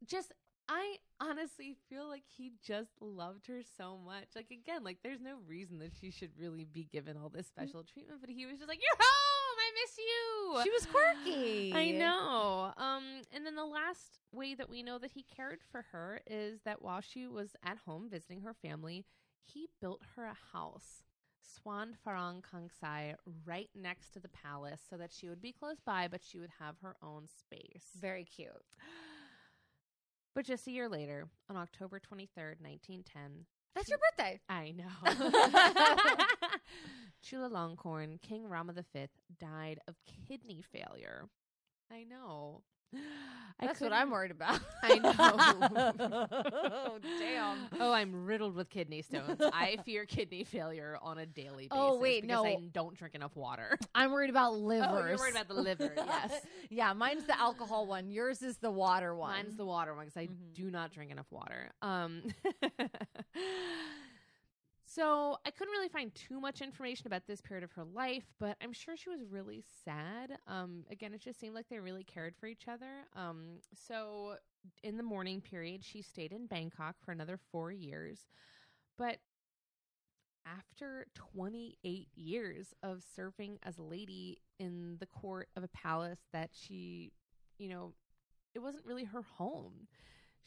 [0.05, 0.31] just
[0.69, 4.25] I honestly feel like he just loved her so much.
[4.35, 7.83] Like again, like there's no reason that she should really be given all this special
[7.83, 9.36] treatment, but he was just like, "You're home.
[9.83, 12.71] Miss you." she was quirky I know.
[12.77, 16.61] Um, and then the last way that we know that he cared for her is
[16.65, 19.05] that while she was at home visiting her family,
[19.43, 21.03] he built her a house,
[21.41, 26.07] Suan Farang Kangsai, right next to the palace so that she would be close by,
[26.07, 27.85] but she would have her own space.
[27.99, 28.51] very cute
[30.35, 33.45] But just a year later, on October 23rd, 1910,
[33.75, 34.85] that's your birthday I know.
[37.23, 39.07] Chulalongkorn, King Rama V,
[39.39, 39.95] died of
[40.27, 41.25] kidney failure.
[41.91, 42.61] I know.
[43.59, 45.11] I that's what i'm worried about I know.
[45.99, 49.41] oh damn Oh, I'm riddled with kidney stones.
[49.41, 51.71] I fear kidney failure on a daily basis.
[51.71, 52.61] Oh, wait, because I no.
[52.71, 53.77] don't drink enough water.
[53.95, 54.87] I'm worried about livers.
[54.89, 56.31] Oh, you're worried about the liver, yes.
[56.69, 58.09] yeah, mine's the alcohol one.
[58.09, 59.31] Yours is the water one.
[59.31, 60.53] Mine's the water one because I Mhm.
[60.53, 61.71] do not drink enough water.
[61.81, 62.23] Um,
[64.97, 68.57] so I couldn't really find too much information about this period of her life, but
[68.63, 70.39] I'm sure she was really sad.
[70.47, 73.05] Um, again, it just seemed like they really cared for each other.
[73.15, 74.37] Um, so
[74.83, 78.21] in the mourning period, she stayed in Bangkok for another four years,
[78.97, 79.19] but
[80.47, 86.49] after 28 years of serving as a lady in the court of a palace that
[86.53, 87.11] she,
[87.59, 87.93] you know,
[88.55, 89.87] it wasn't really her home.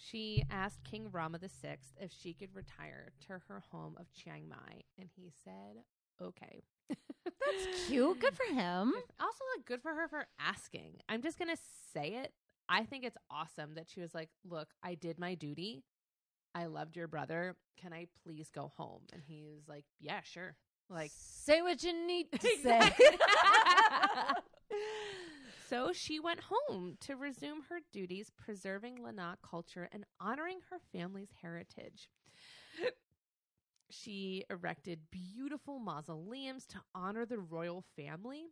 [0.09, 4.83] She asked King Rama VI if she could retire to her home of Chiang Mai,
[4.99, 5.85] and he said,
[6.21, 8.19] "Okay." That's cute.
[8.19, 8.95] Good for him.
[9.21, 11.01] Also, like, good for her for asking.
[11.09, 11.57] I'm just gonna
[11.93, 12.33] say it.
[12.69, 15.85] I think it's awesome that she was like, "Look, I did my duty.
[16.55, 17.57] I loved your brother.
[17.77, 20.57] Can I please go home?" And he was like, "Yeah, sure."
[20.89, 22.81] Like, say what you need to say.
[25.71, 31.31] So she went home to resume her duties, preserving Lanna culture and honoring her family's
[31.41, 32.11] heritage.
[33.89, 38.47] She erected beautiful mausoleums to honor the royal family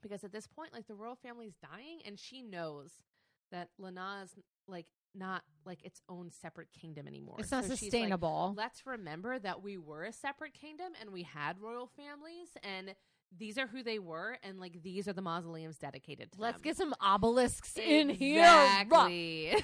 [0.00, 2.90] because at this point, like the royal family's dying, and she knows
[3.50, 4.34] that Lanna is
[4.66, 7.36] like not like its own separate kingdom anymore.
[7.38, 8.54] it's not So she's like, sustainable.
[8.56, 12.94] let's remember that we were a separate kingdom and we had royal families and
[13.38, 16.62] these are who they were and like these are the mausoleums dedicated to Let's them.
[16.62, 18.42] get some obelisks in here.
[18.42, 19.56] Exactly.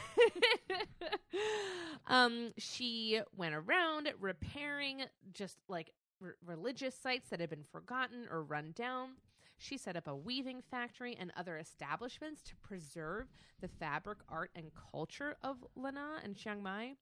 [2.07, 5.03] um, she went around repairing
[5.33, 5.91] just like
[6.23, 9.11] r- religious sites that had been forgotten or run down.
[9.59, 13.27] She set up a weaving factory and other establishments to preserve
[13.61, 16.95] the fabric, art, and culture of Lanna and Chiang Mai.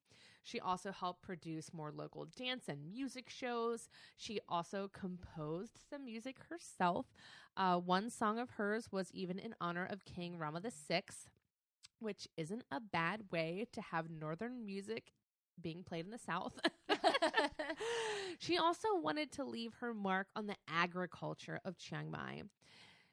[0.42, 3.88] She also helped produce more local dance and music shows.
[4.16, 7.06] She also composed some music herself.
[7.56, 11.02] Uh, one song of hers was even in honor of King Rama VI,
[11.98, 15.12] which isn't a bad way to have Northern music
[15.60, 16.58] being played in the South.
[18.38, 22.42] she also wanted to leave her mark on the agriculture of Chiang Mai.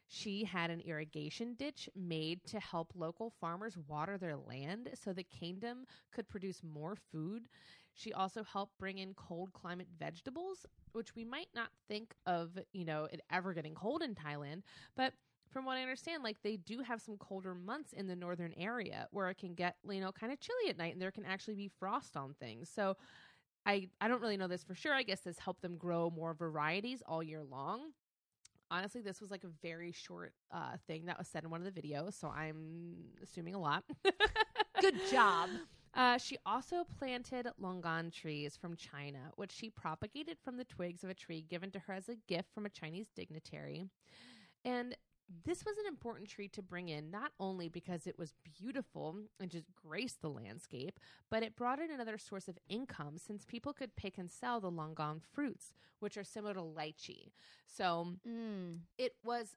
[0.08, 5.24] She had an irrigation ditch made to help local farmers water their land so the
[5.24, 7.48] kingdom could produce more food.
[7.94, 12.86] She also helped bring in cold climate vegetables, which we might not think of, you
[12.86, 14.62] know, it ever getting cold in Thailand,
[14.96, 15.14] but
[15.52, 19.08] from what I understand, like they do have some colder months in the northern area
[19.12, 21.56] where it can get, you know, kind of chilly at night and there can actually
[21.56, 22.70] be frost on things.
[22.70, 22.98] So
[23.66, 24.94] I I don't really know this for sure.
[24.94, 27.92] I guess this helped them grow more varieties all year long.
[28.72, 31.74] Honestly, this was like a very short uh, thing that was said in one of
[31.74, 33.84] the videos, so I'm assuming a lot.
[34.82, 35.50] Good job.
[35.94, 41.10] Uh, she also planted longan trees from China, which she propagated from the twigs of
[41.10, 43.88] a tree given to her as a gift from a Chinese dignitary.
[44.66, 44.96] And
[45.46, 49.50] this was an important tree to bring in, not only because it was beautiful and
[49.50, 51.00] just graced the landscape,
[51.30, 54.72] but it brought in another source of income since people could pick and sell the
[54.72, 57.32] longan fruits, which are similar to lychee.
[57.66, 58.82] So Mm.
[58.98, 59.56] it was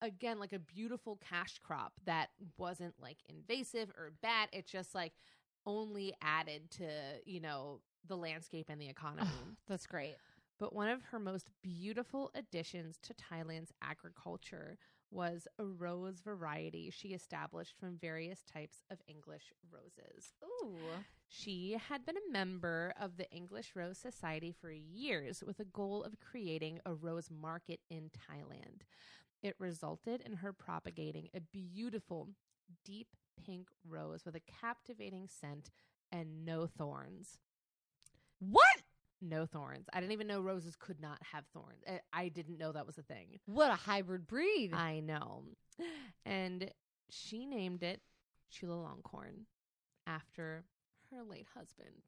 [0.00, 5.12] again like a beautiful cash crop that wasn't like invasive or bad it just like
[5.66, 6.86] only added to
[7.24, 9.26] you know the landscape and the economy
[9.66, 10.14] That's great.
[10.58, 14.78] But one of her most beautiful additions to thailand's agriculture
[15.10, 20.76] was a rose variety she established from various types of english roses Ooh.
[21.28, 26.02] she had been a member of the English Rose Society for years with a goal
[26.02, 28.82] of creating a rose market in Thailand.
[29.42, 32.28] It resulted in her propagating a beautiful,
[32.84, 33.08] deep
[33.44, 35.70] pink rose with a captivating scent
[36.10, 37.38] and no thorns.
[38.40, 38.77] What?
[39.20, 39.86] No thorns.
[39.92, 41.82] I didn't even know roses could not have thorns.
[41.88, 43.38] I, I didn't know that was a thing.
[43.46, 44.72] What a hybrid breed.
[44.72, 45.42] I know.
[46.24, 46.70] And
[47.10, 48.00] she named it
[48.52, 49.44] Chulalongkorn
[50.06, 50.64] after
[51.10, 52.02] her late husband.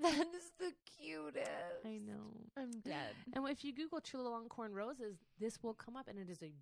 [0.00, 1.48] that is the cutest.
[1.84, 2.46] I know.
[2.56, 3.14] I'm dead.
[3.32, 6.52] And if you Google Chulalongkorn roses, this will come up, and it is a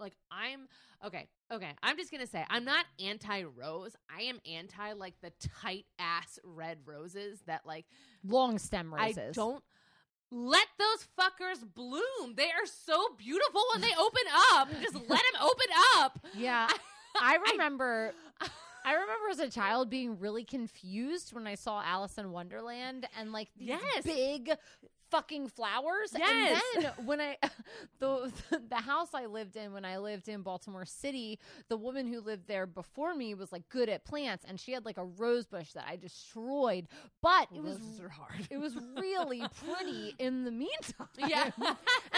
[0.00, 0.66] like I'm
[1.06, 1.28] okay.
[1.52, 3.94] Okay, I'm just gonna say I'm not anti rose.
[4.14, 5.32] I am anti like the
[5.62, 7.86] tight ass red roses that like
[8.26, 9.18] Long stem roses.
[9.18, 9.62] I don't
[10.32, 12.34] let those fuckers bloom.
[12.36, 14.22] They are so beautiful when they open
[14.54, 14.68] up.
[14.82, 15.66] Just let them open
[15.96, 16.20] up.
[16.34, 16.68] Yeah.
[17.20, 18.12] I remember
[18.84, 23.32] I remember as a child being really confused when I saw Alice in Wonderland and
[23.32, 24.04] like these Yes.
[24.04, 24.52] big
[25.10, 26.12] fucking flowers.
[26.16, 26.62] Yes.
[26.76, 27.36] And then when I
[27.98, 28.32] the
[28.68, 31.38] the house I lived in when I lived in Baltimore City,
[31.68, 34.84] the woman who lived there before me was like good at plants and she had
[34.84, 36.86] like a rose bush that I destroyed.
[37.22, 38.48] But it was Roses are hard.
[38.50, 41.08] it was really pretty in the meantime.
[41.18, 41.50] Yeah.
[41.58, 41.76] and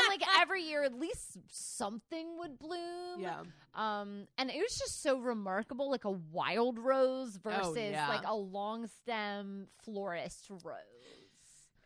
[0.09, 3.21] like every year at least something would bloom.
[3.21, 3.41] yeah.
[3.75, 8.09] Um, and it was just so remarkable, like a wild rose versus Oh, yeah.
[8.09, 10.77] like a long stem florist rose.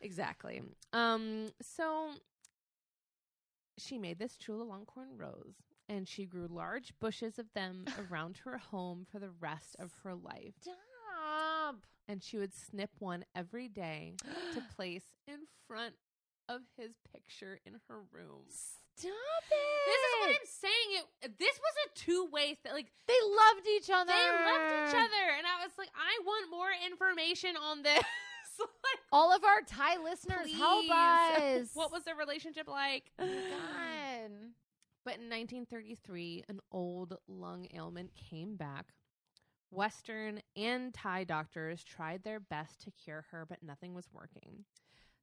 [0.01, 0.63] Exactly.
[0.93, 2.11] Um, so
[3.79, 5.55] she made this Chulalongkorn rose
[5.89, 10.15] and she grew large bushes of them around her home for the rest of her
[10.15, 10.55] life.
[10.61, 11.77] Stop.
[12.09, 14.15] And she would snip one every day
[14.55, 15.95] to place in front
[16.49, 18.47] of his picture in her room.
[18.49, 19.11] Stop
[19.51, 19.87] it.
[19.87, 21.05] This is what I'm saying.
[21.23, 22.73] It this was a two way thing.
[22.73, 24.13] Like They loved each other.
[24.13, 28.03] they loved each other, and I was like, I want more information on this.
[28.61, 31.69] like, All of our Thai listeners, help us.
[31.75, 33.11] What was their relationship like?
[33.19, 34.31] Oh God.
[35.05, 38.87] But in 1933, an old lung ailment came back.
[39.71, 44.65] Western and Thai doctors tried their best to cure her, but nothing was working.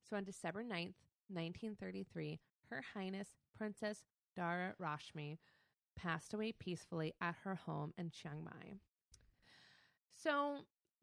[0.07, 0.95] So on December 9th,
[1.30, 2.39] 1933,
[2.69, 4.03] Her Highness Princess
[4.35, 5.38] Dara Rasmi
[5.95, 8.73] passed away peacefully at her home in Chiang Mai.
[10.11, 10.57] So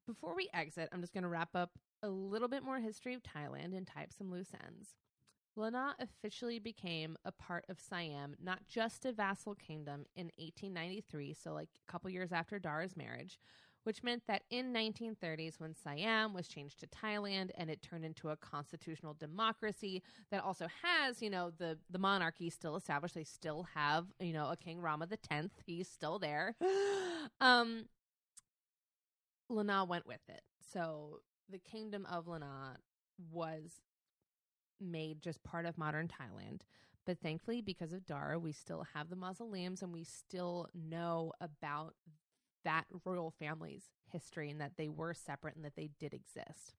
[0.07, 1.71] before we exit, I'm just going to wrap up
[2.03, 4.95] a little bit more history of Thailand and tie up some loose ends.
[5.57, 11.53] Lanna officially became a part of Siam, not just a vassal kingdom, in 1893, so
[11.53, 13.39] like a couple years after Dara's marriage,
[13.85, 18.29] which meant that in 1930s when Siam was changed to Thailand and it turned into
[18.29, 23.15] a constitutional democracy that also has, you know, the the monarchy still established.
[23.15, 25.51] They still have, you know, a King Rama the 10th.
[25.65, 26.57] He's still there.
[27.41, 27.85] Um
[29.51, 30.43] Lanna went with it.
[30.73, 31.21] So
[31.51, 32.77] the kingdom of Lanna
[33.31, 33.81] was
[34.81, 36.63] made just part of modern Thailand.
[37.07, 41.95] But thankfully, because of Dara, we still have the mausoleums and we still know about
[42.65, 46.75] that royal family's history and that they were separate and that they did exist.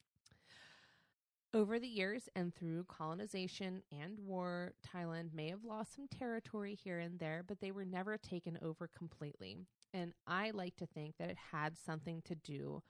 [1.53, 6.99] Over the years and through colonization and war, Thailand may have lost some territory here
[6.99, 9.57] and there, but they were never taken over completely.
[9.93, 12.84] And I like to think that it had something to do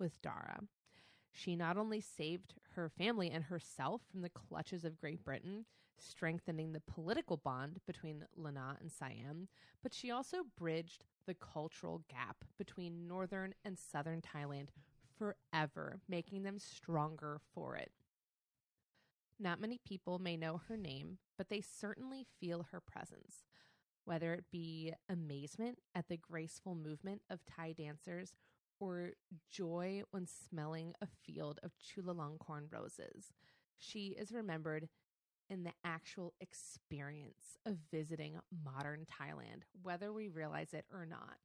[0.00, 0.60] with Dara.
[1.32, 5.66] She not only saved her family and herself from the clutches of Great Britain,
[5.98, 9.48] strengthening the political bond between Lanna and Siam,
[9.82, 14.68] but she also bridged the cultural gap between northern and southern Thailand
[15.16, 17.92] forever, making them stronger for it.
[19.38, 23.44] Not many people may know her name, but they certainly feel her presence.
[24.04, 28.34] Whether it be amazement at the graceful movement of Thai dancers
[28.80, 29.10] or
[29.50, 33.32] joy when smelling a field of chulalongkorn roses,
[33.78, 34.88] she is remembered
[35.50, 41.38] in the actual experience of visiting modern Thailand, whether we realize it or not.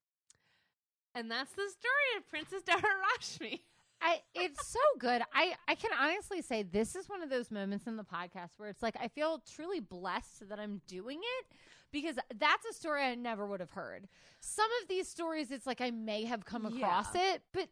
[1.16, 3.62] And that's the story of Princess Dara Rasmi
[4.04, 5.22] I, it's so good.
[5.34, 8.68] I, I can honestly say this is one of those moments in the podcast where
[8.68, 11.58] it's like I feel truly blessed that I'm doing it
[11.94, 14.10] because that's a story I never would have heard.
[14.42, 17.70] Some of these stories, it's like I may have come across it, but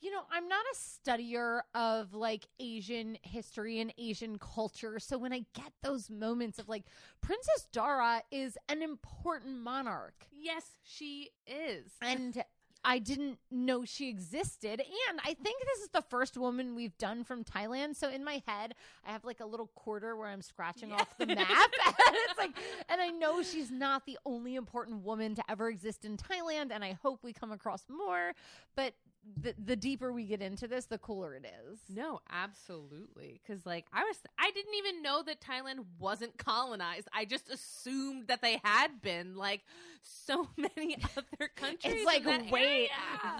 [0.00, 4.98] you know, I'm not a studier of like Asian history and Asian culture.
[4.98, 6.84] So when I get those moments of like,
[7.22, 10.26] Princess Dara is an important monarch.
[10.32, 11.92] Yes, she is.
[12.02, 12.44] And
[12.84, 14.80] I didn't know she existed.
[15.10, 17.96] And I think this is the first woman we've done from Thailand.
[17.96, 18.74] So in my head,
[19.06, 20.96] I have like a little quarter where I'm scratching Yeah.
[20.96, 21.38] off the map.
[21.48, 22.56] and it's like,
[22.88, 26.70] and I know she's not the only important woman to ever exist in Thailand.
[26.72, 28.32] And I hope we come across more.
[28.76, 28.94] But
[29.40, 31.78] the, the deeper we get into this, the cooler it is.
[31.88, 33.40] No, absolutely.
[33.46, 37.08] Because like I was, I didn't even know that Thailand wasn't colonized.
[37.12, 39.62] I just assumed that they had been, like
[40.02, 41.94] so many other countries.
[41.96, 42.88] It's like, wait, area.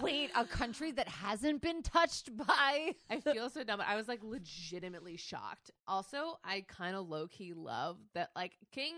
[0.01, 2.91] wait, a country that hasn't been touched by.
[3.09, 3.81] I feel so dumb.
[3.85, 5.71] I was like legitimately shocked.
[5.87, 8.93] Also, I kind of low key love that like King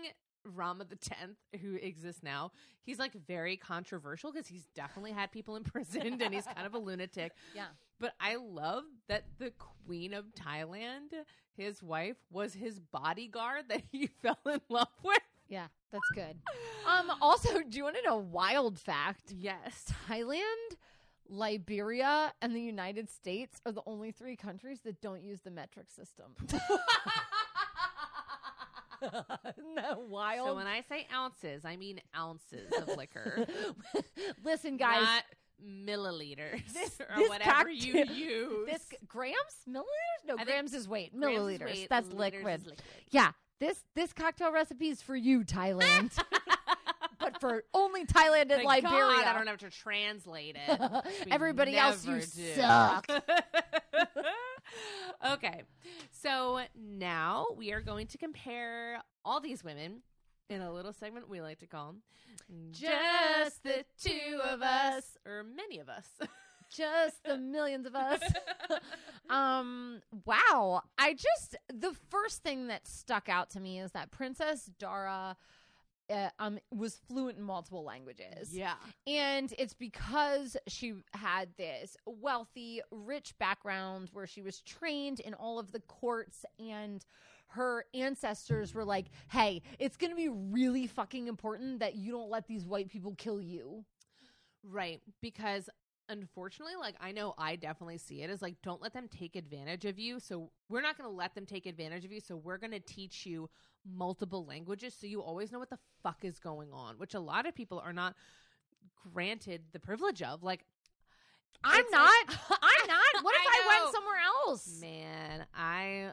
[0.54, 2.52] Rama the Tenth, who exists now,
[2.82, 6.78] he's like very controversial because he's definitely had people imprisoned and he's kind of a
[6.78, 7.32] lunatic.
[7.54, 7.66] Yeah.
[8.00, 9.52] But I love that the
[9.84, 11.10] Queen of Thailand,
[11.56, 15.18] his wife, was his bodyguard that he fell in love with.
[15.48, 16.36] Yeah, that's good.
[16.86, 19.32] Um, also, do you want to know a wild fact?
[19.36, 19.86] Yes.
[20.08, 20.76] Thailand,
[21.28, 25.90] Liberia, and the United States are the only three countries that don't use the metric
[25.90, 26.34] system.
[29.02, 30.48] Isn't that wild?
[30.48, 33.46] So when I say ounces, I mean ounces of liquor,
[34.44, 35.24] Listen, guys, not
[35.64, 38.66] milliliters This- or this whatever you cocktail- use.
[38.70, 39.36] this grams,
[39.68, 39.82] milliliters?
[40.26, 41.14] No, grams is weight.
[41.16, 41.64] Milliliters.
[41.64, 42.44] weight, That's liquid.
[42.66, 42.82] liquid.
[43.10, 46.10] Yeah, this this cocktail recipe is for you, Thailand,
[47.40, 49.00] for only Thailand and Thank Liberia.
[49.00, 50.80] God I don't have to translate it.
[51.26, 52.54] we Everybody else, you never do.
[52.54, 53.06] suck.
[55.32, 55.62] okay,
[56.10, 60.02] so now we are going to compare all these women
[60.50, 61.94] in a little segment we like to call
[62.70, 65.16] Just the two of us.
[65.26, 66.08] or many of us.
[66.74, 68.20] just the millions of us.
[69.30, 70.82] um, wow.
[70.98, 75.36] I just the first thing that stuck out to me is that Princess Dara
[76.10, 78.52] uh, um was fluent in multiple languages.
[78.52, 78.74] yeah,
[79.06, 85.58] And it's because she had this wealthy, rich background where she was trained in all
[85.58, 87.04] of the courts and
[87.52, 92.30] her ancestors were like, "Hey, it's going to be really fucking important that you don't
[92.30, 93.84] let these white people kill you."
[94.64, 95.00] right.
[95.20, 95.68] Because
[96.08, 99.84] unfortunately, like I know I definitely see it as like don't let them take advantage
[99.84, 100.20] of you.
[100.20, 102.20] So we're not going to let them take advantage of you.
[102.20, 103.48] So we're going to teach you
[103.86, 107.46] multiple languages so you always know what the fuck is going on, which a lot
[107.46, 108.14] of people are not
[109.12, 110.42] granted the privilege of.
[110.42, 110.64] Like
[111.64, 112.06] I'm It's not.
[112.28, 113.22] like- I'm not.
[113.24, 114.78] What if I I, went somewhere else?
[114.80, 116.12] Man, I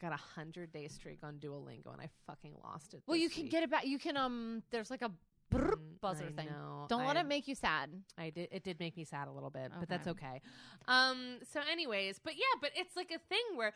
[0.00, 3.02] got a hundred day streak on Duolingo and I fucking lost it.
[3.06, 3.52] Well, you can week.
[3.52, 3.86] get it back.
[3.86, 4.62] You can um.
[4.70, 5.10] There's like a
[5.52, 6.46] Mm, buzzer I thing.
[6.48, 6.86] know.
[6.88, 7.88] Don't let I- it make you sad.
[8.18, 8.48] I did.
[8.50, 10.26] It did make me sad a little bit, but that's Okay.
[10.26, 10.40] okay.
[10.88, 11.38] Um.
[11.52, 13.72] So, anyways, but yeah, but it's like a thing where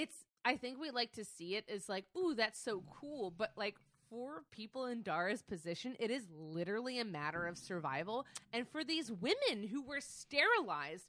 [0.00, 0.24] it's.
[0.44, 3.76] I think we like to see it as like, ooh, that's so cool, but like.
[4.10, 8.24] For people in Dara's position, it is literally a matter of survival.
[8.54, 11.08] And for these women who were sterilized,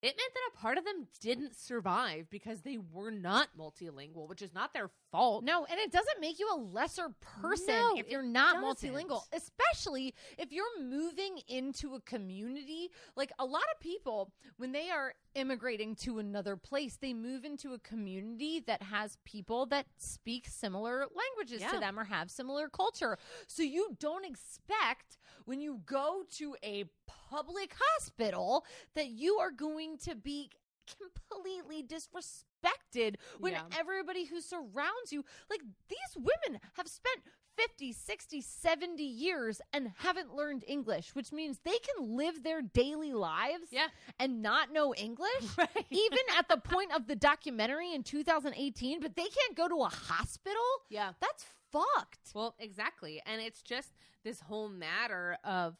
[0.00, 4.42] it meant that a part of them didn't survive because they were not multilingual, which
[4.42, 5.44] is not their fault.
[5.44, 7.08] No, and it doesn't make you a lesser
[7.42, 8.92] person No, if you're not doesn't.
[8.94, 12.90] multilingual, especially if you're moving into a community.
[13.16, 17.72] Like a lot of people, when they are immigrating to another place, they move into
[17.74, 21.72] a community that has people that speak similar languages Yeah.
[21.72, 23.18] to them or have similar culture.
[23.46, 26.84] So you don't expect when you go to a
[27.28, 28.64] public hospital
[28.94, 30.50] that you are going to be
[30.98, 33.62] completely disrespected when Yeah.
[33.78, 37.20] everybody who surrounds you like these women have spent
[37.56, 43.12] 50 60 70 years and haven't learned english which means they can live their daily
[43.12, 43.88] lives Yeah.
[44.18, 45.86] and not know english Right.
[45.90, 49.88] even at the point of the documentary in 2018 but they can't go to a
[49.88, 51.12] hospital Yeah.
[51.20, 53.22] that's fucked Well, exactly.
[53.26, 53.92] And it's just
[54.24, 55.76] this whole matter of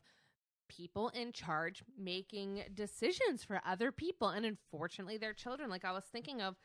[0.70, 5.68] people in charge making decisions for other people and unfortunately their children.
[5.68, 6.56] Like I was thinking of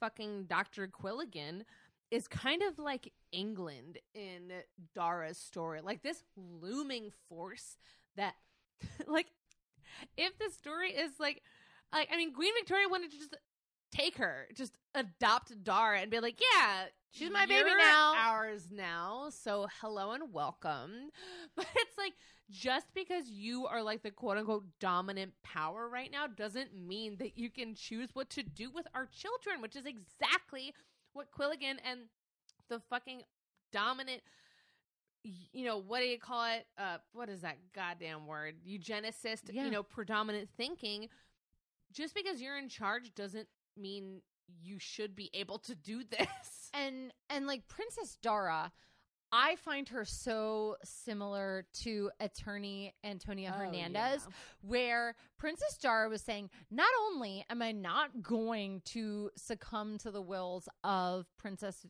[0.00, 0.88] fucking Dr.
[0.88, 1.62] Quilligan
[2.10, 4.52] is kind of like England in
[4.94, 5.80] Dara's story.
[5.82, 7.76] Like this looming force
[8.16, 8.34] that
[9.06, 9.26] like
[10.16, 11.42] if the story is like
[11.92, 13.36] like I mean Queen Victoria wanted to just
[13.90, 19.28] take her, just adopt Dara and be like, yeah, She's my baby now." ours now.
[19.30, 21.10] So hello and welcome.
[21.56, 22.12] But it's like
[22.50, 27.36] just because you are like the quote unquote dominant power right now doesn't mean that
[27.36, 30.72] you can choose what to do with our children, which is exactly
[31.12, 32.00] what Quilligan and
[32.68, 33.22] the fucking
[33.72, 34.22] dominant
[35.52, 36.66] you know what do you call it?
[36.78, 38.54] Uh what is that goddamn word?
[38.66, 39.64] Eugenicist Yeah.
[39.64, 41.08] you know predominant thinking.
[41.92, 44.20] Just because you're in charge doesn't mean
[44.62, 46.70] you should be able to do this.
[46.72, 48.72] And and like Princess Dara,
[49.30, 54.34] I find her so similar to attorney Antonia Oh, Hernandez, yeah.
[54.62, 60.22] where Princess Dara was saying, not only am I not going to succumb to the
[60.22, 61.84] wills of Princess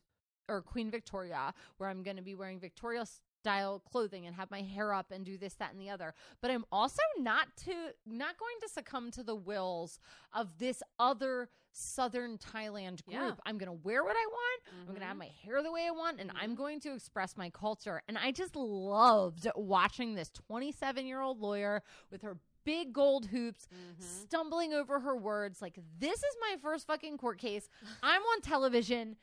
[0.49, 3.05] or Queen Victoria, where I'm going to be wearing Victoria
[3.43, 6.13] style clothing and have my hair up and do this that and the other.
[6.41, 7.71] But i'm also not to
[8.05, 9.99] not going to succumb to the wills
[10.33, 13.13] of this other southern thailand group.
[13.15, 13.31] Yeah.
[13.45, 14.61] i'm going to wear what i want.
[14.81, 16.57] I'm going to have my hair the way i want and i'm Mhm.
[16.57, 18.01] going to express my culture.
[18.07, 23.67] And i just loved watching this 27 year old lawyer with her big gold hoops
[23.71, 24.03] Mhm.
[24.03, 27.69] stumbling over her words like this is my first fucking court case.
[28.03, 29.15] I'm on television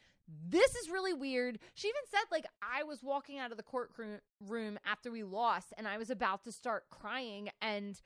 [0.48, 1.58] this is really weird.
[1.74, 5.72] She even said like i was walking out of the courtroom room after we lost
[5.76, 8.00] and i was about to start crying and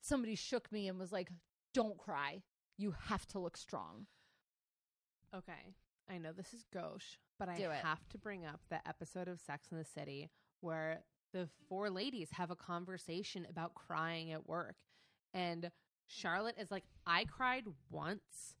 [0.00, 1.28] somebody shook me and was like
[1.74, 2.42] don't cry.
[2.78, 4.06] You have to look strong.
[5.34, 5.74] Okay.
[6.08, 9.66] I know this is gauche but i have to bring up the episode of sex
[9.70, 10.30] in the city
[10.60, 14.76] where the four ladies have a conversation about crying at work.
[15.34, 15.70] And
[16.06, 18.54] charlotte is like i cried once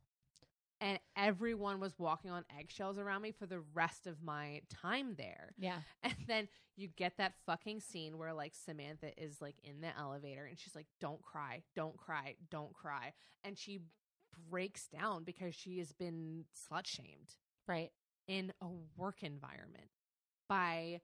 [0.80, 5.52] and everyone was walking on eggshells around me for the rest of my time there
[5.58, 9.96] yeah And then you get that fucking scene where like Samantha is like in the
[9.98, 13.12] elevator and she's like, Don't cry, don't cry, don't cry.
[13.44, 13.80] And she
[14.50, 17.34] breaks down because she has been slut shamed
[17.66, 17.90] right
[18.28, 18.66] in a
[18.96, 19.88] work environment
[20.48, 21.00] by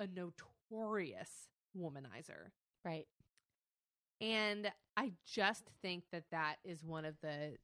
[0.00, 1.48] a notorious
[1.78, 2.50] womanizer.
[2.84, 3.06] right
[4.20, 7.56] And I just think that that is one of the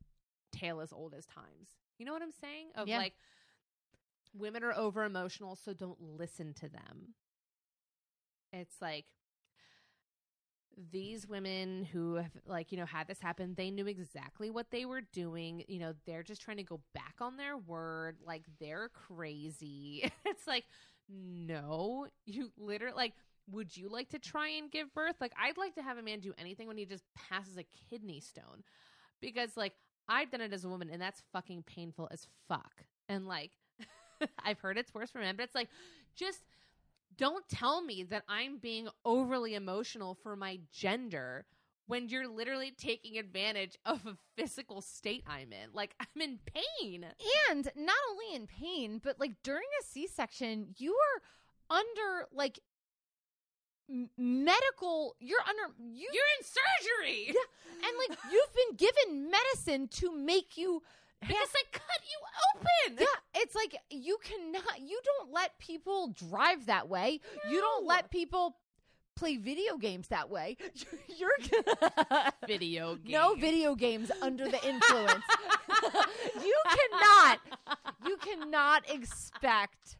[0.52, 1.70] tale as old as times.
[1.98, 2.68] You know what I'm saying?
[2.74, 2.98] Of Yeah.
[2.98, 3.14] like,
[4.34, 7.14] women are over emotional, so don't listen to them.
[8.52, 9.06] It's like
[10.90, 14.84] these women who have like you know had this happen they knew exactly what they
[14.86, 18.88] were doing you know they're just trying to go back on their word like they're
[18.88, 20.64] crazy it's like
[21.08, 23.12] no you literally like
[23.50, 26.20] would you like to try and give birth like i'd like to have a man
[26.20, 28.62] do anything when he just passes a kidney stone
[29.20, 29.74] because like
[30.08, 32.84] i've done it as a woman and that's fucking painful as fuck.
[33.08, 33.52] And like
[34.44, 35.68] i've heard it's worse for men but it's like
[36.14, 36.40] just
[37.16, 41.44] don't tell me that i'm being overly emotional for my gender
[41.86, 45.70] when you're literally taking advantage of a physical state i'm in.
[45.72, 47.06] Like i'm in pain.
[47.50, 52.60] And not only in pain but like during a c-section you are under like
[54.16, 57.24] medical you're under you you're in surgery!
[57.28, 60.82] Yeah, and like you've been given medicine to make you
[61.20, 62.98] because they cut you open!
[63.00, 67.20] Yeah it's like you cannot you don't let people drive that way.
[67.48, 68.56] You don't let people
[69.16, 70.56] play video games that way.
[71.08, 71.30] You're
[72.46, 75.24] video game no video games under the influence.
[76.42, 77.40] You cannot
[78.06, 79.96] you cannot expect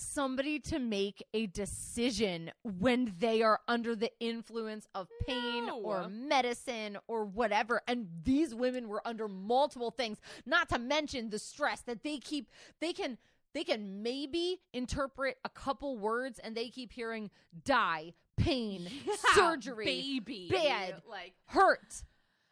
[0.00, 5.78] somebody to make a decision when they are under the influence of pain No.
[5.78, 11.38] or medicine or whatever and these women were under multiple things not to mention the
[11.38, 12.48] stress that they keep
[12.80, 13.18] they can
[13.52, 17.30] they can maybe interpret a couple words and they keep hearing
[17.64, 21.02] die pain Yeah, surgery baby bad.
[21.08, 22.04] like hurt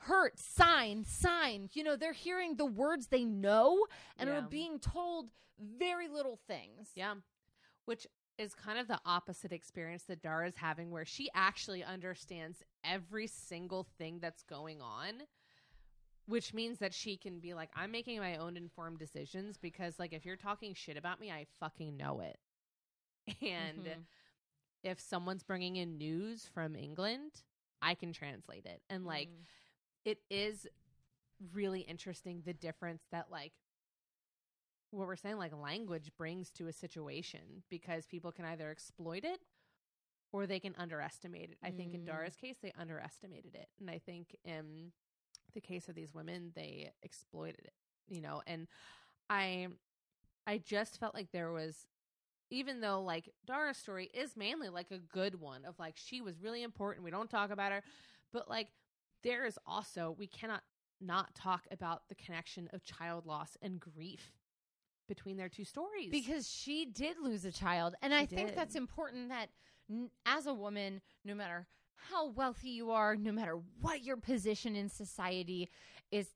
[0.03, 3.87] hurt sign sign you know they're hearing the words they know
[4.19, 4.37] and Yeah.
[4.39, 7.15] are being told very little things Yeah.
[7.89, 8.07] Which
[8.37, 13.85] is kind of the opposite experience that Dara's having, where she actually understands every single
[13.97, 15.23] thing that's going on,
[16.27, 20.13] which means that she can be like, I'm making my own informed decisions because, like,
[20.13, 22.39] if you're talking shit about me, I fucking know it.
[23.43, 24.05] And Mhm.
[24.85, 27.43] if someone's bringing in news from England,
[27.81, 28.83] I can translate it.
[28.91, 29.47] And, like, Mm.
[30.05, 30.67] it is
[31.53, 33.53] really interesting the difference that like
[34.91, 39.41] what we're saying like language brings to a situation because people can either exploit it
[40.33, 41.59] or they can underestimate it.
[41.63, 42.07] I think in Mm.
[42.07, 44.93] Dara's case they underestimated it and I think in
[45.55, 47.75] the case of these women they exploited it,
[48.09, 48.67] you know, and
[49.31, 49.69] I
[50.47, 51.87] I just felt like there was
[52.51, 56.41] even though like Dara's story is mainly like a good one of like she was
[56.41, 57.83] really important, we don't talk about her,
[58.33, 58.69] but like
[59.23, 60.63] there is also we cannot
[61.01, 64.33] not talk about the connection of child loss and grief
[65.09, 66.11] between their two stories.
[66.11, 68.57] because she did lose a child and i She think did.
[68.59, 69.49] that's important that
[69.91, 71.67] n- as a woman no matter
[72.11, 75.69] how wealthy you are no matter what your position in society
[76.13, 76.29] is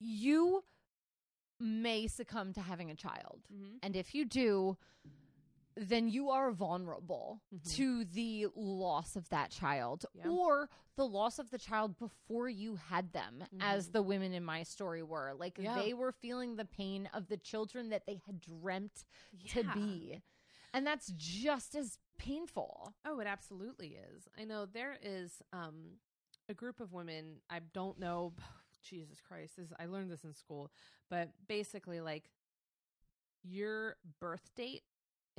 [0.00, 0.64] you
[1.60, 3.78] may succumb to having a child Mhm.
[3.82, 4.76] and if you do
[5.80, 7.74] then you are vulnerable Mhm.
[7.76, 10.28] to the loss of that child Yeah.
[10.28, 14.64] or the loss of the child before you had them as the women in my
[14.64, 15.64] story were like Mm-hmm.
[15.64, 15.82] Yeah.
[15.82, 19.04] they were feeling the pain of the children that they had dreamt
[19.50, 20.20] to be
[20.72, 24.28] and that's just as painful Oh, it absolutely is.
[24.36, 26.00] I know there is um,
[26.48, 27.40] a group of women.
[27.48, 28.34] I don't know.
[28.82, 30.70] Jesus Christ, this, I learned this in school,
[31.10, 32.30] but basically, like
[33.42, 34.82] your birth date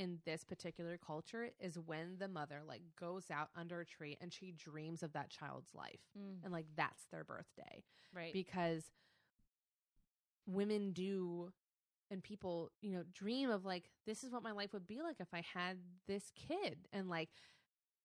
[0.00, 4.32] in this particular culture is when the mother like goes out under a tree and
[4.32, 6.42] she dreams of that child's life, mm.
[6.42, 7.84] and like that's their birthday.
[8.16, 8.32] Right.
[8.32, 8.90] Because
[10.46, 11.52] women do
[12.10, 15.20] and people you know dream of like this is what my life would be like
[15.20, 15.76] if i had
[16.08, 16.78] this kid.
[16.94, 17.28] And like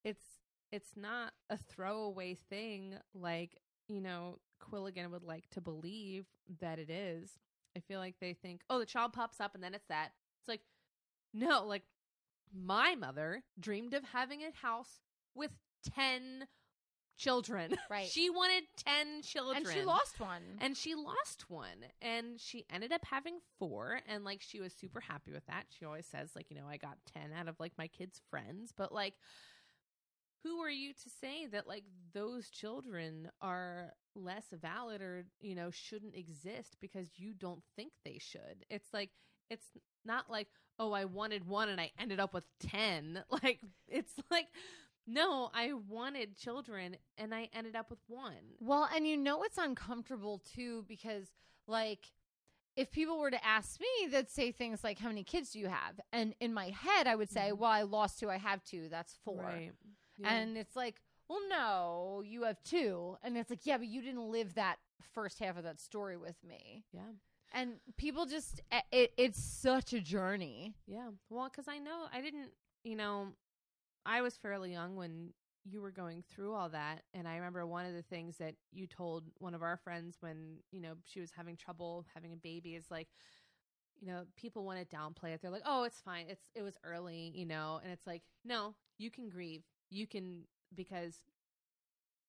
[0.03, 0.25] it's
[0.73, 3.55] it's not a throwaway thing like
[3.87, 6.25] you know quilligan would like to believe
[6.59, 7.39] that it is.
[7.77, 10.11] I feel like they think oh the child pops up and then it's that.
[10.41, 10.61] It's like
[11.35, 11.83] no like
[12.53, 15.01] my mother dreamed of having a house
[15.35, 15.51] with
[15.93, 16.47] 10
[17.17, 17.75] children.
[17.89, 18.07] Right.
[18.07, 20.41] she wanted 10 children and she lost one.
[20.59, 21.85] And she lost one.
[22.01, 23.99] And she ended up having four.
[24.07, 25.65] And like she was super happy with that.
[25.77, 28.73] She always says like you know i got 10 out of like my kids friends.
[28.75, 29.13] But like
[30.43, 31.83] who are you to say that like
[32.13, 38.17] those children are less valid or you know shouldn't exist because you don't think they
[38.19, 38.65] should?
[38.69, 39.09] It's like
[39.49, 39.65] it's
[40.05, 40.47] not like
[40.79, 44.47] oh i wanted one and i ended up with 10 like it's like
[45.07, 49.57] no i wanted children and i ended up with one Well, and you know it's
[49.57, 51.31] uncomfortable too because
[51.67, 52.11] like
[52.75, 55.67] if people were to ask me, they'd say things like, "How many kids do you
[55.69, 57.57] have?" And in my head, I would say, Mhm.
[57.59, 58.29] "Well, I lost two.
[58.29, 58.89] I have two.
[58.89, 59.43] That's four.
[59.43, 59.71] Right.
[60.17, 60.33] Yeah.
[60.35, 63.17] And it's like, "Well, no, you have two.
[63.23, 64.79] And it's like, "Yeah, but you didn't live that
[65.13, 67.13] first half of that story with me." yeah.
[67.53, 70.75] And people just, eh, it, it's such a journey.
[70.87, 71.09] Yeah.
[71.29, 72.49] Well, because I know I didn't,
[72.83, 73.27] you know,
[74.05, 75.29] I was fairly young when
[75.63, 77.03] you were going through all that.
[77.13, 80.57] And I remember one of the things that you told one of our friends when,
[80.71, 83.07] you know, she was having trouble having a baby is like,
[83.99, 85.41] you know, people want to downplay it.
[85.41, 86.25] They're like, oh, it's fine.
[86.29, 89.63] It's, it was early, you know, and it's like, no, you can grieve.
[89.89, 90.43] You can,
[90.75, 91.15] because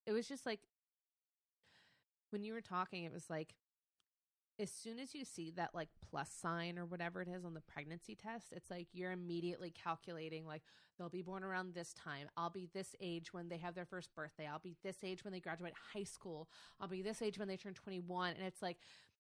[0.07, 0.61] it was just like,
[2.31, 3.55] when you were talking, it was like,
[4.59, 7.61] as soon as you see that like plus sign or whatever it is on the
[7.61, 10.63] pregnancy test, it's like you're immediately calculating like
[10.99, 12.29] they'll be born around this time.
[12.37, 14.47] I'll be this age when they have their first birthday.
[14.47, 16.49] I'll be this age when they graduate high school.
[16.81, 18.35] I'll be this age when they turn 21.
[18.37, 18.79] And it's like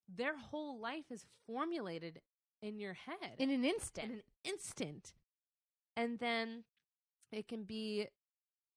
[0.08, 2.20] their whole life is formulated
[2.62, 4.06] in your head In an instant.
[4.06, 5.12] in an instant.
[5.96, 6.64] And then
[7.32, 8.06] it can be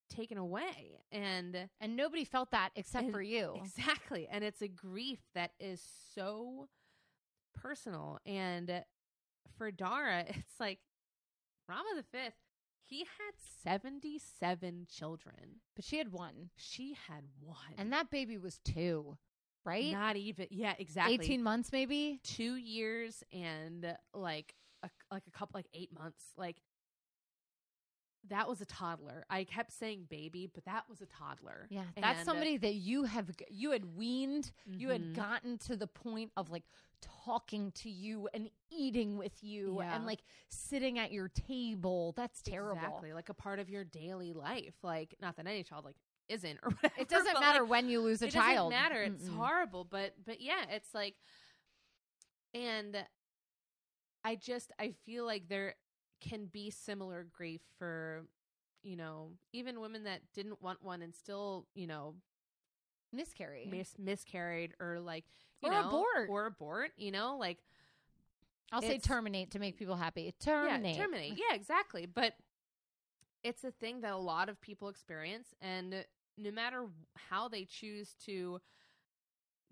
[0.10, 1.02] taken away.
[1.12, 3.54] And and nobody felt that except And- for you.
[3.58, 4.28] Exactly.
[4.30, 5.82] And it's a grief that is
[6.16, 6.68] so
[7.56, 8.20] personal.
[8.26, 8.84] And
[9.58, 10.80] for Dara, it's like
[11.68, 12.36] Rama the Fifth,
[12.86, 13.34] he had
[13.64, 15.62] 77 children.
[15.76, 16.50] But she had one.
[16.58, 17.58] She had one.
[17.78, 19.18] And that baby was two,
[19.66, 19.92] right?
[19.92, 21.14] not even, yeah, exactly.
[21.14, 22.20] 18 months, maybe?
[22.24, 26.24] Two years and like a, like a couple, like eight months.
[26.38, 26.58] Like
[28.28, 29.26] that was a toddler.
[29.30, 31.68] I kept saying baby, but that was a toddler.
[31.70, 35.16] Yeah, that's And- somebody that you have you had weaned, you had Mhm.
[35.16, 36.64] gotten to the point of like
[37.02, 39.96] talking to you and eating with you Yeah.
[39.96, 42.12] and like sitting at your table.
[42.12, 42.76] That's terrible.
[42.82, 44.76] Exactly, like a part of your daily life.
[44.84, 45.96] Like, not that any child like
[46.28, 46.94] isn't or whatever.
[47.02, 48.72] It doesn't matter like, when you lose a it child.
[48.72, 49.02] doesn't matter.
[49.04, 49.38] It's Mm-mm.
[49.38, 51.16] horrible, but but yeah, it's like,
[52.54, 53.06] and
[54.24, 55.76] I just I feel like there
[56.22, 58.24] can be similar grief for
[58.84, 62.16] you know even women that didn't want one and still you know
[63.12, 63.68] Miscarry.
[63.72, 65.26] mis- miscarried or like
[65.62, 66.30] you Or know, abort.
[66.30, 66.92] or abort.
[66.96, 67.58] You know, like
[68.72, 70.32] I'll say terminate to make people happy.
[70.40, 70.96] Terminate.
[70.96, 71.34] Yeah, terminate.
[71.50, 72.06] Yeah, exactly.
[72.06, 72.34] But
[73.44, 76.06] it's a thing that a lot of people experience, and
[76.38, 76.86] no matter
[77.16, 78.62] how they choose to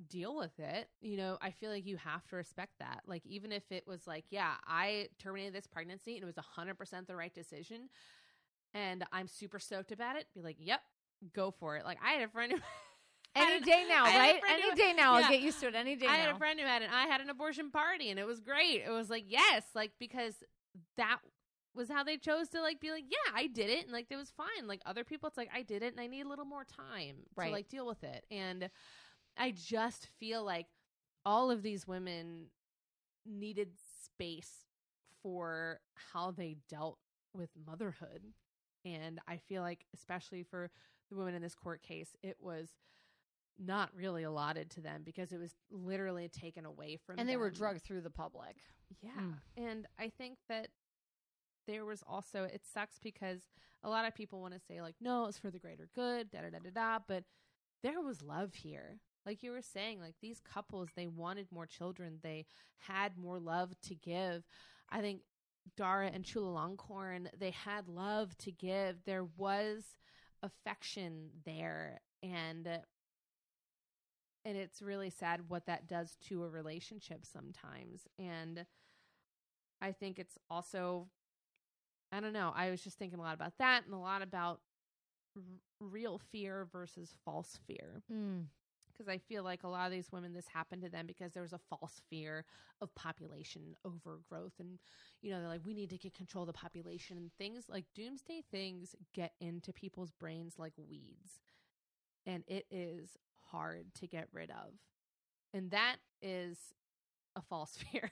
[0.09, 3.01] deal with it, you know, I feel like you have to respect that.
[3.07, 7.07] Like, even if it was like, yeah, I terminated this pregnancy and it was 100%
[7.07, 7.89] the right decision,
[8.73, 10.81] and I'm super stoked about it, be like, yep,
[11.33, 11.85] go for it.
[11.85, 12.59] Like, I had a friend who.
[13.35, 14.41] Any day now, right?
[14.49, 15.17] Any who- day now.
[15.19, 15.25] yeah.
[15.25, 15.75] I'll get used to it.
[15.75, 16.35] Any day I had now.
[16.35, 16.89] a friend who had it.
[16.91, 18.81] I had an abortion party, and it was great.
[18.83, 20.33] It was like yes, like because
[20.95, 21.17] that
[21.75, 24.15] was how they chose to like be like, yeah, I did it, and like it
[24.15, 24.67] was fine.
[24.67, 27.17] Like other people, it's like I did it, and I need a little more time
[27.35, 27.47] Right.
[27.47, 28.25] to like deal with it.
[28.31, 28.71] And
[29.37, 30.67] I just feel like
[31.25, 32.47] all of these women
[33.25, 33.69] needed
[34.03, 34.65] space
[35.21, 35.79] for
[36.13, 36.99] how they dealt
[37.33, 38.21] with motherhood.
[38.85, 40.69] And I feel like, especially for
[41.09, 42.69] the women in this court case, it was
[43.59, 47.21] not really allotted to them because it was literally taken away from them.
[47.21, 47.57] and they were them.
[47.57, 48.55] drugged through the public.
[49.01, 49.11] Yeah.
[49.19, 49.33] Mm.
[49.57, 50.69] And I think that
[51.67, 53.41] there was also, it sucks because
[53.83, 56.39] a lot of people want to say, like, no, it's for the greater good, da
[56.41, 56.99] da da da da.
[57.05, 57.23] But
[57.83, 58.99] there was love here.
[59.27, 62.45] Like you were saying, like these couples, they wanted more children, they
[62.77, 64.45] had more love to give.
[64.89, 65.21] I think
[65.75, 69.03] Dara and Chulalongkorn, they had love to give.
[69.05, 69.83] There was
[70.41, 71.99] affection there.
[72.23, 72.67] And
[74.45, 78.65] and it's really sad what that does to a relationship sometimes and
[79.81, 81.07] i think it's also
[82.13, 84.61] i don't know i was just thinking a lot about that and a lot about
[85.35, 85.41] r-
[85.81, 88.45] real fear versus false fear Mm.
[88.97, 91.43] Because i feel like a lot of these women this happened to them because there
[91.43, 92.45] was a false fear
[92.81, 94.53] of population overgrowth.
[94.59, 94.79] And
[95.21, 97.17] you know they're like we need to get control of the population.
[97.17, 101.41] And things like doomsday things get into people's brains like weeds.
[102.25, 103.17] And it is
[103.51, 104.73] hard to get rid of.
[105.53, 106.57] And that is
[107.35, 108.11] a false fear.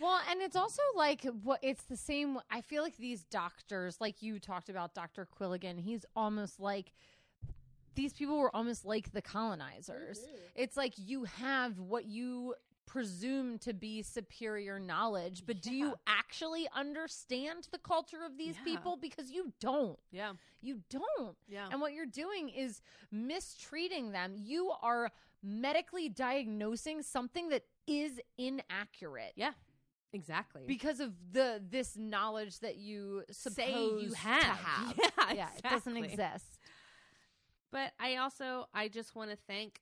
[0.00, 2.38] Well, and it's also like what it's the same.
[2.50, 6.92] I feel like these doctors, like you talked about, Doctor Quilligan, he's almost like
[7.94, 10.18] these people were almost like the colonizers.
[10.20, 10.36] Mm-hmm.
[10.56, 12.54] It's like you have what you
[12.86, 15.86] presume to be superior knowledge, but do Yeah.
[15.86, 18.64] you actually understand the culture of these Yeah.
[18.64, 18.96] people?
[18.96, 19.98] Because you don't.
[20.10, 21.36] yeah You don't.
[21.48, 24.34] yeah And what you're doing is mistreating them.
[24.36, 25.10] You are
[25.42, 29.52] medically diagnosing something that is inaccurate yeah
[30.14, 34.94] exactly because of the this knowledge that you suppose say you to have have.
[35.18, 36.02] yeah, Yeah, it doesn't exactly.
[36.24, 36.53] exist.
[37.74, 39.80] But I also I just want to thank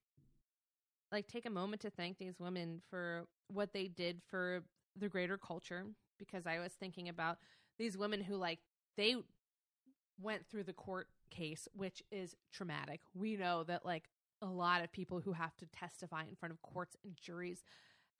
[1.13, 4.63] like take a moment to thank these women for what they did for
[4.99, 5.85] the greater culture
[6.19, 7.37] because I was thinking about
[7.79, 8.61] these women who like
[8.97, 9.17] they
[10.19, 13.01] went through the court case which is traumatic.
[13.15, 14.09] We know that like
[14.41, 17.63] a lot of people who have to testify in front of courts and juries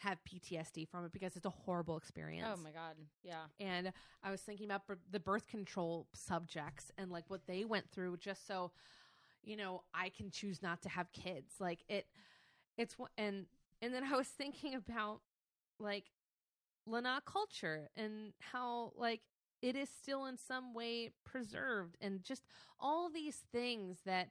[0.01, 2.49] have PTSD from it because it's a horrible experience.
[2.53, 2.97] Oh my god.
[3.23, 3.45] Yeah.
[3.59, 3.91] and
[4.23, 8.19] I was thinking about b- the birth control subjects and like what they went through
[8.19, 8.73] just so
[9.43, 11.55] you know I can choose not to have kids.
[11.61, 12.07] Like it
[12.77, 13.47] it's and
[13.81, 15.21] and then I was thinking about
[15.79, 16.05] like
[16.87, 19.21] Lanna culture and how like
[19.61, 22.43] it is still in some way preserved and just
[22.81, 24.31] all these things that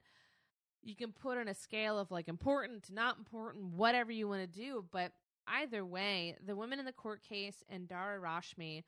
[0.84, 4.42] you can put on a scale of like important to not important whatever you want
[4.42, 4.84] to do.
[4.92, 5.14] But
[5.48, 8.84] either way the women in the court case and Dara Rasmi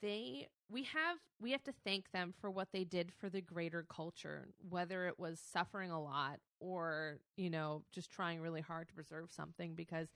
[0.00, 3.84] they we have we have to thank them for what they did for the greater
[3.88, 8.94] culture whether it was suffering a lot or you know just trying really hard to
[8.94, 10.08] preserve something because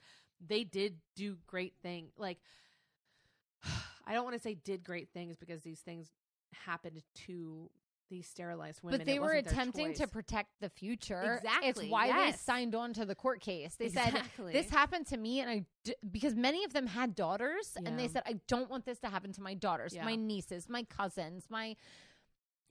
[0.45, 2.37] they did do great thing like
[4.07, 6.09] i don't want to say did great things because these things
[6.65, 7.69] happened to
[8.09, 11.39] these sterilized women But they were attempting to protect the future.
[11.43, 12.31] Exactly, It's why yes.
[12.33, 13.75] they signed on to the court case.
[13.75, 14.21] They said
[14.51, 18.07] this happened to me and I d- because many of them had daughters and they
[18.07, 20.05] said I don't want this to happen to my daughters, Yeah.
[20.05, 21.75] my nieces, my cousins, my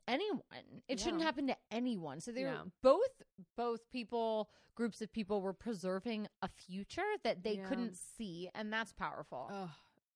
[0.09, 0.43] anyone.
[0.89, 2.21] It shouldn't happen to anyone.
[2.21, 2.63] So they Yeah.
[2.63, 3.23] were both
[3.57, 7.67] both people groups of people were preserving a future that they Yeah.
[7.69, 9.49] couldn't see and that's powerful.
[9.51, 9.71] Oh,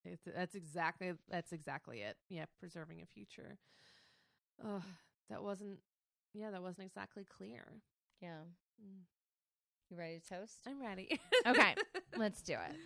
[0.05, 2.17] it's, that's exactly that's exactly it.
[2.29, 3.59] Yeah, preserving a future.
[4.63, 4.83] Oh,
[5.31, 5.79] that wasn't.
[6.35, 7.65] Yeah, that wasn't exactly clear.
[8.21, 8.39] yeah.
[8.81, 9.01] Mm.
[9.91, 10.61] You ready to toast?
[10.69, 11.19] I'm ready.
[11.47, 11.75] Okay,
[12.17, 12.77] let's do it.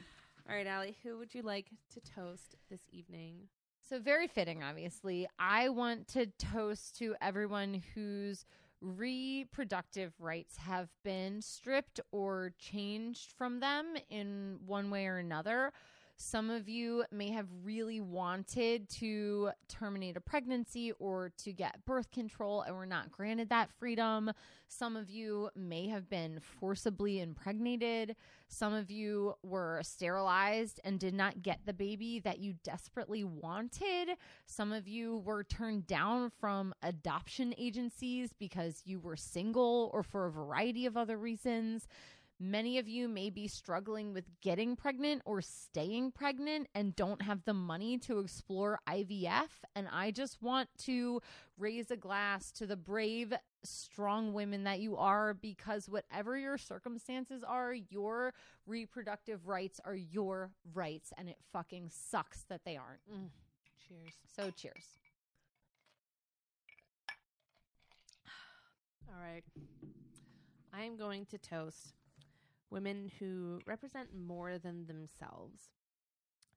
[0.49, 0.97] All right, Allie.
[1.03, 3.49] Who would you like to toast this evening?
[3.87, 5.27] So, very fitting, obviously.
[5.39, 8.47] I want to toast to everyone whose
[8.81, 15.73] reproductive rights have been stripped or changed from them in one way or another.
[16.17, 22.11] Some of you may have really wanted to terminate a pregnancy or to get birth
[22.13, 24.31] control and were not granted that freedom.
[24.69, 28.15] Some of you may have been forcibly impregnated.
[28.49, 34.11] Some of you were sterilized and did not get the baby that you desperately wanted.
[34.47, 40.27] Some of you were turned down from adoption agencies because you were single or for
[40.27, 41.89] a variety of other reasons.
[42.47, 47.43] Many of you may be struggling with getting pregnant or staying pregnant and don't have
[47.47, 49.49] the money to explore IVF.
[49.75, 51.23] And I just want to
[51.57, 57.43] raise a glass to the brave, strong women that you are because whatever your circumstances
[57.43, 58.35] are, your
[58.67, 61.15] reproductive rights are your rights.
[61.17, 63.01] And it fucking sucks that they aren't.
[63.11, 63.29] Mm.
[63.89, 64.13] Cheers.
[64.37, 64.99] So cheers.
[69.09, 69.45] All right.
[70.75, 71.95] I am going to toast
[72.75, 75.71] women who represent more than themselves.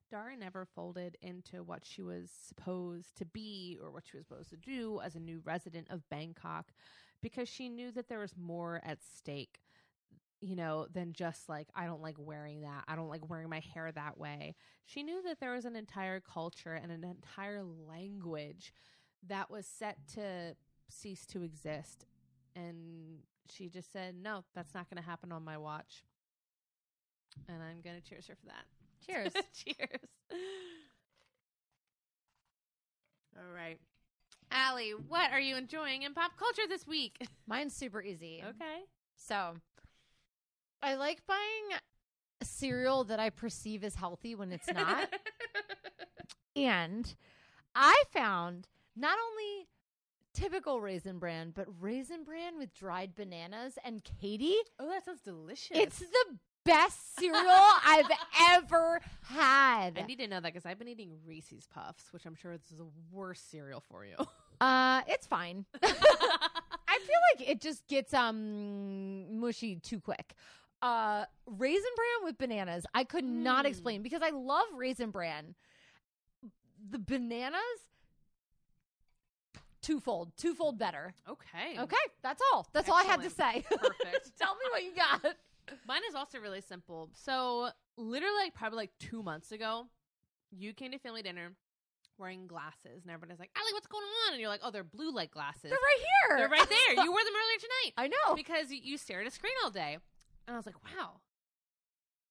[0.09, 4.49] Dara never folded into what she was supposed to be or what she was supposed
[4.49, 6.71] to do as a new resident of Bangkok
[7.21, 9.59] because she knew that there was more at stake,
[10.41, 12.85] you know, than just like, I don't like wearing that.
[12.87, 14.55] I don't like wearing my hair that way.
[14.85, 18.73] She knew that there was an entire culture and an entire language
[19.27, 20.55] that was set to
[20.89, 22.07] cease to exist.
[22.55, 23.19] And
[23.51, 26.03] she just said, no, that's not going to happen on my watch.
[27.47, 28.65] And I'm going to cheers her for that.
[29.05, 29.31] Cheers.
[29.53, 30.01] cheers.
[33.37, 33.79] All right.
[34.51, 37.17] Allie, what are you enjoying in pop culture this week?
[37.47, 38.43] Mine's super easy.
[38.43, 38.79] Okay.
[39.15, 39.55] So
[40.81, 41.79] I like buying
[42.43, 45.13] cereal that I perceive as healthy when it's not.
[46.55, 47.15] and
[47.75, 49.67] I found not only
[50.33, 53.77] typical raisin bran, but raisin bran with dried bananas.
[53.83, 55.69] And Katie, oh, that sounds delicious.
[55.77, 56.37] it's the
[56.67, 57.43] best cereal
[57.85, 58.09] I've
[58.51, 59.97] ever had.
[59.97, 62.61] I need to know that because I've been eating Reese's Puffs, which I'm sure is
[62.77, 64.15] the worst cereal for you.
[64.59, 65.65] Uh, it's fine.
[65.83, 70.33] I feel like it just gets um mushy too quick.
[70.81, 72.83] Uh, raisin bran with bananas.
[72.91, 73.69] I could not Mm.
[73.69, 75.53] explain because I love raisin bran.
[76.89, 77.61] The bananas,
[79.83, 81.13] twofold, twofold better.
[81.29, 81.77] okay.
[81.79, 82.67] Okay, that's all.
[82.73, 83.63] That's all I had to say.
[83.69, 84.31] Perfect.
[84.39, 85.35] Tell me what you got.
[85.87, 87.09] Mine is also really simple.
[87.13, 89.87] So, literally, like, probably like two months ago,
[90.51, 91.51] you came to family dinner
[92.17, 94.33] wearing glasses, and everybody's like, Allie, what's going on?
[94.33, 95.61] And you're like, oh, they're blue light glasses.
[95.63, 95.99] They're right
[96.29, 96.37] here.
[96.37, 97.03] They're right there.
[97.03, 98.35] You wore them earlier tonight I know.
[98.35, 99.97] because you stare at a screen all day.
[100.47, 101.19] And I was like, wow,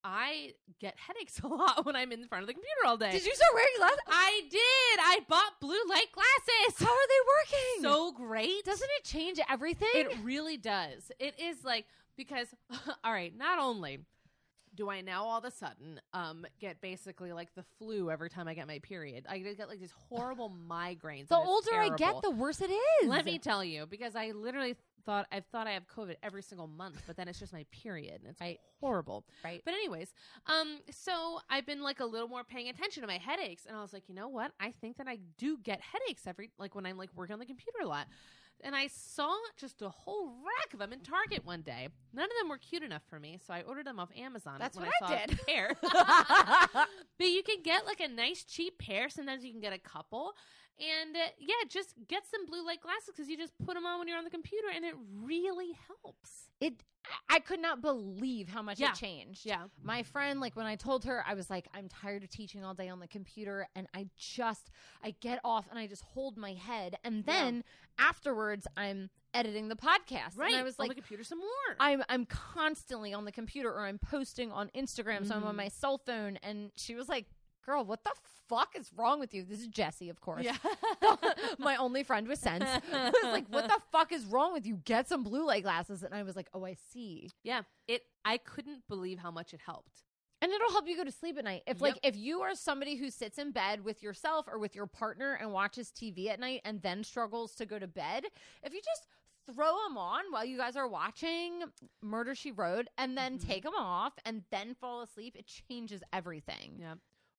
[0.03, 3.11] I get headaches a lot when I'm in front of the computer all day.
[3.13, 3.99] Did you start wearing glasses?
[4.09, 5.01] I did.
[5.01, 6.79] I bought blue light glasses.
[6.79, 7.23] How are they
[7.53, 7.83] working?
[7.83, 8.65] So great.
[8.65, 9.89] doesn't it change everything?
[9.95, 11.11] It really does.
[11.19, 12.49] It is like because
[13.05, 14.01] all right, not only
[14.75, 18.47] do I now all of a sudden um get basically like the flu every time
[18.47, 19.25] I get my period.
[19.29, 21.29] I get like these horrible migraines.
[21.29, 23.09] the older I get, the worse it is.
[23.09, 24.77] Let me tell you, because I literally
[25.07, 28.21] thought I've thought I have COVID every single month, but then it's just my period
[28.23, 28.59] and it's Right.
[28.81, 29.25] horrible.
[29.45, 29.63] Right.
[29.65, 30.13] But anyways,
[30.47, 33.81] um, so I've been like a little more paying attention to my headaches, and I
[33.83, 34.51] was like, you know what?
[34.61, 37.47] I think that I do get headaches every like when I'm like working on the
[37.47, 38.09] computer a lot.
[38.63, 41.89] And I saw just a whole rack of them in Target one day.
[42.13, 44.57] None of them were cute enough for me, so I ordered them off Amazon.
[44.59, 45.41] That's when what I, I saw a did.
[45.47, 45.77] pair.
[47.19, 49.09] but you can get like a nice cheap pair.
[49.09, 50.35] Sometimes you can get a couple.
[50.79, 53.99] And uh, yeah, just get some blue light glasses because you just put them on
[53.99, 56.49] when you're on the computer, and it really helps.
[56.61, 56.83] it
[57.31, 58.91] I could not believe how much Yeah.
[58.91, 59.47] it changed.
[59.47, 59.67] Yeah.
[59.83, 62.75] My friend, like when I told her, I was like, I'm tired of teaching all
[62.75, 64.71] day on the computer, and I just
[65.05, 67.33] I get off and I just hold my head, and Yeah.
[67.33, 67.65] then
[67.99, 70.51] afterwards I'm editing the podcast, Right.
[70.53, 70.97] and I was on like.
[70.97, 71.77] the computer some more.
[71.79, 75.59] I'm I'm constantly on the computer or I'm posting on Instagram, so I'm on Mhm.
[75.59, 76.39] my cell phone.
[76.43, 77.27] And she was like,
[77.67, 78.13] "Girl, what the
[78.49, 80.45] fuck is wrong with you?" This is Jesse, of course.
[80.45, 80.57] yeah.
[81.59, 84.77] my only friend with sense was like, "What the fuck is wrong with you?
[84.85, 87.63] Get some blue light glasses." And I was like, "Oh, I see." yeah.
[87.89, 88.03] It.
[88.25, 90.03] I couldn't believe how much it helped.
[90.43, 91.63] And it'll help you go to sleep at night.
[91.67, 94.87] If like if you are somebody who sits in bed with yourself or with your
[94.87, 98.25] partner and watches TV at night and then struggles to go to bed,
[98.63, 99.07] if you just
[99.47, 101.63] throw them on while you guys are watching
[102.03, 103.47] Murder She Wrote and then Mhm.
[103.47, 106.77] take them off and then fall asleep, it changes everything.
[106.81, 106.95] Yeah.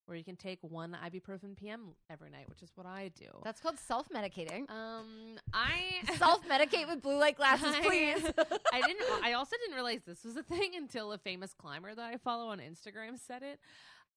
[0.09, 3.25] Or you can take one ibuprofen PM every night, which is what I do.
[3.43, 4.69] That's called self-medicating.
[4.69, 5.81] um, I
[6.17, 8.23] Self-medicate with blue light glasses, I- please.
[8.73, 9.05] I didn't.
[9.21, 12.47] I also didn't realize this was a thing until a famous climber that I follow
[12.47, 13.59] on Instagram said it.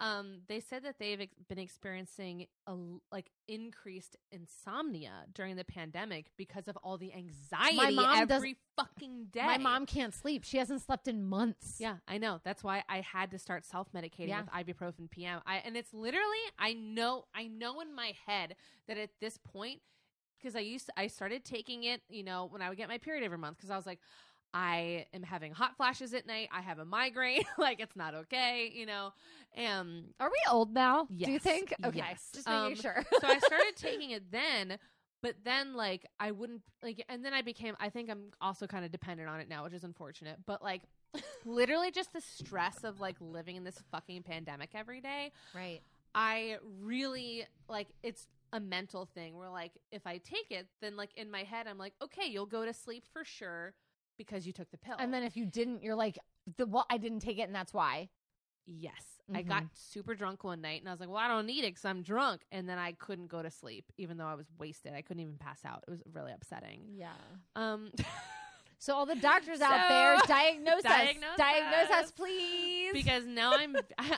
[0.01, 2.75] Um, they said that they've ex- been experiencing a
[3.13, 9.27] like increased insomnia during the pandemic because of all the anxiety my mom every fucking
[9.31, 9.45] day.
[9.45, 10.45] My mom can't sleep.
[10.45, 11.77] She hasn't slept in months.
[11.79, 12.41] Yeah, I know.
[12.45, 14.43] That's why I had to start self-medicating Yeah.
[14.43, 15.41] with ibuprofen PM.
[15.47, 18.57] I and it's literally I know I know in my head
[18.89, 19.81] that at this point
[20.39, 22.97] because I used to, I started taking it, you know, when I would get my
[22.97, 23.99] period every month because I was like
[24.53, 26.49] I am having hot flashes at night.
[26.53, 27.45] I have a migraine.
[27.59, 29.13] like it's not okay, you know.
[29.55, 31.07] And Are we old now?
[31.15, 31.73] Do you think?
[31.85, 32.31] Okay, Yes.
[32.35, 33.05] just making Um, sure.
[33.21, 34.79] so I started taking it then,
[35.23, 37.77] but then like I wouldn't like, and then I became.
[37.81, 40.39] I think I'm also kind of dependent on it now, which is unfortunate.
[40.47, 40.83] But like,
[41.45, 45.33] literally, just the stress of like living in this fucking pandemic every day.
[45.55, 45.81] right.
[46.13, 51.11] I really like it's a mental thing where like if I take it, then like
[51.17, 53.75] in my head I'm like, okay, you'll go to sleep for sure
[54.27, 54.97] because you took the pill.
[54.99, 56.19] And then if you didn't, you're like,
[56.59, 58.09] the well, I didn't take it, and that's why.
[58.67, 59.03] Yes.
[59.33, 59.69] I got Mhm.
[59.75, 62.03] super drunk one night and I was like, well, I don't need it because I'm
[62.03, 62.43] drunk.
[62.51, 64.93] And then I couldn't go to sleep, even though I was wasted.
[64.93, 65.85] I couldn't even pass out.
[65.87, 66.81] It was really upsetting.
[66.95, 67.13] Yeah.
[67.57, 67.93] Um,
[68.83, 71.37] So all the doctors out there, diagnose, Diagnose us.
[71.37, 72.05] Diagnose us.
[72.07, 72.93] us, please.
[72.95, 73.77] because now I'm.
[73.99, 74.17] I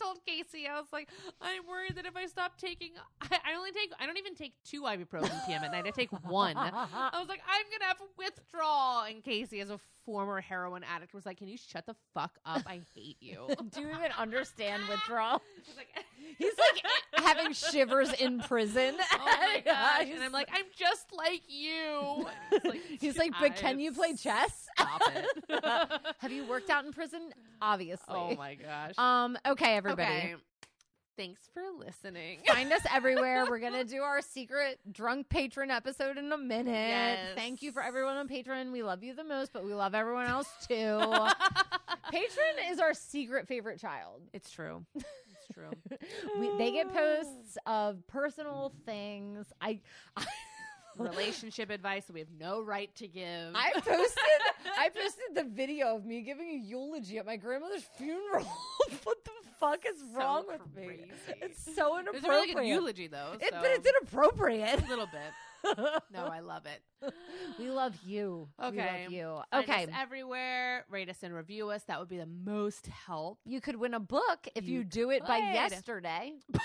[0.00, 1.08] told Casey, I was like,
[1.40, 4.54] I'm worried that if I stop taking, I, I only take, I don't even take
[4.64, 5.84] two ibuprofen PM at night.
[5.86, 6.56] I take one.
[6.56, 9.02] I was like, I'm gonna have withdrawal.
[9.02, 9.78] And Casey, as a
[10.10, 12.62] former heroin addict, was like, Can you shut the fuck up?
[12.66, 13.46] I hate you.
[13.72, 15.40] Do you even understand withdrawal?
[15.76, 15.86] Like,
[16.38, 16.84] He's like
[17.24, 18.96] having shivers in prison.
[18.98, 20.08] Oh my gosh!
[20.12, 22.26] And I'm like, I'm just like you.
[22.64, 24.66] Like, He's like, but "I- can you play chess?
[24.76, 26.14] Stop it.
[26.18, 27.20] Have you worked out in prison?
[27.62, 28.04] Obviously.
[28.14, 28.94] oh my gosh.
[28.98, 29.36] Um.
[29.46, 30.02] Okay, everybody.
[30.02, 30.34] Okay.
[31.16, 32.38] Thanks for listening.
[32.46, 33.44] Find us everywhere.
[33.48, 36.72] We're gonna do our secret drunk patron episode in a minute.
[36.72, 37.28] Yes.
[37.34, 38.72] Thank you for everyone on Patreon.
[38.72, 40.98] We love you the most, but we love everyone else too.
[42.10, 44.22] patron is our secret favorite child.
[44.32, 44.84] it's true.
[44.94, 45.06] It's
[45.54, 45.70] true.
[46.38, 49.46] We, they get posts of personal things.
[49.60, 49.80] I,
[50.16, 50.24] I
[50.98, 53.54] Relationship advice that we have no right to give.
[53.54, 54.18] I posted
[54.78, 58.44] I posted the video of me giving a eulogy at my grandmother's funeral.
[59.04, 59.30] what the
[59.60, 61.04] fuck is So wrong with me?
[61.42, 62.24] It's so inappropriate.
[62.24, 63.34] a really good eulogy, though.
[63.40, 64.82] It- so but it's inappropriate.
[64.84, 65.20] a little bit.
[66.10, 67.12] No, I love it.
[67.58, 68.48] we love you.
[68.62, 69.06] Okay.
[69.10, 69.58] We love you.
[69.60, 69.84] Okay.
[69.84, 70.86] us everywhere.
[70.88, 71.82] Rate us and review us.
[71.84, 73.38] That would be the most help.
[73.44, 76.32] You could win a book if you, You do it by yesterday.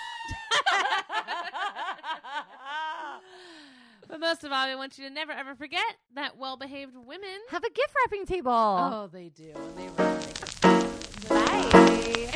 [4.08, 7.40] But most of all, we want you to never ever forget that well-behaved women.
[7.50, 8.52] Have a gift wrapping table.
[8.52, 9.52] Oh, they do.
[9.76, 12.36] They really us Bye.